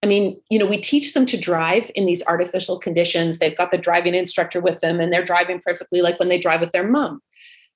i 0.04 0.08
mean 0.08 0.38
you 0.50 0.60
know 0.60 0.66
we 0.66 0.78
teach 0.78 1.14
them 1.14 1.26
to 1.26 1.40
drive 1.40 1.90
in 1.96 2.06
these 2.06 2.26
artificial 2.28 2.78
conditions. 2.78 3.38
They've 3.38 3.56
got 3.56 3.72
the 3.72 3.78
driving 3.78 4.14
instructor 4.14 4.60
with 4.60 4.82
them 4.82 5.00
and 5.00 5.14
they're 5.14 5.24
driving 5.24 5.62
perfectly 5.62 6.02
like 6.02 6.20
when 6.20 6.28
they 6.28 6.38
drive 6.38 6.60
with 6.60 6.72
their 6.72 6.88
mom 6.88 7.22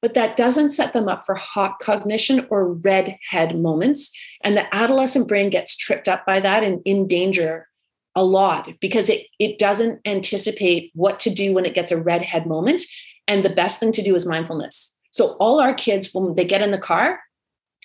but 0.01 0.13
that 0.13 0.35
doesn't 0.35 0.69
set 0.69 0.93
them 0.93 1.07
up 1.07 1.25
for 1.25 1.35
hot 1.35 1.79
cognition 1.79 2.47
or 2.49 2.73
red 2.73 3.17
head 3.29 3.59
moments. 3.59 4.11
And 4.43 4.55
the 4.55 4.73
adolescent 4.73 5.27
brain 5.27 5.49
gets 5.49 5.75
tripped 5.75 6.07
up 6.07 6.25
by 6.25 6.39
that 6.39 6.63
and 6.63 6.81
in 6.85 7.07
danger 7.07 7.67
a 8.15 8.23
lot 8.23 8.69
because 8.79 9.09
it, 9.09 9.27
it 9.39 9.59
doesn't 9.59 9.99
anticipate 10.05 10.91
what 10.93 11.19
to 11.21 11.29
do 11.29 11.53
when 11.53 11.65
it 11.65 11.73
gets 11.73 11.91
a 11.91 12.01
red 12.01 12.21
head 12.21 12.47
moment. 12.47 12.83
And 13.27 13.43
the 13.43 13.49
best 13.49 13.79
thing 13.79 13.91
to 13.93 14.01
do 14.01 14.15
is 14.15 14.25
mindfulness. 14.25 14.95
So, 15.11 15.35
all 15.39 15.59
our 15.59 15.73
kids, 15.73 16.13
when 16.13 16.35
they 16.35 16.45
get 16.45 16.61
in 16.61 16.71
the 16.71 16.77
car, 16.77 17.19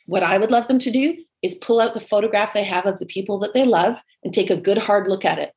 what 0.06 0.22
I 0.22 0.38
would 0.38 0.50
love 0.50 0.68
them 0.68 0.78
to 0.80 0.90
do 0.90 1.16
is 1.42 1.54
pull 1.54 1.80
out 1.80 1.94
the 1.94 2.00
photograph 2.00 2.52
they 2.52 2.64
have 2.64 2.86
of 2.86 2.98
the 2.98 3.06
people 3.06 3.38
that 3.38 3.54
they 3.54 3.64
love 3.64 4.00
and 4.22 4.32
take 4.32 4.50
a 4.50 4.60
good 4.60 4.78
hard 4.78 5.06
look 5.06 5.24
at 5.24 5.38
it. 5.38 5.52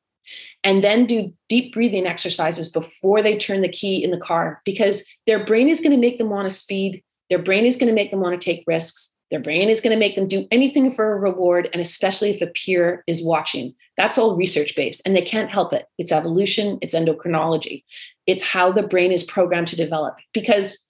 And 0.64 0.82
then 0.82 1.06
do 1.06 1.28
deep 1.48 1.72
breathing 1.72 2.06
exercises 2.06 2.68
before 2.68 3.22
they 3.22 3.36
turn 3.36 3.62
the 3.62 3.68
key 3.68 4.02
in 4.02 4.10
the 4.10 4.18
car 4.18 4.60
because 4.64 5.04
their 5.26 5.44
brain 5.44 5.68
is 5.68 5.80
going 5.80 5.92
to 5.92 5.98
make 5.98 6.18
them 6.18 6.30
want 6.30 6.48
to 6.48 6.54
speed. 6.54 7.02
Their 7.30 7.38
brain 7.38 7.66
is 7.66 7.76
going 7.76 7.88
to 7.88 7.94
make 7.94 8.10
them 8.10 8.20
want 8.20 8.38
to 8.38 8.44
take 8.44 8.64
risks. 8.66 9.14
Their 9.30 9.40
brain 9.40 9.68
is 9.68 9.80
going 9.80 9.92
to 9.92 9.98
make 9.98 10.16
them 10.16 10.26
do 10.26 10.46
anything 10.50 10.90
for 10.90 11.12
a 11.12 11.20
reward, 11.20 11.68
and 11.72 11.82
especially 11.82 12.30
if 12.30 12.40
a 12.40 12.46
peer 12.46 13.04
is 13.06 13.22
watching. 13.22 13.74
That's 13.96 14.16
all 14.16 14.36
research 14.36 14.74
based, 14.74 15.02
and 15.04 15.14
they 15.14 15.22
can't 15.22 15.50
help 15.50 15.72
it. 15.74 15.86
It's 15.98 16.12
evolution, 16.12 16.78
it's 16.80 16.94
endocrinology, 16.94 17.84
it's 18.26 18.42
how 18.42 18.72
the 18.72 18.82
brain 18.82 19.12
is 19.12 19.24
programmed 19.24 19.68
to 19.68 19.76
develop 19.76 20.16
because 20.32 20.84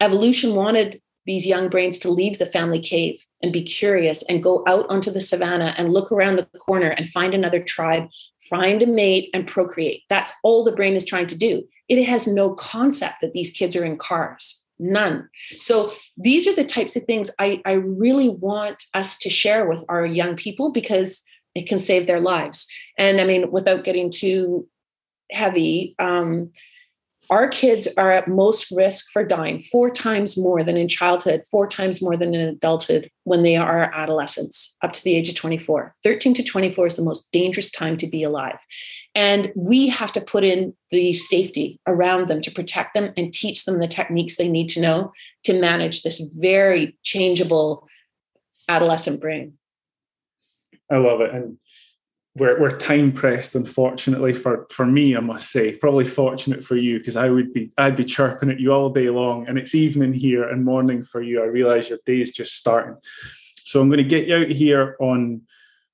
evolution 0.00 0.54
wanted 0.54 1.00
these 1.26 1.46
young 1.46 1.68
brains 1.68 1.98
to 1.98 2.10
leave 2.10 2.38
the 2.38 2.46
family 2.46 2.80
cave 2.80 3.24
and 3.42 3.52
be 3.52 3.62
curious 3.62 4.22
and 4.24 4.42
go 4.42 4.62
out 4.66 4.86
onto 4.88 5.10
the 5.10 5.20
savannah 5.20 5.74
and 5.76 5.92
look 5.92 6.10
around 6.12 6.36
the 6.36 6.46
corner 6.58 6.88
and 6.88 7.08
find 7.08 7.34
another 7.34 7.60
tribe, 7.60 8.08
find 8.48 8.82
a 8.82 8.86
mate 8.86 9.30
and 9.34 9.46
procreate. 9.46 10.02
That's 10.08 10.32
all 10.42 10.64
the 10.64 10.72
brain 10.72 10.94
is 10.94 11.04
trying 11.04 11.26
to 11.28 11.38
do. 11.38 11.64
It 11.88 12.02
has 12.04 12.26
no 12.26 12.54
concept 12.54 13.20
that 13.20 13.32
these 13.32 13.50
kids 13.50 13.76
are 13.76 13.84
in 13.84 13.98
cars. 13.98 14.62
None. 14.78 15.28
So 15.58 15.92
these 16.16 16.46
are 16.46 16.54
the 16.54 16.64
types 16.64 16.96
of 16.96 17.04
things 17.04 17.30
I, 17.38 17.62
I 17.64 17.74
really 17.74 18.28
want 18.28 18.84
us 18.94 19.18
to 19.20 19.30
share 19.30 19.68
with 19.68 19.84
our 19.88 20.04
young 20.04 20.36
people 20.36 20.70
because 20.72 21.22
it 21.54 21.66
can 21.66 21.78
save 21.78 22.06
their 22.06 22.20
lives. 22.20 22.70
And 22.98 23.20
I 23.20 23.24
mean, 23.24 23.50
without 23.50 23.84
getting 23.84 24.10
too 24.10 24.68
heavy, 25.30 25.94
um, 25.98 26.52
our 27.30 27.48
kids 27.48 27.88
are 27.96 28.10
at 28.10 28.28
most 28.28 28.70
risk 28.70 29.10
for 29.12 29.24
dying 29.24 29.60
four 29.60 29.90
times 29.90 30.36
more 30.36 30.62
than 30.62 30.76
in 30.76 30.88
childhood, 30.88 31.42
four 31.50 31.66
times 31.66 32.02
more 32.02 32.16
than 32.16 32.34
in 32.34 32.48
adulthood 32.48 33.10
when 33.24 33.42
they 33.42 33.56
are 33.56 33.90
adolescents 33.94 34.76
up 34.82 34.92
to 34.92 35.02
the 35.02 35.14
age 35.14 35.28
of 35.28 35.34
24. 35.34 35.94
13 36.04 36.34
to 36.34 36.42
24 36.42 36.86
is 36.86 36.96
the 36.96 37.04
most 37.04 37.28
dangerous 37.32 37.70
time 37.70 37.96
to 37.96 38.06
be 38.06 38.22
alive. 38.22 38.58
And 39.14 39.52
we 39.56 39.88
have 39.88 40.12
to 40.12 40.20
put 40.20 40.44
in 40.44 40.74
the 40.90 41.12
safety 41.12 41.80
around 41.86 42.28
them 42.28 42.40
to 42.42 42.50
protect 42.50 42.94
them 42.94 43.12
and 43.16 43.32
teach 43.32 43.64
them 43.64 43.80
the 43.80 43.88
techniques 43.88 44.36
they 44.36 44.48
need 44.48 44.68
to 44.70 44.80
know 44.80 45.12
to 45.44 45.58
manage 45.58 46.02
this 46.02 46.20
very 46.38 46.98
changeable 47.02 47.86
adolescent 48.68 49.20
brain. 49.20 49.54
I 50.90 50.96
love 50.96 51.20
it. 51.20 51.34
And 51.34 51.58
we're, 52.36 52.60
we're 52.60 52.76
time 52.76 53.12
pressed 53.12 53.54
unfortunately 53.54 54.34
for 54.34 54.66
for 54.70 54.86
me 54.86 55.16
i 55.16 55.20
must 55.20 55.50
say. 55.50 55.74
Probably 55.74 56.04
fortunate 56.04 56.62
for 56.62 56.76
you 56.76 56.98
because 56.98 57.16
i 57.16 57.28
would 57.28 57.52
be 57.52 57.72
i'd 57.78 57.96
be 57.96 58.04
chirping 58.04 58.50
at 58.50 58.60
you 58.60 58.72
all 58.72 58.90
day 58.90 59.10
long 59.10 59.48
and 59.48 59.58
it's 59.58 59.74
evening 59.74 60.12
here 60.12 60.48
and 60.48 60.64
morning 60.64 61.02
for 61.02 61.22
you. 61.22 61.42
I 61.42 61.46
realize 61.46 61.88
your 61.88 61.98
day 62.04 62.20
is 62.20 62.30
just 62.30 62.54
starting. 62.54 62.96
So 63.60 63.80
i'm 63.80 63.88
going 63.88 63.98
to 63.98 64.04
get 64.04 64.26
you 64.26 64.36
out 64.36 64.50
here 64.50 64.96
on 65.00 65.42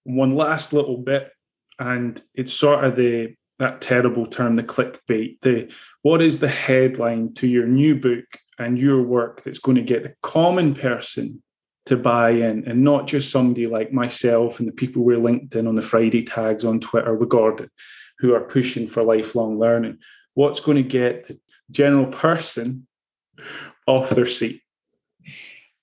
one 0.04 0.34
last 0.34 0.72
little 0.72 0.98
bit 0.98 1.30
and 1.78 2.20
it's 2.34 2.52
sort 2.52 2.84
of 2.84 2.96
the 2.96 3.34
that 3.58 3.80
terrible 3.80 4.26
term 4.26 4.56
the 4.56 4.62
clickbait 4.62 5.40
the 5.42 5.72
what 6.02 6.20
is 6.20 6.40
the 6.40 6.48
headline 6.48 7.32
to 7.34 7.46
your 7.46 7.66
new 7.66 7.94
book 7.94 8.24
and 8.58 8.78
your 8.78 9.02
work 9.02 9.42
that's 9.42 9.60
going 9.60 9.76
to 9.76 9.82
get 9.82 10.02
the 10.02 10.14
common 10.22 10.74
person 10.74 11.42
to 11.86 11.96
buy 11.96 12.30
in 12.30 12.64
and 12.66 12.84
not 12.84 13.06
just 13.06 13.32
somebody 13.32 13.66
like 13.66 13.92
myself 13.92 14.60
and 14.60 14.68
the 14.68 14.72
people 14.72 15.02
we're 15.02 15.18
linked 15.18 15.54
in 15.54 15.66
on 15.66 15.74
the 15.74 15.82
Friday 15.82 16.22
tags 16.22 16.64
on 16.64 16.80
Twitter 16.80 17.14
with 17.14 17.28
Gordon 17.28 17.70
who 18.18 18.34
are 18.34 18.40
pushing 18.40 18.86
for 18.86 19.02
lifelong 19.02 19.58
learning. 19.58 19.98
What's 20.34 20.60
going 20.60 20.76
to 20.76 20.88
get 20.88 21.26
the 21.26 21.38
general 21.70 22.06
person 22.06 22.86
off 23.86 24.10
their 24.10 24.26
seat? 24.26 24.62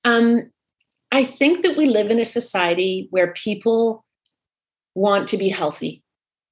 Um, 0.06 0.50
I 1.12 1.26
think 1.26 1.64
that 1.64 1.76
we 1.76 1.86
live 1.88 2.10
in 2.12 2.20
a 2.20 2.26
society 2.26 3.08
where 3.12 3.34
people 3.34 4.06
want 4.95 5.28
to 5.30 5.38
be 5.38 5.50
healthy. 5.50 6.04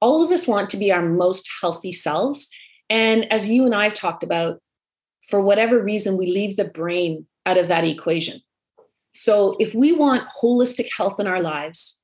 All 0.02 0.24
of 0.24 0.32
us 0.32 0.48
want 0.48 0.70
to 0.72 0.78
be 0.78 0.92
our 0.92 1.02
most 1.02 1.50
healthy 1.62 1.92
selves. 1.92 2.50
And 2.90 3.32
as 3.32 3.50
you 3.50 3.66
and 3.66 3.74
I 3.74 3.86
have 3.86 3.94
talked 3.94 4.24
about, 4.24 4.62
for 5.28 5.42
whatever 5.42 5.82
reason, 5.82 6.18
we 6.18 6.28
leave 6.28 6.56
the 6.56 6.66
brain 6.66 7.26
out 7.46 7.58
of 7.58 7.68
that 7.68 7.84
equation. 7.84 8.42
So, 9.18 9.56
if 9.60 9.74
we 9.74 9.94
want 9.94 10.30
holistic 10.30 10.88
health 10.96 11.20
in 11.20 11.26
our 11.28 11.42
lives, 11.42 12.02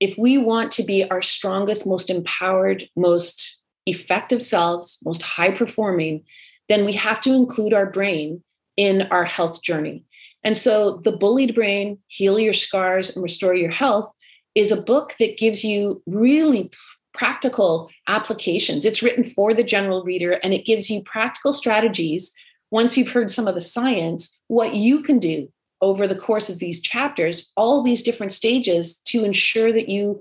if 0.00 0.16
we 0.18 0.38
want 0.38 0.72
to 0.72 0.82
be 0.82 1.08
our 1.10 1.22
strongest, 1.22 1.86
most 1.86 2.08
empowered, 2.10 2.88
most 2.96 3.60
effective 3.86 4.42
selves, 4.42 4.98
most 5.04 5.22
high 5.22 5.50
performing, 5.50 6.24
then 6.68 6.84
we 6.84 6.92
have 6.92 7.20
to 7.22 7.34
include 7.34 7.72
our 7.72 7.86
brain 7.86 8.42
in 8.76 9.02
our 9.10 9.24
health 9.24 9.62
journey. 9.62 10.04
And 10.44 10.56
so, 10.56 10.96
The 10.96 11.12
Bullied 11.12 11.54
Brain 11.54 11.98
Heal 12.06 12.38
Your 12.38 12.54
Scars 12.54 13.14
and 13.14 13.22
Restore 13.22 13.54
Your 13.54 13.70
Health 13.70 14.10
is 14.54 14.72
a 14.72 14.80
book 14.80 15.14
that 15.20 15.38
gives 15.38 15.62
you 15.62 16.02
really 16.06 16.70
practical 17.12 17.90
applications. 18.08 18.84
It's 18.84 19.02
written 19.02 19.24
for 19.24 19.52
the 19.52 19.64
general 19.64 20.04
reader 20.04 20.38
and 20.42 20.54
it 20.54 20.64
gives 20.64 20.88
you 20.88 21.02
practical 21.02 21.52
strategies 21.52 22.32
once 22.70 22.96
you've 22.96 23.10
heard 23.10 23.30
some 23.30 23.46
of 23.46 23.54
the 23.54 23.60
science, 23.60 24.38
what 24.48 24.74
you 24.74 25.02
can 25.02 25.18
do 25.18 25.48
over 25.80 26.06
the 26.06 26.16
course 26.16 26.48
of 26.48 26.58
these 26.58 26.80
chapters 26.80 27.52
all 27.56 27.82
these 27.82 28.02
different 28.02 28.32
stages 28.32 29.00
to 29.04 29.24
ensure 29.24 29.72
that 29.72 29.88
you 29.88 30.20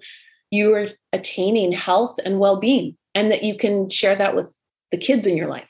you 0.52 0.74
are 0.74 0.90
attaining 1.12 1.72
health 1.72 2.20
and 2.24 2.40
well-being 2.40 2.96
and 3.14 3.32
that 3.32 3.44
you 3.44 3.58
can 3.58 3.90
share 3.90 4.16
that 4.16 4.36
with 4.36 4.58
the 4.92 4.98
kids 4.98 5.26
in 5.26 5.38
your 5.38 5.50
life. 5.50 5.70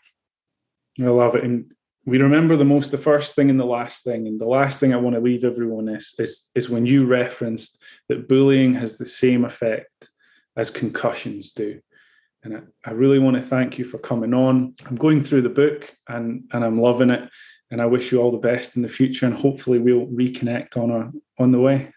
I 1.00 1.06
love 1.06 1.36
it. 1.36 1.44
And 1.44 1.72
we 2.06 2.20
remember 2.20 2.56
the 2.56 2.66
most 2.66 2.92
the 2.92 2.98
first 2.98 3.36
thing 3.36 3.50
and 3.50 3.60
the 3.60 3.66
last 3.66 4.04
thing. 4.04 4.28
And 4.28 4.40
the 4.40 4.48
last 4.48 4.80
thing 4.80 4.94
i 4.94 4.98
want 4.98 5.16
to 5.16 5.22
leave 5.22 5.44
everyone 5.44 5.90
is 5.90 6.14
is, 6.20 6.50
is 6.56 6.70
when 6.70 6.86
you 6.86 7.06
referenced 7.06 7.82
that 8.10 8.28
bullying 8.28 8.74
has 8.76 8.98
the 8.98 9.06
same 9.06 9.46
effect 9.46 10.10
as 10.56 10.70
concussions 10.70 11.52
do. 11.52 11.80
And 12.44 12.58
I, 12.58 12.90
I 12.90 12.92
really 12.92 13.20
want 13.20 13.36
to 13.36 13.42
thank 13.42 13.80
you 13.80 13.86
for 13.86 13.98
coming 13.98 14.34
on. 14.34 14.76
I'm 14.86 14.96
going 14.96 15.24
through 15.24 15.42
the 15.42 15.50
book 15.50 15.96
and 16.08 16.44
and 16.52 16.64
i'm 16.64 16.80
loving 16.80 17.10
it 17.10 17.30
and 17.72 17.82
I 17.82 17.86
wish 17.86 18.12
you 18.12 18.22
all 18.22 18.32
the 18.32 18.38
best 18.38 18.76
in 18.76 18.82
the 18.82 18.90
future. 18.90 19.26
And 19.26 19.36
hopefully, 19.36 19.80
we'll 19.80 20.08
reconnect 20.08 20.78
on 20.78 20.92
our 20.92 21.12
on 21.40 21.52
the 21.52 21.60
way. 21.60 21.92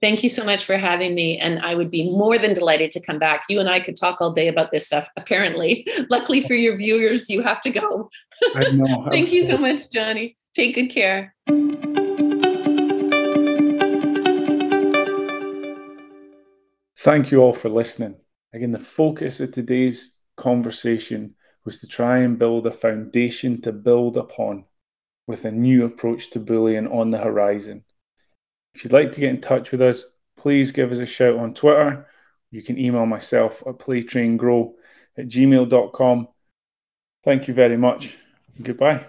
Thank 0.00 0.22
you 0.22 0.28
so 0.28 0.44
much 0.44 0.64
for 0.64 0.76
having 0.76 1.14
me. 1.14 1.38
And 1.38 1.60
I 1.60 1.74
would 1.74 1.90
be 1.90 2.10
more 2.10 2.36
than 2.36 2.52
delighted 2.52 2.90
to 2.90 3.00
come 3.00 3.18
back. 3.18 3.44
You 3.48 3.58
and 3.58 3.70
I 3.70 3.80
could 3.80 3.96
talk 3.96 4.20
all 4.20 4.32
day 4.32 4.48
about 4.48 4.70
this 4.70 4.86
stuff, 4.86 5.08
apparently. 5.16 5.86
Luckily 6.10 6.42
for 6.42 6.52
your 6.52 6.76
viewers, 6.76 7.30
you 7.30 7.42
have 7.42 7.62
to 7.62 7.70
go. 7.70 8.10
I 8.54 8.70
know. 8.70 9.08
Thank 9.10 9.32
you 9.32 9.42
so 9.42 9.56
much, 9.56 9.90
Johnny. 9.90 10.36
Take 10.52 10.74
good 10.74 10.88
care. 10.88 11.34
Thank 16.98 17.30
you 17.30 17.40
all 17.40 17.54
for 17.54 17.70
listening. 17.70 18.16
Again, 18.52 18.72
the 18.72 18.78
focus 18.78 19.40
of 19.40 19.52
today's 19.52 20.16
conversation 20.36 21.34
was 21.64 21.80
to 21.80 21.86
try 21.86 22.18
and 22.18 22.38
build 22.38 22.66
a 22.66 22.72
foundation 22.72 23.62
to 23.62 23.72
build 23.72 24.18
upon 24.18 24.66
with 25.26 25.44
a 25.44 25.50
new 25.50 25.84
approach 25.84 26.30
to 26.30 26.40
bullying 26.40 26.86
on 26.86 27.10
the 27.10 27.18
horizon. 27.18 27.84
If 28.74 28.84
you'd 28.84 28.92
like 28.92 29.12
to 29.12 29.20
get 29.20 29.30
in 29.30 29.40
touch 29.40 29.70
with 29.70 29.80
us, 29.80 30.04
please 30.36 30.72
give 30.72 30.92
us 30.92 30.98
a 30.98 31.06
shout 31.06 31.36
on 31.36 31.54
Twitter. 31.54 32.06
You 32.50 32.62
can 32.62 32.78
email 32.78 33.06
myself 33.06 33.62
at 33.66 33.78
playtraingrow 33.78 34.72
at 35.16 35.28
gmail.com. 35.28 36.28
Thank 37.22 37.48
you 37.48 37.54
very 37.54 37.76
much. 37.76 38.18
Goodbye. 38.60 39.06